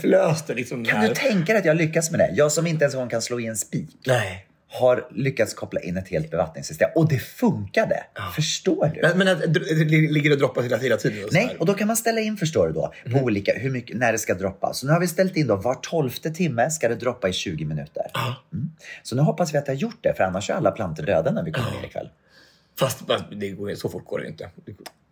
Flös 0.00 0.46
det 0.46 0.54
liksom 0.54 0.84
Kan 0.84 1.00
där. 1.00 1.08
du 1.08 1.14
tänka 1.14 1.52
dig 1.52 1.60
att 1.60 1.64
jag 1.66 1.76
lyckas 1.76 2.10
med 2.10 2.20
det? 2.20 2.30
Jag 2.34 2.52
som 2.52 2.66
inte 2.66 2.84
ens 2.84 2.94
en 2.94 3.00
gång 3.00 3.08
kan 3.08 3.22
slå 3.22 3.40
i 3.40 3.46
en 3.46 3.56
spik. 3.56 3.88
Nej. 4.06 4.45
Har 4.68 5.08
lyckats 5.10 5.54
koppla 5.54 5.80
in 5.80 5.96
ett 5.96 6.08
helt 6.08 6.30
bevattningssystem. 6.30 6.90
Och 6.94 7.08
det 7.08 7.18
funkade. 7.18 8.04
Förstår 8.34 8.90
du? 8.94 9.00
Men, 9.02 9.18
men 9.18 9.52
det 9.52 10.10
ligger 10.12 10.32
och 10.32 10.38
droppar 10.38 10.62
hela, 10.62 10.76
hela 10.76 10.96
tiden? 10.96 11.24
Och 11.24 11.32
Nej, 11.32 11.46
här. 11.46 11.60
och 11.60 11.66
då 11.66 11.74
kan 11.74 11.86
man 11.86 11.96
ställa 11.96 12.20
in 12.20 12.36
förstår 12.36 12.66
du 12.66 12.72
då 12.72 12.92
på 13.12 13.18
olika, 13.18 13.52
hur 13.58 13.70
mycket, 13.70 13.96
när 13.96 14.12
det 14.12 14.18
ska 14.18 14.34
droppa. 14.34 14.72
Så 14.74 14.86
nu 14.86 14.92
har 14.92 15.00
vi 15.00 15.08
ställt 15.08 15.36
in 15.36 15.46
då 15.46 15.56
var 15.56 15.74
tolfte 15.74 16.30
timme 16.30 16.70
ska 16.70 16.88
det 16.88 16.94
droppa 16.94 17.28
i 17.28 17.32
20 17.32 17.64
minuter. 17.64 18.06
Mm. 18.52 18.70
Så 19.02 19.16
nu 19.16 19.22
hoppas 19.22 19.54
vi 19.54 19.58
att 19.58 19.66
det 19.66 19.72
har 19.72 19.76
gjort 19.76 19.98
det, 20.00 20.14
för 20.16 20.24
annars 20.24 20.50
är 20.50 20.54
alla 20.54 20.70
plantor 20.70 21.02
döda 21.02 21.30
när 21.32 21.42
vi 21.44 21.52
kommer 21.52 21.70
ner 21.70 21.84
ikväll. 21.86 22.08
Fast, 22.78 23.06
fast 23.06 23.24
det 23.32 23.48
går, 23.50 23.74
så 23.74 23.88
fort 23.88 24.04
går 24.06 24.18
det 24.18 24.26
inte. 24.26 24.50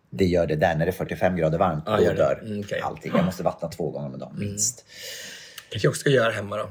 Det 0.09 0.25
gör 0.25 0.47
det 0.47 0.55
där 0.55 0.75
när 0.75 0.85
det 0.85 0.89
är 0.89 0.93
45 0.93 1.35
grader 1.35 1.57
varmt. 1.57 1.83
Ja, 1.87 1.97
då 1.97 2.13
dör 2.13 2.41
Mm, 2.45 2.59
okej. 2.59 2.79
allting. 2.81 3.11
Jag 3.15 3.25
måste 3.25 3.43
vattna 3.43 3.67
två 3.67 3.89
gånger 3.89 4.13
om 4.13 4.19
dagen 4.19 4.35
minst. 4.39 4.85
kanske 5.69 5.85
jag 5.85 5.89
också 5.91 5.99
ska 5.99 6.09
göra 6.09 6.31
hemma 6.31 6.57
då. 6.57 6.69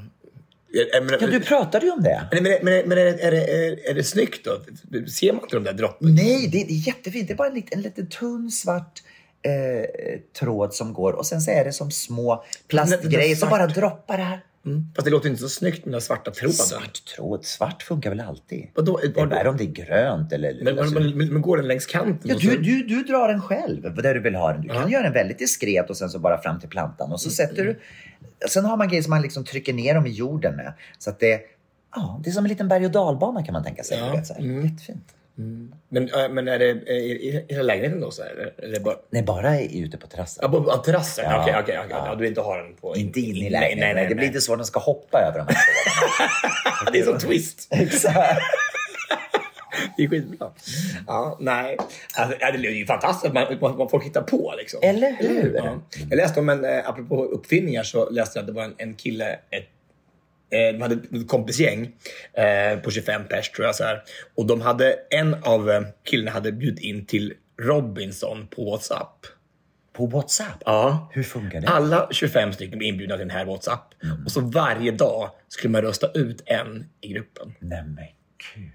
Men, 1.02 1.18
Ja, 1.20 1.26
du 1.26 1.40
pratade 1.40 1.86
ju 1.86 1.92
om 1.92 2.02
det. 2.02 2.28
Men, 2.32 2.42
men, 2.42 2.58
men, 2.62 2.88
men 2.88 2.98
är, 2.98 3.04
det, 3.04 3.22
är, 3.22 3.30
det, 3.30 3.66
är, 3.66 3.90
är 3.90 3.94
det 3.94 4.04
snyggt 4.04 4.44
då? 4.44 4.60
Ser 5.06 5.32
man 5.32 5.42
inte 5.42 5.56
de 5.56 5.64
där 5.64 5.72
droppen? 5.72 6.14
Nej, 6.14 6.48
det, 6.52 6.64
det 6.64 6.72
är 6.72 6.86
jättefint. 6.86 7.28
Det 7.28 7.34
är 7.34 7.36
bara 7.36 7.48
en 7.48 7.54
liten, 7.54 7.78
en 7.78 7.82
liten 7.82 8.06
tunn 8.06 8.50
svart 8.50 9.02
eh, 9.42 10.20
tråd 10.40 10.74
som 10.74 10.92
går 10.92 11.12
och 11.12 11.26
sen 11.26 11.40
så 11.40 11.50
är 11.50 11.64
det 11.64 11.72
som 11.72 11.90
små 11.90 12.44
plastgrejer 12.68 13.36
som 13.36 13.50
bara 13.50 13.66
droppar 13.66 14.18
här. 14.18 14.40
Mm. 14.66 14.92
Fast 14.96 15.04
det 15.04 15.10
låter 15.10 15.28
inte 15.28 15.42
så 15.42 15.48
snyggt 15.48 15.84
med 15.84 15.94
den 15.94 16.00
svarta 16.00 16.30
tråden. 16.30 16.54
Svart 16.54 17.04
tråd. 17.16 17.44
Svart 17.44 17.82
funkar 17.82 18.10
väl 18.10 18.20
alltid? 18.20 18.68
Vadå? 18.74 19.00
Det 19.14 19.20
är 19.20 19.26
värre 19.26 19.48
om 19.48 19.56
det 19.56 19.64
är 19.64 19.70
grönt 19.86 20.32
eller... 20.32 20.64
Men, 20.64 20.78
alltså- 20.78 20.94
men, 20.94 21.18
men, 21.18 21.32
men 21.32 21.42
går 21.42 21.56
den 21.56 21.68
längs 21.68 21.86
kanten? 21.86 22.30
Ja, 22.30 22.36
du, 22.40 22.56
du, 22.62 22.82
du 22.82 23.02
drar 23.02 23.28
den 23.28 23.40
själv 23.42 23.94
där 24.02 24.14
du 24.14 24.20
vill 24.20 24.34
ha 24.34 24.52
den. 24.52 24.60
Du 24.62 24.68
kan 24.68 24.90
göra 24.90 25.02
den 25.02 25.12
väldigt 25.12 25.38
diskret 25.38 25.90
och 25.90 25.96
sen 25.96 26.10
så 26.10 26.18
bara 26.18 26.42
fram 26.42 26.60
till 26.60 26.68
plantan 26.68 27.12
och 27.12 27.20
så 27.20 27.28
Mm, 27.28 27.34
sätter 27.34 27.64
du... 27.64 27.80
Sen 28.48 28.64
har 28.64 28.76
man 28.76 28.88
grejer 28.88 29.02
som 29.02 29.10
man 29.10 29.22
liksom 29.22 29.44
trycker 29.44 29.72
ner 29.72 29.94
dem 29.94 30.06
i 30.06 30.10
jorden 30.10 30.56
med. 30.56 30.72
Så 30.98 31.10
att 31.10 31.20
det... 31.20 31.40
Ja, 31.94 32.20
det 32.24 32.30
är 32.30 32.32
som 32.32 32.44
en 32.44 32.48
liten 32.48 32.68
berg 32.68 32.84
och 32.86 32.90
dalbana 32.92 33.42
kan 33.42 33.52
man 33.52 33.64
tänka 33.64 33.82
sig. 33.82 33.98
Ja, 33.98 34.24
så 34.24 34.34
här. 34.34 34.40
mm. 34.40 34.64
Jättefint. 34.66 35.04
Men, 35.88 36.10
men 36.30 36.48
är 36.48 36.58
det 36.58 36.66
i 36.92 37.44
hela 37.48 37.62
lägenheten 37.62 38.00
då? 38.00 38.10
Så 38.10 38.22
här, 38.22 38.52
eller, 38.58 38.80
bara... 38.80 38.96
Nej, 39.10 39.22
bara 39.22 39.60
i- 39.60 39.80
ute 39.80 39.96
på 39.98 40.06
terrassen. 40.06 40.40
Ja, 40.42 40.48
på 40.58 40.62
på 40.64 40.76
terrassen? 40.76 41.24
Ja, 41.28 41.42
Okej, 41.42 41.54
okej. 41.62 41.78
okej. 41.78 41.90
ja. 41.90 42.06
Ja, 42.06 42.14
du 42.14 42.20
vill 42.20 42.28
inte 42.28 42.40
ha 42.40 42.56
den 42.56 42.74
på... 42.74 42.96
Inte 42.96 43.20
in 43.20 43.36
i 43.36 43.40
nej, 43.40 43.50
lägenheten. 43.50 43.78
nej, 43.80 43.94
nej, 43.94 44.02
det 44.08 44.14
blir 44.14 44.16
nej. 44.16 44.26
lite 44.26 44.40
så 44.40 44.52
att 44.52 44.58
den 44.58 44.66
ska 44.66 44.80
hoppa 44.80 45.18
över 45.20 45.38
de 45.38 45.46
här. 45.54 46.92
Det 46.92 46.98
är 46.98 47.04
som 47.04 47.18
twist. 47.18 47.68
Exakt. 47.70 48.40
Det 49.96 50.04
är 50.04 50.08
skitbra. 50.08 50.50
Ja, 51.06 51.36
nej. 51.40 51.76
Alltså, 52.16 52.38
det 52.38 52.44
är 52.44 52.72
ju 52.72 52.86
fantastiskt 52.86 53.26
att 53.26 53.34
man, 53.34 53.58
man, 53.60 53.76
man 53.78 53.88
får 53.88 54.00
hitta 54.00 54.22
på. 54.22 54.54
Liksom. 54.58 54.80
Eller 54.82 55.12
hur? 55.12 55.54
Ja. 55.56 55.80
Jag 56.10 56.16
läste 56.16 56.40
om 56.40 56.48
en, 56.48 56.64
eh, 56.64 56.88
apropå 56.88 57.24
uppfinningar, 57.24 57.82
så 57.82 58.10
läste 58.10 58.38
jag 58.38 58.42
att 58.42 58.46
det 58.46 58.52
var 58.52 58.64
en, 58.64 58.74
en 58.78 58.94
kille, 58.94 59.32
ett, 59.50 59.68
de 60.72 60.82
hade 60.82 60.94
ett 60.94 61.28
kompisgäng 61.28 61.92
eh, 62.32 62.78
på 62.78 62.90
25 62.90 63.24
pers 63.28 63.50
tror 63.50 63.66
jag. 63.66 63.74
Så 63.74 63.84
här. 63.84 64.02
Och 64.34 64.46
de 64.46 64.60
hade, 64.60 64.96
en 65.10 65.34
av 65.34 65.70
eh, 65.70 65.82
killarna 66.04 66.30
hade 66.30 66.52
bjudit 66.52 66.84
in 66.84 67.06
till 67.06 67.32
Robinson 67.62 68.46
på 68.46 68.70
WhatsApp. 68.70 69.26
På 69.92 70.06
WhatsApp? 70.06 70.62
Ja. 70.64 71.10
Hur 71.12 71.22
funkar 71.22 71.60
det? 71.60 71.68
Alla 71.68 72.08
25 72.10 72.52
stycken 72.52 72.78
blev 72.78 72.88
inbjudna 72.88 73.16
till 73.16 73.26
den 73.28 73.36
här 73.36 73.44
WhatsApp. 73.44 73.94
Och 74.24 74.32
så 74.32 74.40
varje 74.40 74.90
dag 74.90 75.30
skulle 75.48 75.72
man 75.72 75.82
rösta 75.82 76.10
ut 76.14 76.42
en 76.46 76.86
i 77.00 77.08
gruppen. 77.08 77.54
Nej 77.58 77.82
men 77.84 78.04
gud. 78.54 78.70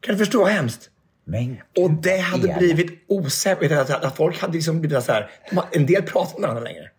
Kan 0.00 0.14
du 0.14 0.18
förstå 0.18 0.38
vad 0.38 0.52
hemskt? 0.52 0.90
Men 1.24 1.56
Och 1.76 1.90
det 1.90 2.18
hade 2.18 2.54
blivit 2.58 3.04
osäkert. 3.06 3.72
Att, 3.72 3.90
att 3.90 4.16
folk 4.16 4.40
hade 4.40 4.52
liksom 4.52 4.80
blivit 4.80 5.04
så 5.04 5.12
här. 5.12 5.30
En 5.72 5.86
del 5.86 6.02
pratar 6.02 6.40
med 6.40 6.48
varandra 6.48 6.70
längre. 6.70 6.90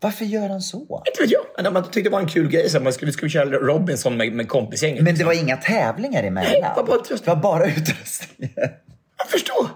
Varför 0.00 0.24
gör 0.24 0.48
han 0.48 0.60
så? 0.60 1.02
Inte 1.06 1.22
vet 1.22 1.30
jag. 1.64 1.72
Man 1.72 1.84
tyckte 1.84 2.00
det 2.02 2.10
var 2.10 2.20
en 2.20 2.28
kul 2.28 2.48
grej. 2.48 2.70
Så 2.70 2.80
man 2.80 2.92
skulle, 2.92 3.06
vi 3.06 3.12
skulle 3.12 3.30
köra 3.30 3.44
Robinson 3.44 4.16
med, 4.16 4.32
med 4.32 4.48
kompisgänget. 4.48 5.04
Men 5.04 5.14
det 5.14 5.24
var 5.24 5.32
inga 5.32 5.56
tävlingar 5.56 6.22
emellan? 6.22 6.52
Nej, 6.52 6.60
det 6.60 6.80
var 6.80 6.86
bara 6.86 6.96
utrustning. 6.96 7.24
Det 7.24 7.34
var 7.34 7.42
bara 7.42 7.66
utrustning. 7.66 8.52
Jag 9.18 9.28
förstår. 9.28 9.68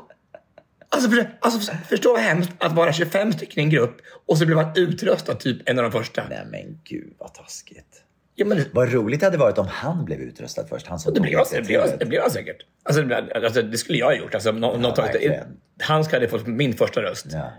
Alltså, 0.89 1.11
för, 1.11 1.39
alltså 1.41 1.73
förstå 1.89 2.13
vad 2.13 2.21
hemskt 2.21 2.51
att 2.59 2.73
vara 2.73 2.93
25 2.93 3.33
stycken 3.33 3.61
i 3.61 3.65
en 3.65 3.71
grupp 3.71 3.97
och 4.27 4.39
så 4.39 4.47
blev 4.47 4.57
man 4.57 4.73
utröstad 4.75 5.35
typ 5.35 5.69
en 5.69 5.79
av 5.79 5.83
de 5.83 5.93
första. 5.93 6.23
Nej 6.29 6.47
men 6.51 6.81
gud 6.85 7.15
vad 7.19 7.35
taskigt. 7.35 8.03
Ja, 8.35 8.47
men 8.47 8.65
Vad 8.73 8.93
roligt 8.93 9.21
det 9.21 9.27
hade 9.27 9.39
varit 9.39 9.59
om 9.59 9.67
han 9.67 10.05
blev 10.05 10.21
utröstad 10.21 10.67
först. 10.67 10.87
Han 10.87 10.99
som 10.99 11.15
det, 11.15 11.21
blev, 11.21 11.41
det, 11.53 11.63
blev, 11.63 11.99
det 11.99 12.07
blev 12.07 12.23
han 12.23 12.31
säkert. 12.31 12.57
Alltså, 12.83 13.03
alltså, 13.35 13.63
det 13.63 13.79
skulle 13.79 13.99
jag 13.99 14.07
ha 14.07 14.15
gjort. 14.15 14.35
Alltså, 14.35 14.53
nå, 14.53 14.77
något, 14.77 14.99
verkligen. 14.99 15.45
han 15.81 16.05
skulle 16.05 16.23
ha 16.23 16.31
fått 16.31 16.47
min 16.47 16.77
första 16.77 17.03
röst. 17.03 17.27
Ja. 17.33 17.53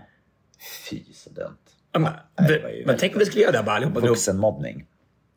Fy 0.90 1.04
så 1.14 1.30
dumt. 1.30 1.56
Ja, 1.92 1.98
men, 1.98 2.12
det 2.48 2.58
var 2.62 2.68
ju 2.70 2.86
men 2.86 2.96
tänk 2.98 3.12
om 3.12 3.18
vi 3.18 3.26
skulle 3.26 3.42
göra 3.42 3.52
det 3.52 3.62
bara 3.62 3.76
allihopa. 3.76 4.00
Vuxenmobbning. 4.00 4.86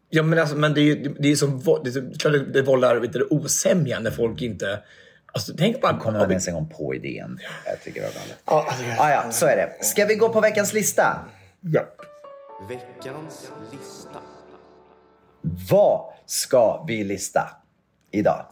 Ja, 0.10 0.24
men, 0.24 0.39
alltså, 0.39 0.56
men 0.56 0.74
det 0.74 0.82
är 0.82 0.84
ju 0.84 1.16
det 1.20 1.32
är 1.32 1.36
som 1.36 1.60
det, 1.84 1.95
är, 1.95 2.20
klart 2.20 2.34
det, 2.34 2.45
det 2.45 2.62
vållar 2.62 2.95
vet 2.95 3.14
du, 3.14 3.28
osämja 3.30 3.99
när 3.99 4.12
folk 4.12 4.41
inte... 4.41 4.80
Alltså, 5.26 5.53
tänk 5.58 5.82
bara... 5.82 5.97
Kommer 5.99 6.20
man 6.20 6.30
ens 6.30 6.47
en 6.47 6.53
gång 6.53 6.70
på 6.70 6.95
idén? 6.95 7.39
Jag 7.66 7.82
tycker 7.84 8.01
det 8.01 8.08
var 8.08 8.14
galet. 8.14 8.38
Ja, 8.45 8.66
alltså, 8.70 8.84
jag- 8.86 8.99
Ah, 8.99 9.10
ja, 9.12 9.32
så 9.32 9.45
är 9.45 9.56
det. 9.56 9.86
Ska 9.86 10.06
vi 10.06 10.16
gå 10.16 10.30
på 10.30 10.41
veckans 10.41 10.74
lista? 10.74 11.20
ja. 11.62 11.82
Veckans 12.70 13.51
lista. 13.72 14.20
Vad 15.72 16.14
ska 16.26 16.84
vi 16.88 17.03
lista 17.03 17.49
idag? 18.12 18.45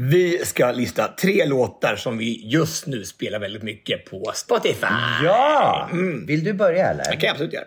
Vi 0.00 0.44
ska 0.44 0.72
lista 0.72 1.08
tre 1.08 1.46
låtar 1.46 1.96
som 1.96 2.18
vi 2.18 2.48
just 2.48 2.86
nu 2.86 3.04
spelar 3.04 3.38
väldigt 3.38 3.62
mycket 3.62 4.04
på 4.04 4.30
Spotify. 4.34 4.86
Ja! 5.24 5.88
Vill 6.26 6.44
du 6.44 6.52
börja 6.52 6.90
eller? 6.90 7.04
Det 7.04 7.16
kan 7.16 7.26
jag 7.26 7.30
absolut 7.30 7.52
göra. 7.52 7.64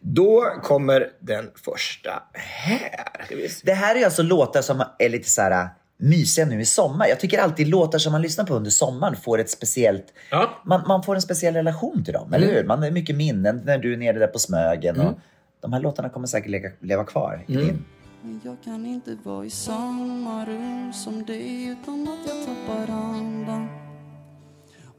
Då 0.00 0.44
kommer 0.62 1.08
den 1.20 1.50
första 1.64 2.22
här. 2.32 3.26
Det 3.62 3.72
här 3.72 3.96
är 3.96 4.04
alltså 4.04 4.22
låtar 4.22 4.62
som 4.62 4.84
är 4.98 5.08
lite 5.08 5.28
så 5.28 5.42
här 5.42 5.50
äh, 5.50 5.66
mysiga 5.96 6.46
nu 6.46 6.60
i 6.60 6.64
sommar. 6.64 7.06
Jag 7.06 7.20
tycker 7.20 7.38
alltid 7.38 7.68
låtar 7.68 7.98
som 7.98 8.12
man 8.12 8.22
lyssnar 8.22 8.44
på 8.44 8.54
under 8.54 8.70
sommaren 8.70 9.16
får 9.16 9.38
ett 9.38 9.50
speciellt... 9.50 10.06
Ja. 10.30 10.62
Man, 10.64 10.84
man 10.88 11.02
får 11.02 11.14
en 11.14 11.22
speciell 11.22 11.54
relation 11.54 12.04
till 12.04 12.14
dem, 12.14 12.32
eller 12.32 12.46
hur? 12.46 12.64
Man 12.64 12.82
har 12.82 12.90
mycket 12.90 13.16
minnen 13.16 13.62
när 13.64 13.78
du 13.78 13.92
är 13.92 13.96
nere 13.96 14.18
där 14.18 14.26
på 14.26 14.38
Smögen. 14.38 15.00
Och 15.00 15.18
de 15.60 15.72
här 15.72 15.80
låtarna 15.80 16.08
kommer 16.08 16.26
säkert 16.26 16.50
leva, 16.50 16.68
leva 16.80 17.04
kvar 17.04 17.44
i 17.48 17.56
din. 17.56 17.84
Men 18.24 18.40
jag 18.44 18.56
kan 18.64 18.86
inte 18.86 19.16
vara 19.22 19.44
i 19.44 19.50
samma 19.50 20.44
rum 20.44 20.92
som 20.92 21.24
dig 21.24 21.66
utan 21.66 22.02
att 22.02 22.28
jag 22.28 22.46
tappar 22.46 22.94
andan. 22.94 23.68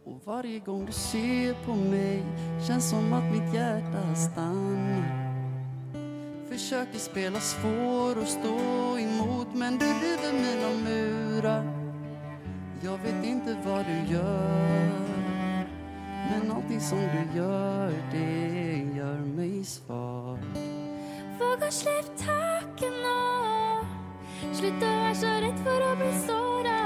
Och 0.06 0.22
varje 0.26 0.60
gång 0.60 0.86
du 0.86 0.92
ser 0.92 1.54
på 1.66 1.76
mig 1.76 2.24
känns 2.68 2.90
som 2.90 3.14
att 3.14 3.32
mitt 3.32 3.54
hjärta 3.54 4.16
stannar. 4.16 5.26
Försöker 6.50 7.00
spela 7.00 7.40
svår 7.40 8.18
och 8.22 8.28
stå 8.28 8.98
emot 8.98 9.48
men 9.54 9.78
du 9.78 9.86
river 9.86 10.34
mina 10.34 10.90
murar. 10.90 11.64
Jag 12.82 12.98
vet 12.98 13.26
inte 13.26 13.58
vad 13.66 13.86
du 13.86 14.14
gör 14.14 14.90
Men 16.32 16.52
allting 16.52 16.82
som 16.82 17.00
du 17.00 17.40
gör 17.40 17.94
det 18.12 18.98
gör 18.98 19.20
mig 19.20 19.64
svag. 19.64 20.75
Våga 21.40 21.72
släpp 21.72 22.18
taken 22.18 22.94
och 23.06 23.36
Slutt 24.56 24.84
å 24.84 24.88
være 24.88 25.16
så 25.20 25.32
redd 25.44 25.58
for 25.66 25.84
å 25.84 25.92
bli 26.00 26.12
såra. 26.22 26.82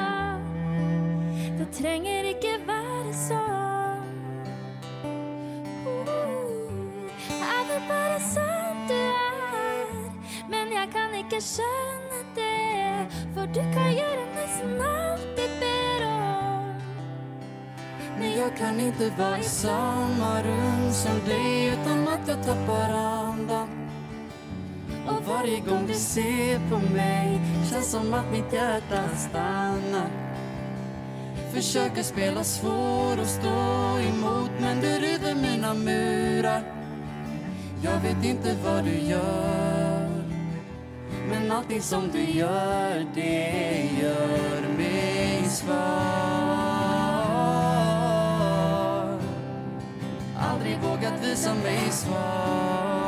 Det 1.60 1.68
trenger 1.76 2.30
ikke 2.32 2.54
være 2.66 3.12
sånn. 3.14 4.08
Er 7.30 7.62
det 7.70 7.80
bare 7.90 8.18
sånn 8.26 8.80
du 8.90 8.96
er? 8.98 9.94
Men 10.50 10.74
jeg 10.74 10.90
kan 10.96 11.14
ikke 11.20 11.42
skjønne 11.46 12.22
det, 12.40 13.22
for 13.36 13.54
du 13.54 13.62
kan 13.76 13.92
gjøre 13.94 14.26
nesten 14.34 14.82
alt 14.88 15.44
jeg 15.44 15.58
ber 15.62 16.08
om. 16.10 16.72
Men 18.18 18.32
jag 18.38 18.58
kan 18.58 18.80
inte 18.80 19.12
vara 19.20 19.38
i 19.38 19.44
samma 19.44 20.32
rum 20.48 20.88
som 21.04 21.22
dig 21.28 21.76
utan 21.76 22.08
att 22.08 22.28
jag 22.28 22.44
tappar 22.44 22.90
andan. 22.94 23.69
Och 25.10 25.26
varje 25.26 25.60
gång 25.60 25.88
du 25.88 25.94
ser 25.94 26.70
på 26.70 26.78
mig 26.94 27.42
känns 27.72 27.92
som 27.92 28.14
att 28.14 28.32
mitt 28.32 28.54
hjärta 28.54 29.10
stannar. 29.18 30.10
Försöker 31.54 32.04
spela 32.04 32.44
svår 32.44 33.20
och 33.20 33.28
stå 33.28 34.00
emot 34.00 34.52
men 34.60 34.82
du 34.82 34.88
river 34.88 35.36
mina 35.36 35.74
murar. 35.74 36.64
Jag 37.84 38.00
vet 38.00 38.26
inte 38.26 38.56
vad 38.64 38.84
du 38.84 39.00
gör 39.00 40.10
men 41.30 41.52
allting 41.52 41.82
som 41.82 42.10
du 42.12 42.24
gör 42.24 43.06
det 43.16 43.90
gör 44.02 44.62
mig 44.78 45.44
svag. 45.50 45.80
Aldrig 50.40 50.80
vågat 50.80 51.14
visa 51.24 51.54
mig 51.54 51.92
svag. 51.92 52.99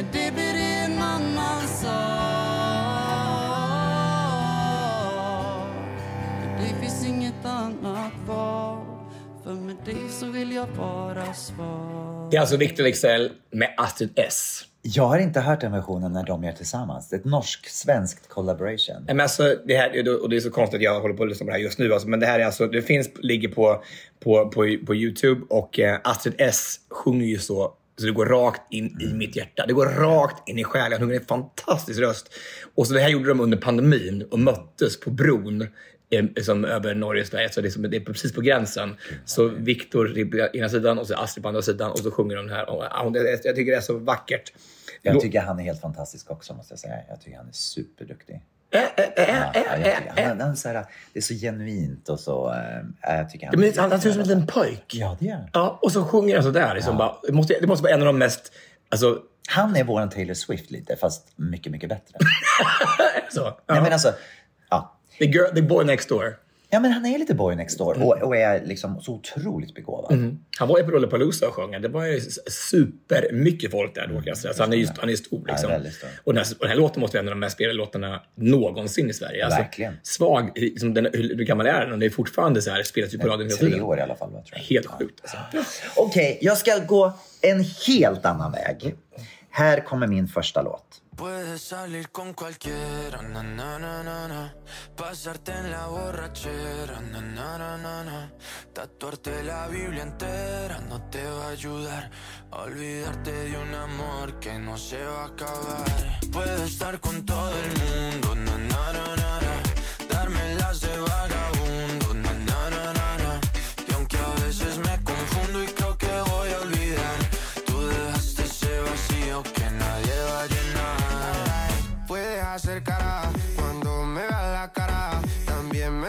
Men 0.00 0.08
det 0.12 0.34
blir 0.34 0.54
en 0.54 0.98
annan 0.98 1.68
sak. 1.68 1.90
För 6.40 6.62
det 6.62 6.80
finns 6.80 7.06
inget 7.06 7.44
annat 7.44 8.12
val. 8.26 8.78
För 9.44 9.52
med 9.54 9.76
dig 9.84 10.08
så 10.10 10.26
vill 10.26 10.52
jag 10.52 10.66
vara 10.66 11.34
svag. 11.34 12.30
Det 12.30 12.36
är 12.36 12.40
alltså 12.40 12.56
Victor 12.56 12.84
Leksell 12.84 13.32
med 13.50 13.74
Astrid 13.76 14.10
S. 14.16 14.64
Jag 14.82 15.06
har 15.06 15.18
inte 15.18 15.40
hört 15.40 15.60
den 15.60 15.72
versionen 15.72 16.12
när 16.12 16.24
de 16.24 16.44
gör 16.44 16.52
tillsammans. 16.52 17.08
Det 17.08 17.16
är 17.16 17.20
ett 17.20 17.24
norsk-svenskt 17.24 18.28
collaboration. 18.28 18.96
Nej, 18.96 19.14
Men 19.14 19.20
alltså, 19.20 19.56
det 19.66 19.76
här, 19.76 20.22
och 20.22 20.30
det 20.30 20.36
är 20.36 20.40
så 20.40 20.50
konstigt 20.50 20.78
att 20.78 20.82
jag 20.84 21.00
håller 21.00 21.14
på 21.14 21.22
att 21.22 21.28
lyssna 21.28 21.44
på 21.44 21.50
det 21.50 21.56
här 21.56 21.64
just 21.64 21.78
nu. 21.78 21.92
Alltså, 21.92 22.08
men 22.08 22.20
det 22.20 22.26
här 22.26 22.40
är 22.40 22.44
alltså, 22.44 22.66
det 22.66 22.82
finns, 22.82 23.10
ligger 23.18 23.48
på, 23.48 23.82
på, 24.20 24.48
på, 24.48 24.76
på 24.86 24.94
Youtube 24.94 25.40
och 25.50 25.80
eh, 25.80 25.98
Astrid 26.04 26.34
S 26.38 26.76
sjunger 26.90 27.26
ju 27.26 27.38
så 27.38 27.74
så 28.00 28.06
det 28.06 28.12
går 28.12 28.26
rakt 28.26 28.72
in 28.72 29.00
i 29.00 29.14
mitt 29.14 29.36
hjärta. 29.36 29.66
Det 29.66 29.72
går 29.72 29.86
rakt 29.86 30.48
in 30.48 30.58
i 30.58 30.64
själen. 30.64 31.00
Hon 31.00 31.08
har 31.08 31.16
en 31.16 31.24
fantastisk 31.24 32.00
röst. 32.00 32.30
Och 32.74 32.86
så 32.86 32.94
det 32.94 33.00
här 33.00 33.08
gjorde 33.08 33.28
de 33.28 33.40
under 33.40 33.58
pandemin 33.58 34.22
och 34.30 34.38
möttes 34.38 35.00
på 35.00 35.10
bron 35.10 35.62
eh, 36.10 36.24
som 36.42 36.64
över 36.64 36.94
Norge 36.94 37.22
och 37.22 37.28
Sverige. 37.28 37.50
Så 37.50 37.60
det 37.60 37.68
är, 37.68 37.70
som, 37.70 37.82
det 37.82 37.96
är 37.96 38.00
precis 38.00 38.32
på 38.32 38.40
gränsen. 38.40 38.96
Så 39.24 39.48
Viktor 39.48 40.30
på 40.30 40.56
ena 40.56 40.68
sidan 40.68 40.98
och 40.98 41.06
så 41.06 41.14
Astrid 41.14 41.42
på 41.42 41.48
andra 41.48 41.62
sidan 41.62 41.90
och 41.90 41.98
så 41.98 42.10
sjunger 42.10 42.36
de 42.36 42.48
här. 42.48 42.70
Och, 42.70 42.84
jag 43.44 43.56
tycker 43.56 43.70
det 43.70 43.76
är 43.76 43.80
så 43.80 43.98
vackert. 43.98 44.52
Jag 45.02 45.20
tycker 45.20 45.40
han 45.40 45.58
är 45.58 45.64
helt 45.64 45.80
fantastisk 45.80 46.30
också 46.30 46.54
måste 46.54 46.72
jag 46.72 46.78
säga. 46.78 46.94
Jag 47.08 47.20
tycker 47.20 47.36
han 47.36 47.48
är 47.48 47.52
superduktig. 47.52 48.42
Äh, 48.70 48.82
Ja, 50.16 50.24
han, 50.24 50.40
han, 50.40 50.56
så 50.56 50.68
här, 50.68 50.84
det 51.12 51.18
är 51.18 51.22
så 51.22 51.34
genuint 51.34 52.08
och 52.08 52.20
så... 52.20 52.54
Äh, 53.08 53.16
jag 53.16 53.30
tycker 53.30 53.46
Ja, 53.46 53.58
men 53.58 53.72
han, 53.76 53.90
han 53.90 54.00
ser 54.00 54.08
ut 54.08 54.14
som 54.14 54.22
en 54.22 54.28
liten 54.28 54.46
pojk. 54.46 54.94
Ja, 54.94 55.16
det 55.20 55.26
gör 55.26 55.34
han. 55.34 55.48
Ja, 55.52 55.78
och 55.82 55.92
så 55.92 56.04
sjunger 56.04 56.34
han 56.34 56.44
sådär. 56.44 56.74
Liksom, 56.74 56.96
bara, 56.96 57.16
det, 57.26 57.32
måste, 57.32 57.54
det 57.60 57.66
måste 57.66 57.82
vara 57.82 57.92
en 57.94 58.00
av 58.00 58.06
de 58.06 58.18
mest... 58.18 58.52
Alltså, 58.88 59.18
Han 59.48 59.76
är 59.76 59.84
våran 59.84 60.10
Taylor 60.10 60.34
Swift 60.34 60.70
lite, 60.70 60.96
fast 60.96 61.32
mycket, 61.36 61.72
mycket 61.72 61.88
bättre. 61.88 62.18
så, 63.30 63.58
Nej, 63.66 63.82
men 63.82 63.92
alltså, 63.92 64.12
ja. 64.70 64.96
the, 65.18 65.24
girl, 65.24 65.54
the 65.54 65.62
boy 65.62 65.84
next 65.84 66.08
door. 66.08 66.36
Ja, 66.70 66.80
men 66.80 66.92
han 66.92 67.06
är 67.06 67.18
lite 67.18 67.34
boy 67.34 67.54
next 67.56 67.78
door 67.78 68.02
och, 68.02 68.22
och 68.22 68.36
är 68.36 68.64
liksom 68.64 69.00
så 69.00 69.12
otroligt 69.12 69.74
begåvad. 69.74 70.12
Mm. 70.12 70.38
Han 70.58 70.68
var 70.68 70.78
ju 70.78 70.84
på 70.84 70.90
Lollapalooza 70.90 71.48
och 71.48 71.54
sjöng. 71.54 71.82
Det 71.82 71.88
var 71.88 72.06
ju 72.06 72.20
super 72.46 73.32
mycket 73.32 73.70
folk 73.70 73.94
där 73.94 74.06
då 74.06 74.14
kan 74.14 74.24
jag 74.26 74.38
säga. 74.38 74.54
Så 74.54 74.62
han 74.62 74.72
är 74.72 74.76
ju 74.76 74.86
han 74.98 75.10
är 75.10 75.16
stor. 75.16 75.42
Ja, 75.46 75.52
Liksom. 75.52 75.70
väldigt 75.70 75.94
stor. 75.94 76.08
och, 76.24 76.34
den 76.34 76.44
här, 76.44 76.52
och 76.52 76.60
den 76.60 76.68
här 76.68 76.76
låten 76.76 77.00
måste 77.00 77.16
vara 77.16 77.22
en 77.22 77.28
av 77.28 77.34
de 77.34 77.40
mest 77.40 77.54
spelade 77.54 77.76
låtarna 77.78 78.22
någonsin 78.34 79.10
i 79.10 79.12
Sverige. 79.12 79.44
Alltså, 79.44 79.60
Verkligen. 79.60 79.94
Svag, 80.02 80.50
liksom, 80.54 80.94
den, 80.94 81.08
hur, 81.12 81.44
gammal 81.44 81.66
är 81.66 81.80
den? 81.80 81.92
Och 81.92 81.98
det 81.98 82.06
är 82.06 82.10
fortfarande 82.10 82.62
så 82.62 82.70
här, 82.70 82.82
spelas 82.82 83.14
ju 83.14 83.18
på 83.18 83.28
radion 83.28 83.46
hela 83.46 83.56
Tre 83.56 83.68
tiden. 83.68 83.82
år 83.82 83.98
i 83.98 84.00
alla 84.00 84.16
fall, 84.16 84.30
tror 84.30 84.42
jag. 84.52 84.58
Helt 84.58 84.86
sjukt. 84.86 85.20
Alltså. 85.22 85.36
Okej, 85.96 86.38
jag 86.40 86.56
ska 86.58 86.78
gå 86.78 87.12
en 87.42 87.64
helt 87.86 88.24
annan 88.24 88.52
väg. 88.52 88.94
Här 89.50 89.80
kommer 89.80 90.06
min 90.06 90.28
första 90.28 90.62
låt. 90.62 90.99
Puedes 91.20 91.60
salir 91.60 92.08
con 92.08 92.32
cualquiera, 92.32 93.20
na, 93.20 93.42
na, 93.42 93.78
na, 93.78 94.02
na, 94.02 94.56
pasarte 94.96 95.52
en 95.52 95.70
la 95.70 95.86
borrachera, 95.86 96.98
na, 97.12 97.20
na, 97.20 97.58
na, 97.58 98.02
na, 98.02 98.32
tatuarte 98.72 99.42
la 99.42 99.66
Biblia 99.66 100.02
entera 100.04 100.80
no 100.88 100.98
te 101.10 101.22
va 101.22 101.48
a 101.48 101.50
ayudar 101.50 102.10
olvidarte 102.52 103.32
de 103.32 103.58
un 103.58 103.74
amor 103.74 104.38
que 104.40 104.58
no 104.58 104.78
se 104.78 105.04
va 105.04 105.24
a 105.24 105.26
acabar. 105.26 105.84
Puedes 106.32 106.72
estar 106.72 106.98
con 107.00 107.26
todo 107.26 107.52
el 107.52 107.68
mundo, 107.82 108.34
na, 108.36 108.56
na, 108.56 109.16
na. 109.16 109.40
darme 110.08 110.54
las 110.54 110.80
de 110.80 110.98
vagabundo, 111.00 111.49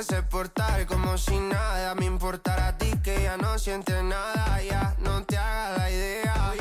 Sé 0.01 0.23
portar 0.23 0.87
como 0.87 1.15
si 1.15 1.37
nada 1.37 1.93
me 1.93 2.05
importara 2.05 2.69
a 2.69 2.77
ti 2.77 2.91
que 3.03 3.21
ya 3.21 3.37
no 3.37 3.59
sientes 3.59 4.03
nada. 4.03 4.59
Ya 4.63 4.95
no 4.97 5.23
te 5.23 5.37
hagas 5.37 5.77
la 5.77 5.91
idea. 5.91 6.53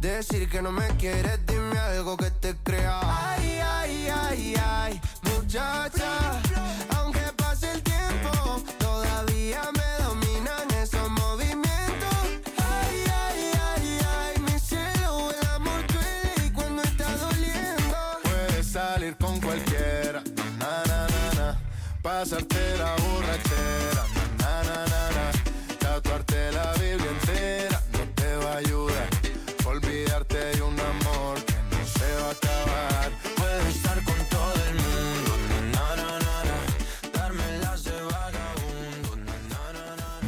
Decir 0.00 0.48
que 0.48 0.60
no 0.62 0.72
me 0.72 0.88
quieres, 0.96 1.46
dime 1.46 1.78
algo 1.78 2.16
que 2.16 2.30
te 2.32 2.56
crea. 2.56 3.25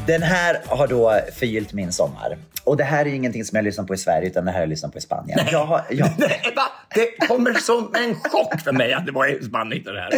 Den 0.09 0.23
här 0.23 0.61
har 0.67 0.87
då 0.87 1.21
förgyllt 1.33 1.73
min 1.73 1.93
sommar. 1.93 2.39
Och 2.65 2.77
det 2.77 2.85
här 2.85 3.05
är 3.05 3.09
ju 3.09 3.17
ingenting 3.17 3.45
som 3.45 3.57
jag 3.57 3.65
lyssnar 3.65 3.85
på 3.85 3.95
i 3.95 3.97
Sverige, 3.97 4.29
utan 4.29 4.45
det 4.45 4.51
här 4.51 4.59
har 4.59 4.63
jag 4.63 4.69
lyssnat 4.69 4.93
på 4.93 4.99
i 4.99 5.01
Spanien. 5.01 5.39
Jag 5.53 5.65
har, 5.65 5.83
jag? 5.91 6.11
Det 6.95 7.27
kommer 7.29 7.55
som 7.55 7.95
en 7.95 8.15
chock 8.15 8.61
för 8.61 8.73
mig 8.73 8.93
att 8.93 9.07
det 9.07 9.13
var 9.13 9.27
i 9.27 9.45
Spanien 9.45 9.85
det 9.85 10.01
här. 10.01 10.11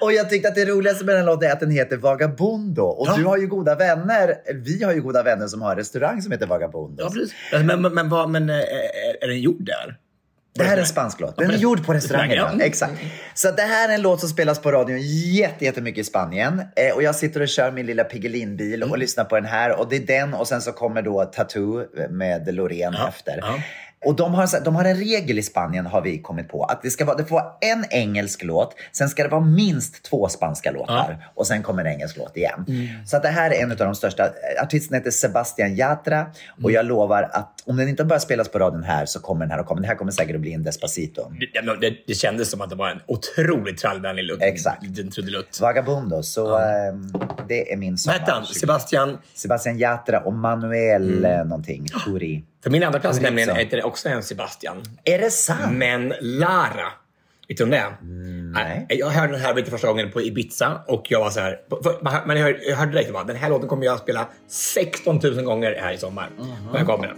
och 0.00 0.12
jag 0.12 0.30
tyckte 0.30 0.48
att 0.48 0.54
det 0.54 0.64
roligaste 0.64 1.04
med 1.04 1.14
den 1.14 1.26
låten 1.26 1.48
är 1.48 1.52
att 1.52 1.60
den 1.60 1.70
heter 1.70 1.96
Vagabundo. 1.96 2.82
Och 2.82 3.16
du 3.16 3.24
har 3.24 3.36
ju 3.36 3.46
goda 3.46 3.74
vänner, 3.74 4.34
vi 4.54 4.84
har 4.84 4.92
ju 4.92 5.02
goda 5.02 5.22
vänner 5.22 5.46
som 5.46 5.62
har 5.62 5.70
en 5.70 5.76
restaurang 5.76 6.22
som 6.22 6.32
heter 6.32 6.46
Vagabundo. 6.46 7.02
Ja, 7.02 7.10
precis. 7.10 7.34
Men, 7.52 7.82
men, 7.82 7.94
men, 7.94 8.32
men 8.32 8.50
eh, 8.50 8.56
är, 8.56 9.24
är 9.24 9.28
den 9.28 9.40
gjord 9.40 9.64
där? 9.64 9.96
Det 10.58 10.64
här 10.64 10.76
är 10.76 10.80
en 10.80 10.86
spansk 10.86 11.20
låt. 11.20 11.36
Den 11.36 11.50
är 11.50 11.56
gjord 11.56 11.86
på 11.86 11.94
restaurangen. 11.94 12.36
Ja. 12.36 12.50
Ja. 12.58 12.64
Exakt. 12.64 12.92
Så 13.34 13.50
det 13.50 13.62
här 13.62 13.88
är 13.88 13.94
en 13.94 14.02
låt 14.02 14.20
som 14.20 14.28
spelas 14.28 14.58
på 14.58 14.72
radion 14.72 14.98
jätte, 15.00 15.64
jättemycket 15.64 16.00
i 16.00 16.04
Spanien. 16.04 16.62
Eh, 16.76 16.94
och 16.94 17.02
jag 17.02 17.14
sitter 17.14 17.40
och 17.40 17.48
kör 17.48 17.70
min 17.70 17.86
lilla 17.86 18.04
Piggelinbil 18.04 18.82
och 18.82 18.98
lyssnar 18.98 19.24
på 19.24 19.34
den 19.34 19.44
här. 19.44 19.80
Och 19.80 19.88
det 19.88 19.96
är 19.96 20.06
den 20.06 20.34
och 20.34 20.48
sen 20.48 20.62
så 20.62 20.72
kommer 20.72 21.02
då 21.02 21.24
Tattoo 21.24 21.84
med 22.10 22.54
Loreen 22.54 22.94
efter. 23.08 23.44
Och 24.04 24.16
de 24.16 24.34
har, 24.34 24.64
de 24.64 24.76
har 24.76 24.84
en 24.84 24.96
regel 24.96 25.38
i 25.38 25.42
Spanien 25.42 25.86
har 25.86 26.00
vi 26.02 26.18
kommit 26.18 26.48
på. 26.48 26.64
Att 26.64 26.82
det, 26.82 26.90
ska 26.90 27.04
vara, 27.04 27.16
det 27.16 27.24
får 27.24 27.36
vara 27.36 27.52
en 27.60 27.84
engelsk 27.90 28.42
låt, 28.44 28.74
sen 28.92 29.08
ska 29.08 29.22
det 29.22 29.28
vara 29.28 29.40
minst 29.44 30.02
två 30.02 30.28
spanska 30.28 30.70
låtar. 30.70 31.28
Och 31.34 31.46
sen 31.46 31.62
kommer 31.62 31.84
en 31.84 31.92
engelsk 31.92 32.16
låt 32.16 32.36
igen. 32.36 32.66
Så 33.06 33.16
att 33.16 33.22
det 33.22 33.28
här 33.28 33.50
är 33.50 33.62
en 33.62 33.70
av 33.70 33.76
de 33.76 33.94
största. 33.94 34.30
Artisten 34.62 34.94
heter 34.94 35.10
Sebastian 35.10 35.74
Yatra. 35.76 36.26
Och 36.62 36.70
jag 36.72 36.86
lovar 36.86 37.22
att 37.32 37.50
om 37.66 37.76
den 37.76 37.88
inte 37.88 38.04
bara 38.04 38.20
spelas 38.20 38.48
på 38.48 38.58
radion 38.58 38.82
här 38.82 39.06
så 39.06 39.20
kommer 39.20 39.44
den 39.44 39.50
här 39.52 39.58
att 39.58 39.66
komma. 39.66 39.80
Den 39.80 39.88
här 39.88 39.96
kommer 39.96 40.12
säkert 40.12 40.34
att 40.34 40.40
bli 40.40 40.52
en 40.52 40.62
Despacito. 40.62 41.22
Det, 41.54 41.60
det, 41.80 41.96
det, 42.06 42.14
kändes 42.14 42.50
som 42.50 42.60
att 42.60 42.70
det 42.70 42.76
var 42.76 42.88
en 42.90 43.00
otroligt 43.06 43.78
trallvänlig 43.78 44.24
lutt. 44.24 44.42
Exakt. 44.42 44.82
Liten 44.82 45.10
trudelutt. 45.10 45.58
Vagabundo. 45.62 46.22
Så 46.22 46.58
ehm, 46.58 47.12
det 47.48 47.72
är 47.72 47.76
min 47.76 47.92
Vad 47.92 47.98
sommar. 48.00 48.20
han? 48.26 48.44
Sebastian? 48.46 49.18
Sebastian 49.34 49.78
Yatra 49.78 50.20
och 50.20 50.32
Manuel 50.32 51.04
Mm. 51.18 51.24
eh, 51.40 51.44
någonting. 51.44 51.86
Turi. 52.04 52.44
För 52.64 52.70
min 52.70 52.82
andra 52.82 53.00
plats 53.00 53.20
nämligen 53.20 53.56
heter 53.56 53.86
också 53.86 54.08
en 54.08 54.22
Sebastian. 54.22 54.82
Är 55.04 55.18
det 55.18 55.30
sant? 55.30 55.72
Men 55.72 56.14
Lara. 56.20 56.92
Vet 57.48 57.58
du 57.58 57.64
om 57.64 57.70
det 57.70 57.76
är? 57.76 57.96
nej. 58.54 58.86
Jag 58.88 59.06
hörde 59.06 59.32
den 59.32 59.40
här 59.40 59.70
första 59.70 59.88
gången 59.88 60.10
på 60.10 60.22
Ibiza 60.22 60.80
och 60.86 61.06
jag 61.08 61.20
var 61.20 61.30
så 61.30 61.40
här. 61.40 61.60
Men 62.26 62.36
jag 62.36 62.44
hörde, 62.44 62.58
jag 62.64 62.92
direkt 62.92 63.14
att 63.14 63.26
den 63.26 63.36
här 63.36 63.48
låten 63.48 63.68
kommer 63.68 63.84
jag 63.84 63.94
att 63.94 64.00
spela 64.00 64.28
16 64.48 65.20
000 65.22 65.44
gånger 65.44 65.78
här 65.80 65.92
i 65.92 65.98
sommar. 65.98 66.30
Och 66.72 66.78
jag 66.78 66.86
kommer 66.86 67.06
den. 67.06 67.16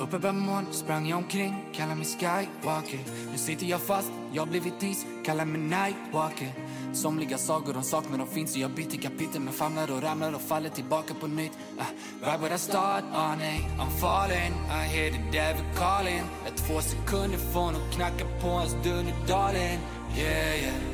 Uppe 0.00 0.18
på 0.18 0.32
moln 0.32 0.66
sprang 0.72 1.08
jag 1.08 1.16
omkring, 1.18 1.64
kallar 1.72 1.94
mig 1.94 2.04
skywalker. 2.06 3.00
Nu 3.32 3.38
sitter 3.38 3.66
jag 3.66 3.80
fast, 3.80 4.12
jag 4.32 4.42
har 4.42 4.46
blivit 4.46 4.82
is, 4.82 5.06
kallar 5.24 5.44
mig 5.44 5.60
nightwalker. 5.60 6.52
Somliga 6.92 7.38
sagor 7.38 7.72
de 7.72 7.82
saknar, 7.82 8.18
de 8.18 8.26
finns 8.26 8.54
och 8.54 8.60
jag 8.60 8.70
byter 8.70 9.02
kapitel 9.02 9.40
Men 9.40 9.52
famlar 9.52 9.90
och 9.90 10.02
ramlar 10.02 10.34
och 10.34 10.40
faller 10.40 10.68
tillbaka 10.68 11.14
på 11.14 11.26
nytt. 11.26 11.52
Uh, 11.78 11.84
Right 12.22 12.40
where 12.40 12.54
I 12.54 12.58
start, 12.58 13.04
ah 13.12 13.34
nej, 13.38 13.68
I'm 13.78 13.90
falling. 14.00 14.52
I 14.70 14.86
hear 14.88 15.10
the 15.10 15.38
devil 15.38 15.64
calling. 15.76 16.22
Är 16.46 16.56
två 16.56 16.80
sekunder 16.80 17.38
från 17.38 17.76
att 17.76 17.94
knacka 17.94 18.24
på 18.42 18.48
hans 18.48 18.72
dörr 18.72 19.02
nu 19.02 19.12
darling. 19.28 19.78
Yeah, 20.16 20.62
yeah 20.62 20.89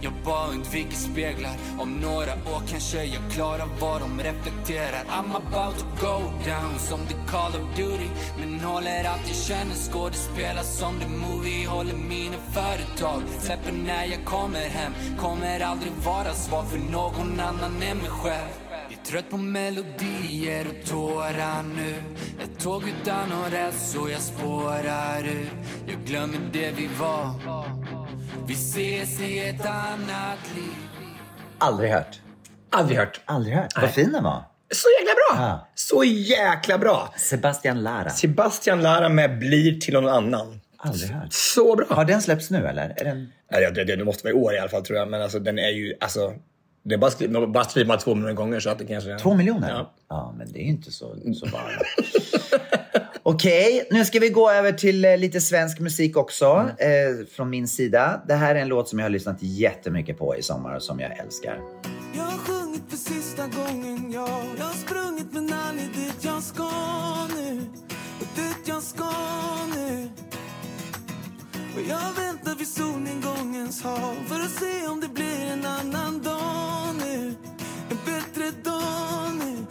jag 0.00 0.12
bara 0.24 0.48
undviker 0.48 0.96
speglar. 0.96 1.56
Om 1.78 2.00
några 2.00 2.32
år 2.32 2.62
kanske 2.68 3.04
jag 3.04 3.22
klarar 3.30 3.68
vad 3.80 4.00
de 4.00 4.20
reflekterar. 4.20 5.04
I'm 5.08 5.36
about 5.36 5.78
to 5.78 5.86
go 6.00 6.18
down 6.44 6.78
som 6.78 7.00
the 7.06 7.14
Call 7.30 7.52
of 7.60 7.76
Duty. 7.76 8.08
Men 8.40 8.60
håller 8.60 9.04
allt 9.04 9.26
jag 9.26 9.36
känner 9.36 9.74
Skådespelar 9.74 10.62
som 10.62 11.00
the 11.00 11.08
movie. 11.08 11.66
Håller 11.66 11.94
mina 11.94 12.36
företag 12.52 13.22
Släpper 13.40 13.72
när 13.72 14.04
jag 14.04 14.24
kommer 14.24 14.68
hem. 14.68 14.92
Kommer 15.18 15.60
aldrig 15.60 15.92
vara 15.92 16.34
svar 16.34 16.64
för 16.64 16.78
någon 16.78 17.40
annan 17.40 17.82
än 17.82 17.98
mig 17.98 18.10
själv. 18.10 18.48
Jag 18.90 18.98
är 18.98 19.04
trött 19.04 19.30
på 19.30 19.36
melodier 19.36 20.66
och 20.68 20.88
tårar 20.88 21.62
nu. 21.62 21.94
Ett 22.44 22.58
tåg 22.58 22.82
utan 22.88 23.28
någon 23.28 23.50
räls 23.50 23.92
så 23.92 24.08
jag 24.08 24.20
spårar 24.20 25.24
ur 25.24 25.50
Jag 25.86 26.04
glömmer 26.04 26.38
det 26.52 26.70
vi 26.70 26.86
var. 27.00 27.34
Vi 28.48 28.54
ses 28.54 29.20
i 29.20 29.48
ett 29.48 29.66
annat 29.66 30.38
liv 30.56 30.72
Aldrig 31.58 31.90
hört. 31.90 32.20
Aldrig 32.70 32.98
hört. 32.98 33.20
Aldrig 33.24 33.54
hört. 33.56 33.72
Vad 33.82 33.90
fin 33.90 34.12
den 34.12 34.24
var. 34.24 34.42
Så 34.70 34.88
jäkla 35.00 35.14
bra! 35.14 35.46
Ja. 35.48 35.68
Så 35.74 36.04
jäkla 36.04 36.78
bra! 36.78 37.14
Sebastian 37.16 37.82
Lara. 37.82 38.10
Sebastian 38.10 38.82
Lara 38.82 39.08
med 39.08 39.38
Blir 39.38 39.80
till 39.80 39.94
någon 39.94 40.08
annan. 40.08 40.60
Aldrig 40.76 41.10
hört. 41.10 41.32
Så 41.32 41.76
bra! 41.76 41.86
Har 41.90 42.04
den 42.04 42.22
släppts 42.22 42.50
nu 42.50 42.66
eller? 42.66 42.94
Är 42.96 43.04
den... 43.04 43.32
Ja, 43.50 43.70
det, 43.70 43.84
det, 43.84 43.96
det 43.96 44.04
måste 44.04 44.24
vara 44.24 44.32
i 44.34 44.36
år 44.36 44.54
i 44.54 44.58
alla 44.58 44.68
fall 44.68 44.84
tror 44.84 44.98
jag. 44.98 45.08
Men 45.08 45.22
alltså 45.22 45.38
den 45.38 45.58
är 45.58 45.68
ju, 45.70 45.94
alltså. 46.00 46.34
Det 46.84 46.94
är 46.94 46.98
bara, 46.98 47.10
skri- 47.10 47.46
bara 47.52 47.64
skriver 47.64 47.88
man 47.88 47.98
två 47.98 48.14
miljoner 48.14 48.34
gånger 48.34 48.60
så 48.60 48.70
att 48.70 48.78
det 48.78 48.86
kanske... 48.86 49.18
Två 49.18 49.34
miljoner? 49.34 49.68
Ja. 49.70 49.94
Ja, 50.08 50.34
men 50.38 50.52
det 50.52 50.58
är 50.58 50.64
inte 50.64 50.92
så, 50.92 51.16
så 51.34 51.46
bara. 51.46 51.62
Okej, 53.30 53.88
nu 53.90 54.04
ska 54.04 54.18
vi 54.18 54.28
gå 54.28 54.50
över 54.50 54.72
till 54.72 55.04
eh, 55.04 55.16
lite 55.16 55.40
svensk 55.40 55.80
musik 55.80 56.16
också 56.16 56.70
eh, 56.78 57.26
från 57.30 57.50
min 57.50 57.68
sida. 57.68 58.22
Det 58.28 58.34
här 58.34 58.54
är 58.54 58.60
en 58.60 58.68
låt 58.68 58.88
som 58.88 58.98
jag 58.98 59.06
har 59.06 59.10
lyssnat 59.10 59.36
jättemycket 59.40 60.18
på 60.18 60.36
i 60.36 60.42
sommar 60.42 60.76
och 60.76 60.82
som 60.82 61.00
jag 61.00 61.18
älskar. 61.18 61.60
Jag 62.16 62.22
har 62.22 62.38
sjungit 62.38 62.82
för 62.88 62.96
sista 62.96 63.42
gången, 63.46 64.12
ja. 64.12 64.42
Jag 64.58 64.64
har 64.64 64.74
sprungit 64.74 65.32
men 65.32 65.52
aldrig 65.52 65.88
dit 65.94 66.24
jag 66.24 66.42
ska 66.42 66.70
nu. 67.36 67.60
Och 68.20 68.26
dit 68.36 68.62
jag 68.64 68.82
ska 68.82 69.12
nu. 69.74 70.08
Och 71.74 71.82
jag 71.88 72.22
väntar 72.22 72.58
vid 72.58 72.68
solnedgångens 72.68 73.82
hav 73.82 74.14
För 74.28 74.34
att 74.34 74.50
se 74.50 74.86
om 74.86 75.00
det 75.00 75.08
blir 75.08 75.40
en 75.52 75.66
annan 75.66 76.22
dag 76.22 76.94
nu. 77.06 77.34
En 77.90 77.98
bättre 78.04 78.50
dag 78.64 79.30
nu 79.38 79.66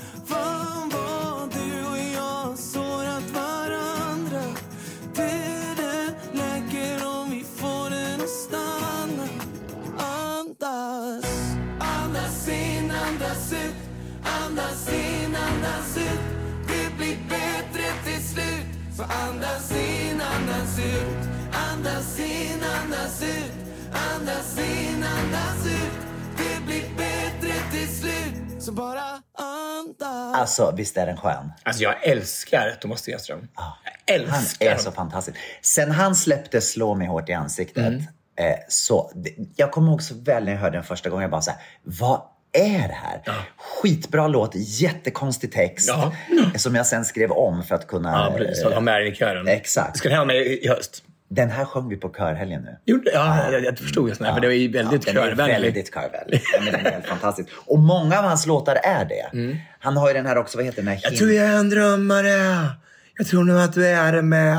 varandra. 3.40 4.44
Det 5.16 5.58
Tiden 5.78 6.14
läker 6.34 7.08
om 7.08 7.30
vi 7.30 7.44
får 7.44 7.90
den 7.90 8.22
att 8.22 8.30
stanna. 8.30 9.28
Andas. 9.98 11.26
Andas 11.80 12.48
in, 12.48 12.92
andas 12.92 13.54
ut. 13.54 13.76
Andas 14.24 14.94
in, 14.94 15.36
andas 15.36 15.98
ut. 15.98 16.20
Det 16.68 16.98
blir 16.98 17.18
bättre 17.30 17.86
till 18.06 18.24
slut. 18.28 18.68
Så 18.98 19.04
andas 19.04 19.72
in, 19.72 20.22
andas 20.22 20.80
ut. 20.80 21.30
Andas 21.72 22.20
in, 22.20 22.64
andas 22.82 23.22
ut. 23.24 23.52
Andas 23.94 24.58
in, 24.58 25.04
andas 25.04 25.66
ut. 25.66 25.94
Det 26.38 26.66
blir 26.66 26.90
bättre 26.98 27.54
till 27.72 27.96
slut. 27.96 28.64
Så 28.64 28.72
bara 28.72 29.27
Alltså, 30.38 30.74
visst 30.78 30.98
är 30.98 31.06
den 31.06 31.18
skön? 31.18 31.52
Alltså 31.64 31.84
jag 31.84 32.04
älskar 32.08 32.78
Thomas 32.82 33.00
Stenström. 33.00 33.48
Jag 33.56 33.64
Han 33.64 33.74
älskar 34.40 34.66
är 34.66 34.70
honom. 34.70 34.84
så 34.84 34.92
fantastisk. 34.92 35.38
Sen 35.62 35.92
han 35.92 36.16
släppte 36.16 36.62
Slå 36.62 36.96
mig 36.96 37.08
hårt 37.08 37.30
i 37.30 37.34
ansiktet, 37.34 37.78
Mm. 37.88 38.00
eh, 38.40 38.56
så 38.68 39.12
jag 39.56 39.72
kommer 39.72 39.92
ihåg 39.92 40.04
så 40.04 40.16
väl 40.16 40.46
när 40.46 40.52
jag 40.52 40.60
hörde 40.60 40.78
den 40.78 40.84
första 40.84 41.10
gången, 41.10 41.22
jag 41.22 41.32
bara 41.32 41.42
så 41.42 41.52
här, 41.52 41.60
vad 41.84 42.22
är 42.54 42.88
det 42.88 42.94
här? 43.04 43.22
Skitbra 43.58 44.28
låt, 44.28 44.52
jättekonstig 44.56 45.52
text 45.52 45.88
Ja. 45.88 46.12
som 46.56 46.76
jag 46.76 46.86
sen 46.88 47.06
skrev 47.06 47.32
om 47.32 47.64
för 47.64 47.76
att 47.76 47.88
kunna... 47.88 48.10
Ja, 48.32 48.38
precis. 48.38 48.64
Ha 48.64 48.80
med 48.80 49.02
den 49.02 49.08
i 49.14 49.16
kören. 49.16 49.48
Exakt. 49.48 49.98
Ska 49.98 50.10
den 50.10 50.18
ha 50.18 50.26
med 50.26 50.36
i 50.36 50.68
höst? 50.68 51.04
Den 51.30 51.50
här 51.50 51.66
sjöng 51.66 51.90
vi 51.90 51.98
på 51.98 52.10
körhelgen 52.10 52.62
nu. 52.62 52.78
Gjorde, 52.86 53.12
ja, 53.14 53.52
jag, 53.52 53.64
jag 53.66 53.78
förstod 53.80 54.10
just 54.10 54.22
det. 54.22 54.34
För 54.34 54.40
det 54.42 54.48
var 54.48 54.54
ju 54.54 54.72
väldigt 54.72 55.08
är 55.08 55.14
körvänlig. 55.14 55.62
väldigt 55.62 55.94
körvänlig. 55.94 56.42
Ja, 56.54 56.60
men 56.64 56.74
den 56.74 56.86
är 56.86 56.92
helt 56.92 57.06
fantastisk. 57.06 57.50
Och 57.66 57.80
många 57.80 58.18
av 58.20 58.24
hans 58.26 58.46
låtar 58.46 58.76
är 58.84 59.06
det. 59.06 59.56
Han 59.80 59.98
har 59.98 60.08
ju 60.08 60.14
den 60.14 60.26
här 60.26 60.38
också, 60.38 60.58
vad 60.58 60.66
heter 60.66 60.78
den 60.82 60.88
här? 60.88 60.94
Mm. 60.96 61.02
Jag 61.04 61.16
tror 61.18 61.32
jag 61.32 61.46
är 61.46 61.58
en 61.60 61.70
drömmare. 61.70 62.66
Jag 63.18 63.28
tror 63.28 63.44
nog 63.44 63.60
att 63.60 63.74
du 63.74 63.88
är 63.88 64.14
det 64.14 64.22
med. 64.22 64.58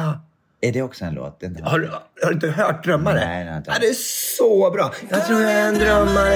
Är 0.61 0.73
det 0.73 0.83
också 0.83 1.05
en 1.05 1.15
låt? 1.15 1.41
Den 1.41 1.63
Har, 1.63 1.79
du- 1.79 1.91
har 2.23 2.29
du 2.29 2.35
inte 2.35 2.49
hört 2.51 2.85
Drömmare? 2.85 3.27
Nej, 3.27 3.45
nej, 3.45 3.57
inte. 3.57 3.71
Ja, 3.71 3.77
det 3.81 3.87
är 3.87 3.95
så 4.37 4.71
bra. 4.71 4.93
Jag 5.11 5.27
tror 5.27 5.41
jag 5.41 5.53
är 5.53 5.69
en 5.69 5.75
drömmare. 5.79 6.35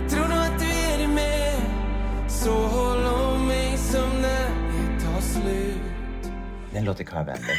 Jag 0.00 0.10
tror 0.10 0.20
nog 0.28 0.38
att 0.38 0.58
du 0.58 0.66
är 0.94 0.98
det 0.98 1.08
med 1.14 1.52
Så 2.30 2.50
håll 2.52 3.04
om 3.06 3.46
mig 3.46 3.76
som 3.76 4.22
när 4.22 4.48
det 4.48 5.04
tar 5.04 5.20
slut 5.20 6.32
Den 6.72 6.84
låter 6.84 7.04
körvänlig. 7.04 7.56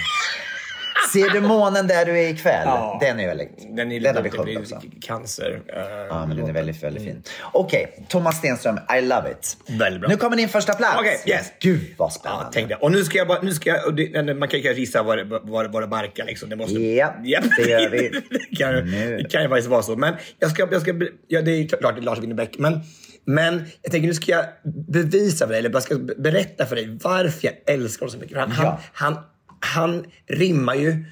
Ser 1.13 1.29
du 1.29 1.41
månen 1.41 1.87
där 1.87 2.05
du 2.05 2.19
är 2.19 2.27
ikväll? 2.29 2.61
Ja. 2.65 2.97
Den 3.01 3.19
är 3.19 3.27
väldigt... 3.27 3.75
Den 3.75 3.91
är 3.91 3.99
den 3.99 4.15
har 4.15 4.23
vi 4.23 4.29
sjungit 4.29 4.59
också. 4.59 4.81
cancer. 5.01 5.61
Ja, 6.09 6.25
men 6.25 6.37
den 6.37 6.49
är 6.49 6.53
väldigt, 6.53 6.83
väldigt 6.83 7.03
fin. 7.03 7.23
Okej, 7.53 8.05
Thomas 8.09 8.37
Stenström, 8.37 8.79
I 8.97 9.01
love 9.01 9.31
it. 9.31 9.57
Väldigt 9.79 10.01
bra. 10.01 10.09
Nu 10.09 10.17
kommer 10.17 10.37
din 10.37 10.49
första 10.49 10.73
plats. 10.73 10.95
Okej, 10.99 11.21
yes. 11.25 11.51
Gud 11.59 11.81
vad 11.97 12.13
spännande. 12.13 12.43
Ja, 12.45 12.49
tänk 12.53 12.69
det. 12.69 12.75
Och 12.75 12.91
nu 12.91 13.03
ska 13.03 13.17
jag 13.17 13.27
bara, 13.27 13.41
nu 13.41 13.53
ska 13.53 13.69
jag, 13.69 13.95
det, 13.95 14.33
man 14.33 14.47
kan 14.47 14.59
ju 14.59 14.73
gissa 14.73 15.03
vad 15.03 15.17
det, 15.17 15.23
vad, 15.43 15.81
det- 15.81 15.87
barkar 15.87 16.25
liksom. 16.25 16.49
Det 16.49 16.55
måste, 16.55 16.73
Ja, 16.79 17.13
Japp. 17.23 17.43
det 17.57 17.69
gör 17.69 17.89
vi. 17.89 18.09
det, 18.29 18.55
kan, 18.57 18.73
Nu. 18.75 19.17
det 19.17 19.29
kan 19.29 19.41
ju 19.43 19.49
faktiskt 19.49 19.69
vara 19.69 19.81
så. 19.83 19.95
Men 19.95 20.13
jag 20.39 20.51
ska, 20.51 20.67
jag 20.71 20.81
ska, 20.81 20.93
ja 21.27 21.41
det 21.41 21.51
är 21.51 21.67
klart 21.67 21.95
det 21.95 22.01
är 22.01 22.03
Lars 22.03 22.19
Winnerbäck. 22.19 22.57
Men, 22.57 22.79
men 23.25 23.65
jag 23.81 23.91
tänker 23.91 24.07
nu 24.07 24.13
ska 24.13 24.31
jag 24.31 24.45
bevisa 24.87 25.45
för 25.45 25.51
dig, 25.53 25.59
eller 25.59 25.69
jag 25.69 25.83
ska 25.83 25.95
berätta 26.17 26.65
för 26.65 26.75
dig 26.75 26.97
varför 27.03 27.39
jag 27.47 27.53
älskar 27.75 27.99
honom 28.05 28.11
så 28.11 28.17
mycket. 28.19 28.37
Han, 28.37 28.53
Ja. 28.57 28.79
han, 28.93 29.13
han, 29.13 29.23
han 29.59 30.05
rimmar 30.27 30.75
ju 30.75 31.05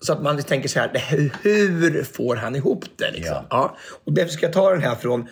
så 0.00 0.12
att 0.12 0.22
man 0.22 0.42
tänker 0.42 0.68
så 0.68 0.78
här, 0.80 0.90
hur 1.42 2.04
får 2.04 2.36
han 2.36 2.56
ihop 2.56 2.84
det? 2.96 3.10
Liksom? 3.10 3.34
Ja. 3.34 3.46
Ja. 3.50 3.76
Och 4.04 4.12
därför 4.12 4.30
ska 4.32 4.46
jag 4.46 4.52
ta 4.52 4.70
den 4.70 4.82
här 4.82 4.94
från 4.94 5.28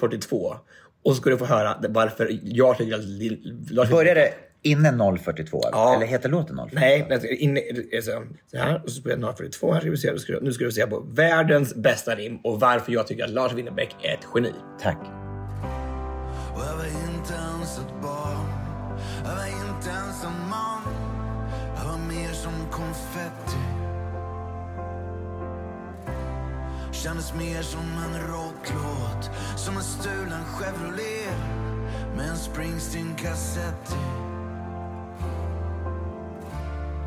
042. 0.00 0.56
Och 1.04 1.14
så 1.16 1.20
ska 1.20 1.30
du 1.30 1.38
få 1.38 1.44
höra 1.44 1.76
varför 1.88 2.38
jag 2.42 2.78
tycker 2.78 2.94
att 2.94 3.04
Lars 3.70 3.90
Börjar 3.90 4.14
det 4.14 4.32
inne 4.62 5.18
042? 5.24 5.60
Ja. 5.72 5.94
Eller 5.96 6.06
heter 6.06 6.28
låten 6.28 6.56
042? 6.56 6.68
Nej, 6.80 7.06
men 7.08 7.26
in, 7.26 7.58
så, 8.02 8.22
så 8.50 8.56
här. 8.58 8.82
Och 8.84 8.90
så 8.90 9.02
jag 9.04 9.36
042. 9.36 9.72
Här 9.72 9.80
ska 9.80 9.90
vi 9.90 9.96
se, 9.96 10.12
nu 10.12 10.18
ska, 10.18 10.32
du- 10.32 10.40
nu 10.42 10.52
ska 10.52 10.64
du 10.64 10.72
se 10.72 10.86
på 10.86 11.00
världens 11.00 11.74
bästa 11.74 12.14
rim 12.14 12.36
och 12.44 12.60
varför 12.60 12.92
jag 12.92 13.06
tycker 13.06 13.24
att 13.24 13.30
Lars 13.30 13.52
Winnerbäck 13.52 13.96
är 14.02 14.14
ett 14.14 14.26
geni. 14.34 14.52
Tack. 14.82 14.98
Och 16.54 16.60
jag 16.66 16.76
var 16.76 16.84
inte 16.86 17.34
ens 17.34 17.78
ett 17.78 18.02
barn 18.02 18.46
Jag 19.24 19.36
var 19.36 19.46
inte 19.76 19.88
ens 19.90 20.24
en 20.24 20.48
man 20.50 20.82
mer 22.10 22.32
som 22.32 22.52
konfetti 22.70 23.56
Kändes 26.92 27.34
mer 27.34 27.62
som 27.62 27.80
en 27.80 28.20
rocklåt 28.28 29.30
Som 29.56 29.76
en 29.76 29.82
stulen 29.82 30.44
Chevrolet 30.44 31.34
Med 32.16 32.28
en 32.28 32.36
Springsteen-kassett 32.36 33.92
i. 33.92 34.30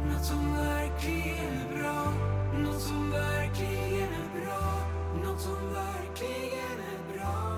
Något 0.10 0.26
som 0.26 0.56
verkligen 0.56 1.54
är 1.54 1.78
bra 1.78 2.14
Något 2.60 2.82
som 2.82 3.12
verkligen 3.12 4.10
är 4.10 4.46
bra 4.46 4.74
Något 5.24 5.42
som 5.42 5.74
verkligen 5.74 6.80
är 6.80 7.18
bra 7.18 7.54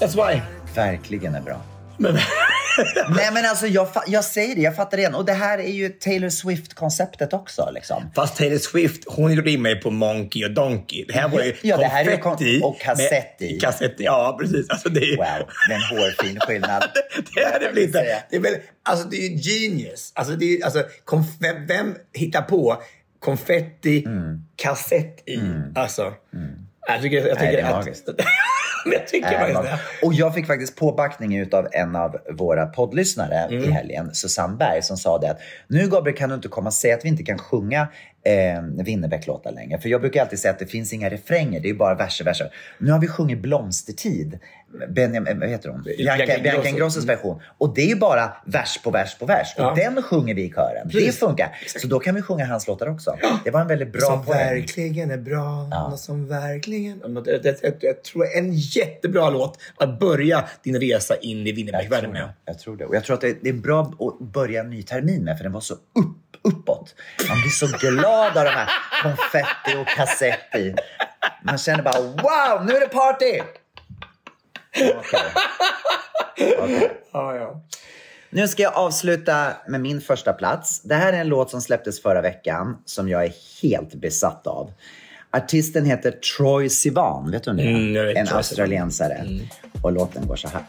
That's 0.00 0.14
why. 0.16 0.42
Verkligen 0.74 1.34
är 1.34 1.40
bra. 1.40 1.60
Men, 1.96 2.18
Nej 3.16 3.30
men 3.32 3.44
alltså 3.46 3.66
jag, 3.66 3.88
jag 4.06 4.24
säger 4.24 4.54
det, 4.54 4.60
jag 4.60 4.76
fattar 4.76 4.96
det 4.96 5.00
igen. 5.00 5.14
Och 5.14 5.24
det 5.24 5.32
här 5.32 5.58
är 5.58 5.72
ju 5.72 5.88
Taylor 5.88 6.28
Swift-konceptet 6.28 7.32
också. 7.32 7.70
Liksom. 7.74 8.10
Fast 8.14 8.36
Taylor 8.36 8.58
Swift, 8.58 9.02
hon 9.06 9.32
gjorde 9.34 9.50
in 9.50 9.62
mig 9.62 9.80
på 9.80 9.90
Monkey 9.90 10.44
och 10.44 10.50
Donkey. 10.50 11.04
Det 11.08 11.12
här 11.14 11.28
var 11.28 11.42
ju 11.42 11.54
Ja, 11.62 11.76
det 11.76 11.84
här 11.84 12.04
är 12.08 12.16
kon- 12.16 12.62
och 12.62 12.80
kassett 12.80 13.40
med- 13.40 13.50
i. 13.50 13.60
Kassett 13.60 14.00
i, 14.00 14.04
ja 14.04 14.36
precis. 14.40 14.70
Alltså 14.70 14.88
det 14.88 15.00
är, 15.00 15.16
Wow, 15.16 15.48
det 15.68 15.74
är 15.74 15.76
en 15.76 15.82
hårfin 15.98 16.40
skillnad. 16.40 16.82
det 17.34 17.40
är 17.40 17.60
det 17.60 17.66
väl 17.66 17.78
inte. 17.78 18.22
Det 18.30 18.36
är 18.36 18.40
väl, 18.40 18.54
alltså 18.82 19.08
det 19.08 19.16
är 19.16 19.28
ju 19.30 19.36
genius. 19.36 20.12
Alltså, 20.14 20.34
det 20.36 20.44
är, 20.44 20.64
alltså 20.64 20.82
konf- 21.06 21.66
vem, 21.68 21.94
hittar 22.12 22.42
på 22.42 22.82
konfetti, 23.20 24.04
Mm. 24.06 24.44
kassett 24.56 25.28
i? 25.28 25.40
Alltså, 25.74 26.12
jag 26.86 27.02
tycker, 27.02 27.16
jag 27.16 27.24
Nej, 27.26 27.34
tycker 27.34 27.52
det 27.52 27.60
är 27.60 27.64
att... 27.64 27.84
magiskt. 27.86 28.08
jag 28.92 29.08
tycker 29.08 29.48
Äh, 29.48 29.62
det. 29.62 29.78
och 30.02 30.14
jag 30.14 30.34
fick 30.34 30.46
faktiskt 30.46 30.76
påbackning 30.76 31.36
utav 31.38 31.68
en 31.72 31.96
av 31.96 32.16
våra 32.30 32.66
poddlyssnare 32.66 33.38
Mm. 33.38 33.64
i 33.64 33.70
helgen, 33.70 34.14
Susanne 34.14 34.56
Berg, 34.56 34.82
som 34.82 34.96
sa 34.96 35.18
det 35.18 35.30
att 35.30 35.38
nu 35.68 35.88
Gabriel 35.88 36.18
kan 36.18 36.28
du 36.28 36.34
inte 36.34 36.48
komma 36.48 36.66
och 36.66 36.74
säga 36.74 36.94
att 36.96 37.04
vi 37.04 37.08
inte 37.08 37.22
kan 37.22 37.38
sjunga 37.38 37.88
eh, 38.22 38.84
Winnerbäck-låtar 38.84 39.52
längre. 39.52 39.78
För 39.78 39.88
jag 39.88 40.00
brukar 40.00 40.22
alltid 40.22 40.38
säga 40.38 40.52
att 40.52 40.58
det 40.58 40.66
finns 40.66 40.92
inga 40.92 41.10
refränger, 41.10 41.60
det 41.60 41.70
är 41.70 41.74
bara 41.74 41.94
verser, 41.94 42.24
verser. 42.24 42.52
Nu 42.78 42.90
har 42.90 42.98
vi 42.98 43.08
sjungit 43.08 43.38
Blomstertid, 43.38 44.38
Benjamin, 44.88 45.40
vad 45.40 45.48
heter 45.48 45.68
hon? 45.68 45.82
Bianca, 45.82 46.16
Bianca 46.16 46.42
Bianca 46.42 46.48
Ingrosso. 46.50 46.68
Ingrossos 46.68 47.04
version. 47.04 47.40
Och 47.58 47.74
det 47.74 47.82
är 47.82 47.86
ju 47.86 47.96
bara 47.96 48.32
vers 48.44 48.80
på 48.84 48.90
vers 48.90 49.18
på 49.18 49.26
vers. 49.26 49.54
Ja. 49.56 49.70
Och 49.70 49.76
den 49.76 50.02
sjunger 50.02 50.34
vi 50.34 50.44
i 50.44 50.50
kören. 50.50 50.88
Det 50.88 50.92
Precis. 50.92 51.18
funkar. 51.18 51.56
Så 51.66 51.86
då 51.86 51.98
kan 51.98 52.14
vi 52.14 52.22
sjunga 52.22 52.46
hans 52.46 52.66
låtar 52.66 52.88
också. 52.88 53.16
Det 53.44 53.50
var 53.50 53.60
en 53.60 53.66
väldigt 53.66 53.92
bra 53.92 54.00
som 54.00 54.24
poäng. 54.24 54.38
verkligen 54.38 55.10
är 55.10 55.16
bra. 55.16 55.68
Något 55.68 56.00
som 56.00 56.28
verkligen... 56.28 57.24
Jag, 57.80 58.02
tror 58.02 58.26
en 58.36 58.52
jättebra 58.52 59.30
låt 59.30 59.58
att 59.76 59.98
börja 60.00 60.44
din 60.62 60.80
resa 60.80 61.16
in 61.16 61.46
i 61.46 61.52
Winnerbäck-världen 61.52 62.10
med. 62.10 62.28
Jag 62.44 62.58
tror 62.58 62.76
det. 62.76 62.84
Och 62.84 62.94
jag 62.94 63.04
tror 63.04 63.14
att 63.14 63.20
det, 63.20 63.36
det 63.42 63.48
är 63.48 63.52
bra 63.52 63.94
att 64.00 64.18
börja 64.18 64.60
en 64.60 64.70
ny 64.70 64.82
termin 64.82 65.24
med, 65.24 65.36
för 65.36 65.44
den 65.44 65.52
var 65.52 65.60
så 65.60 65.74
upp, 65.74 66.29
uppåt. 66.42 66.94
Man 67.28 67.40
blir 67.40 67.50
så 67.50 67.66
glad 67.66 68.36
av 68.38 68.44
de 68.44 68.50
här 68.50 68.68
konfetti 69.02 69.76
och 69.82 69.86
kassett 69.86 70.54
i. 70.54 70.74
Man 71.42 71.58
känner 71.58 71.82
bara 71.82 72.00
wow, 72.00 72.66
nu 72.66 72.72
är 72.76 72.80
det 72.80 72.88
party! 72.88 73.40
Ja, 77.12 77.34
ja. 77.36 77.62
Nu 78.30 78.48
ska 78.48 78.62
jag 78.62 78.74
avsluta 78.74 79.52
med 79.68 79.80
min 79.80 80.00
första 80.00 80.32
plats. 80.32 80.82
Det 80.82 80.94
här 80.94 81.12
är 81.12 81.20
en 81.20 81.28
låt 81.28 81.50
som 81.50 81.60
släpptes 81.60 82.02
förra 82.02 82.22
veckan 82.22 82.78
som 82.84 83.08
jag 83.08 83.24
är 83.24 83.32
helt 83.62 83.94
besatt 83.94 84.46
av. 84.46 84.72
Artisten 85.30 85.84
heter 85.84 86.10
Troy 86.10 86.68
Sivan, 86.68 87.30
vet 87.30 87.44
du 87.44 87.52
det? 87.52 87.62
Mm, 87.62 87.94
jag 87.94 88.04
vet 88.04 88.16
en 88.16 88.28
australiensare. 88.28 89.26
Och 89.82 89.92
låten 89.92 90.26
går 90.26 90.36
så 90.36 90.48
här. 90.48 90.62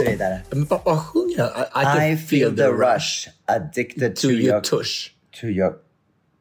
Vidare. 0.00 0.40
Men 0.50 0.64
vad, 0.64 0.80
vad 0.84 0.98
sjunger 0.98 1.68
han? 1.72 2.12
I, 2.12 2.16
feel 2.16 2.56
the 2.56 2.68
rush, 2.68 3.28
addicted 3.44 4.16
to, 4.16 4.22
To 4.22 4.28
your 4.28 4.40
your 4.40 4.60
tush. 4.60 5.10
To 5.40 5.46
your 5.46 5.72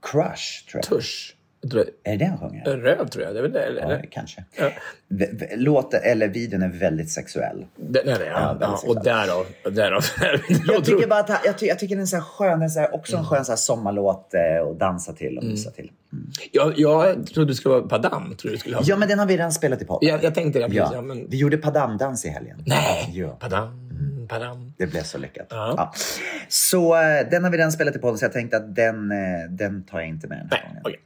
crush, 0.02 0.66
tror 0.72 0.84
jag. 0.84 0.84
Tush. 0.84 1.34
Är 1.64 2.12
det 2.12 2.18
det 2.18 2.26
han 2.26 2.38
sjunger? 2.38 2.66
det- 2.66 2.78
Röv 2.78 3.08
tror 3.08 3.24
jag. 3.26 3.34
Det 3.34 3.40
är 3.40 3.42
väl 3.42 3.52
det? 3.52 3.64
Eller? 3.64 3.82
Ja, 3.92 4.00
kanske. 4.12 4.44
V- 5.08 5.28
Låten, 5.56 6.00
eller 6.04 6.28
videon 6.28 6.64
är 6.64 6.68
väldigt 6.80 7.12
sexuell. 7.12 7.66
Det, 7.76 8.02
nej, 8.06 8.16
nej, 8.20 8.28
ja, 8.32 8.58
Ja, 8.62 8.80
ja, 8.86 8.90
och 8.90 9.04
därav. 9.04 9.46
därav. 9.76 10.04
Jag 10.68 10.86
tycker 10.86 11.08
bara 11.08 11.20
att 11.20 11.42
jag, 11.46 11.58
ty, 11.58 11.66
jag 11.66 11.80
tycker 11.80 11.96
den 11.96 12.02
är 12.02 12.06
så 12.06 12.22
skön, 12.22 12.52
den 12.52 12.62
är 12.62 12.68
så 12.68 12.86
också 12.92 13.18
en 13.18 13.26
skön 13.26 13.46
så 13.46 13.52
här 13.52 13.58
sommarlåt 13.58 14.34
eh, 14.34 14.68
att 14.68 14.80
dansa 14.80 15.14
till 15.14 15.38
och 15.38 15.44
mysa 15.44 15.72
till. 15.72 15.92
jag, 16.52 16.74
jag 16.80 17.28
trodde 17.28 17.52
det 17.52 17.56
skulle 17.56 17.76
vara 17.76 17.88
Padam. 17.88 18.36
Tror 18.36 18.52
du 18.52 18.58
skulle 18.58 18.76
ha. 18.76 18.84
Ja, 18.86 18.98
men 18.98 19.08
den 19.08 19.20
har 19.20 19.26
vi 19.26 19.34
redan 19.38 19.52
spelat 19.52 19.82
i 19.82 19.86
podden. 19.86 20.10
Jag, 20.10 20.24
jag 20.24 20.36
tänkte 20.36 20.60
det. 20.60 20.76
Ja. 20.76 20.90
Ja. 20.94 21.02
men... 21.02 21.30
Vi 21.30 21.38
gjorde 21.38 21.58
padamdans 21.58 22.26
i 22.26 22.30
helgen. 22.30 22.64
Nej! 22.66 23.10
Ja. 23.14 23.28
Padam, 23.40 23.90
padam. 24.28 24.74
Det 24.78 24.88
blev 24.88 25.04
så 25.04 25.18
lyckat. 25.18 25.48
Ja. 25.50 25.74
Ja. 25.78 25.94
Så 26.48 26.96
eh, 26.96 27.30
den 27.32 27.44
har 27.44 27.52
vi 27.52 27.58
redan 27.58 27.72
spelat 27.72 27.96
i 27.96 28.00
podden 28.00 28.18
så 28.18 28.26
jag 28.26 28.34
tänkte 28.34 28.58
att 28.58 28.76
den, 28.76 29.12
eh, 29.12 29.18
den 29.50 29.84
tar 29.84 30.00
jag 30.00 30.08
inte 30.08 30.28
med 30.28 30.38
den 30.38 30.48
här 30.52 30.68
gången. 30.68 30.82
okej. 30.84 31.00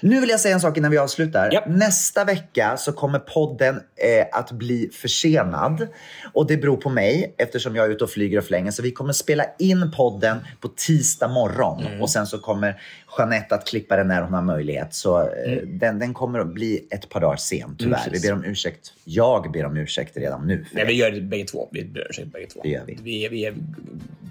Nu 0.00 0.20
vill 0.20 0.28
jag 0.30 0.40
säga 0.40 0.54
en 0.54 0.60
sak 0.60 0.76
innan 0.76 0.90
vi 0.90 0.98
avslutar. 0.98 1.52
Japp. 1.52 1.64
Nästa 1.66 2.24
vecka 2.24 2.76
så 2.76 2.92
kommer 2.92 3.18
podden 3.18 3.74
eh, 3.76 4.38
att 4.38 4.52
bli 4.52 4.90
försenad. 4.92 5.86
Och 6.32 6.46
det 6.46 6.56
beror 6.56 6.76
på 6.76 6.90
mig 6.90 7.34
eftersom 7.38 7.76
jag 7.76 7.86
är 7.86 7.90
ute 7.90 8.04
och 8.04 8.10
flyger 8.10 8.38
och 8.38 8.44
flänger. 8.44 8.70
Så 8.70 8.82
vi 8.82 8.90
kommer 8.90 9.12
spela 9.12 9.44
in 9.58 9.92
podden 9.96 10.38
på 10.60 10.68
tisdag 10.68 11.28
morgon. 11.28 11.86
Mm. 11.86 12.02
Och 12.02 12.10
sen 12.10 12.26
så 12.26 12.38
kommer 12.38 12.80
Jeanette 13.18 13.54
att 13.54 13.66
klippa 13.66 13.96
den 13.96 14.08
när 14.08 14.22
hon 14.22 14.34
har 14.34 14.42
möjlighet. 14.42 14.94
Så 14.94 15.20
eh, 15.20 15.56
den, 15.66 15.98
den 15.98 16.14
kommer 16.14 16.38
att 16.38 16.54
bli 16.54 16.86
ett 16.90 17.08
par 17.08 17.20
dagar 17.20 17.36
sen 17.36 17.76
tyvärr. 17.78 18.00
Mm, 18.08 18.12
vi 18.12 18.20
ber 18.20 18.32
om 18.32 18.44
ursäkt. 18.44 18.92
Jag 19.04 19.52
ber 19.52 19.64
om 19.64 19.76
ursäkt 19.76 20.16
redan 20.16 20.46
nu. 20.46 20.64
för 20.64 20.74
Nej, 20.76 20.84
det. 20.84 20.88
vi 20.92 20.96
gör 20.98 21.10
det 21.10 21.20
bägge 21.20 21.44
två. 21.44 21.68
Vi 21.72 21.84
ber 21.84 22.06
ursäkt 22.10 22.32
bägge 22.32 22.46
två. 22.46 22.60
Det 22.62 22.68
gör 22.68 22.84
vi. 22.86 22.98
Vi 23.02 23.24
är, 23.26 23.30
vi 23.30 23.44
är 23.44 23.54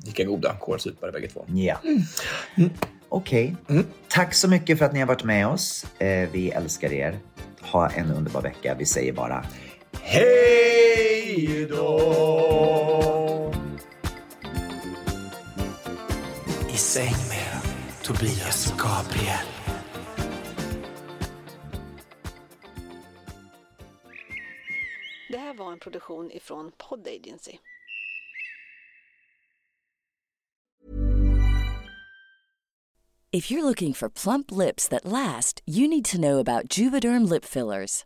lika 0.05 0.23
goda 0.23 0.55
kålsupare 0.59 1.11
bägge 1.11 1.27
två. 1.27 1.45
Ja. 1.47 1.77
Okej. 3.09 3.55
Tack 4.07 4.33
så 4.33 4.47
mycket 4.49 4.77
för 4.77 4.85
att 4.85 4.93
ni 4.93 4.99
har 4.99 5.07
varit 5.07 5.23
med 5.23 5.47
oss. 5.47 5.85
Eh, 5.99 6.29
vi 6.31 6.49
älskar 6.51 6.93
er. 6.93 7.17
Ha 7.61 7.89
en 7.89 8.11
underbar 8.11 8.41
vecka. 8.41 8.75
Vi 8.79 8.85
säger 8.85 9.13
bara 9.13 9.45
Hej 10.01 11.67
då! 11.69 13.53
I 16.73 16.77
säng 16.77 17.03
med 17.29 17.32
Tobias 18.03 18.71
och 18.71 18.79
Gabriel. 18.79 19.47
Det 25.29 25.37
här 25.37 25.53
var 25.53 25.71
en 25.71 25.79
produktion 25.79 26.31
ifrån 26.31 26.71
Pod 26.77 27.07
Agency. 27.07 27.57
If 33.31 33.51
you're 33.51 33.63
looking 33.63 33.93
for 33.93 34.09
plump 34.09 34.51
lips 34.51 34.87
that 34.89 35.05
last, 35.05 35.61
you 35.65 35.87
need 35.87 36.05
to 36.05 36.17
know 36.17 36.39
about 36.39 36.77
Juvederm 36.77 37.29
lip 37.29 37.45
fillers. 37.45 38.05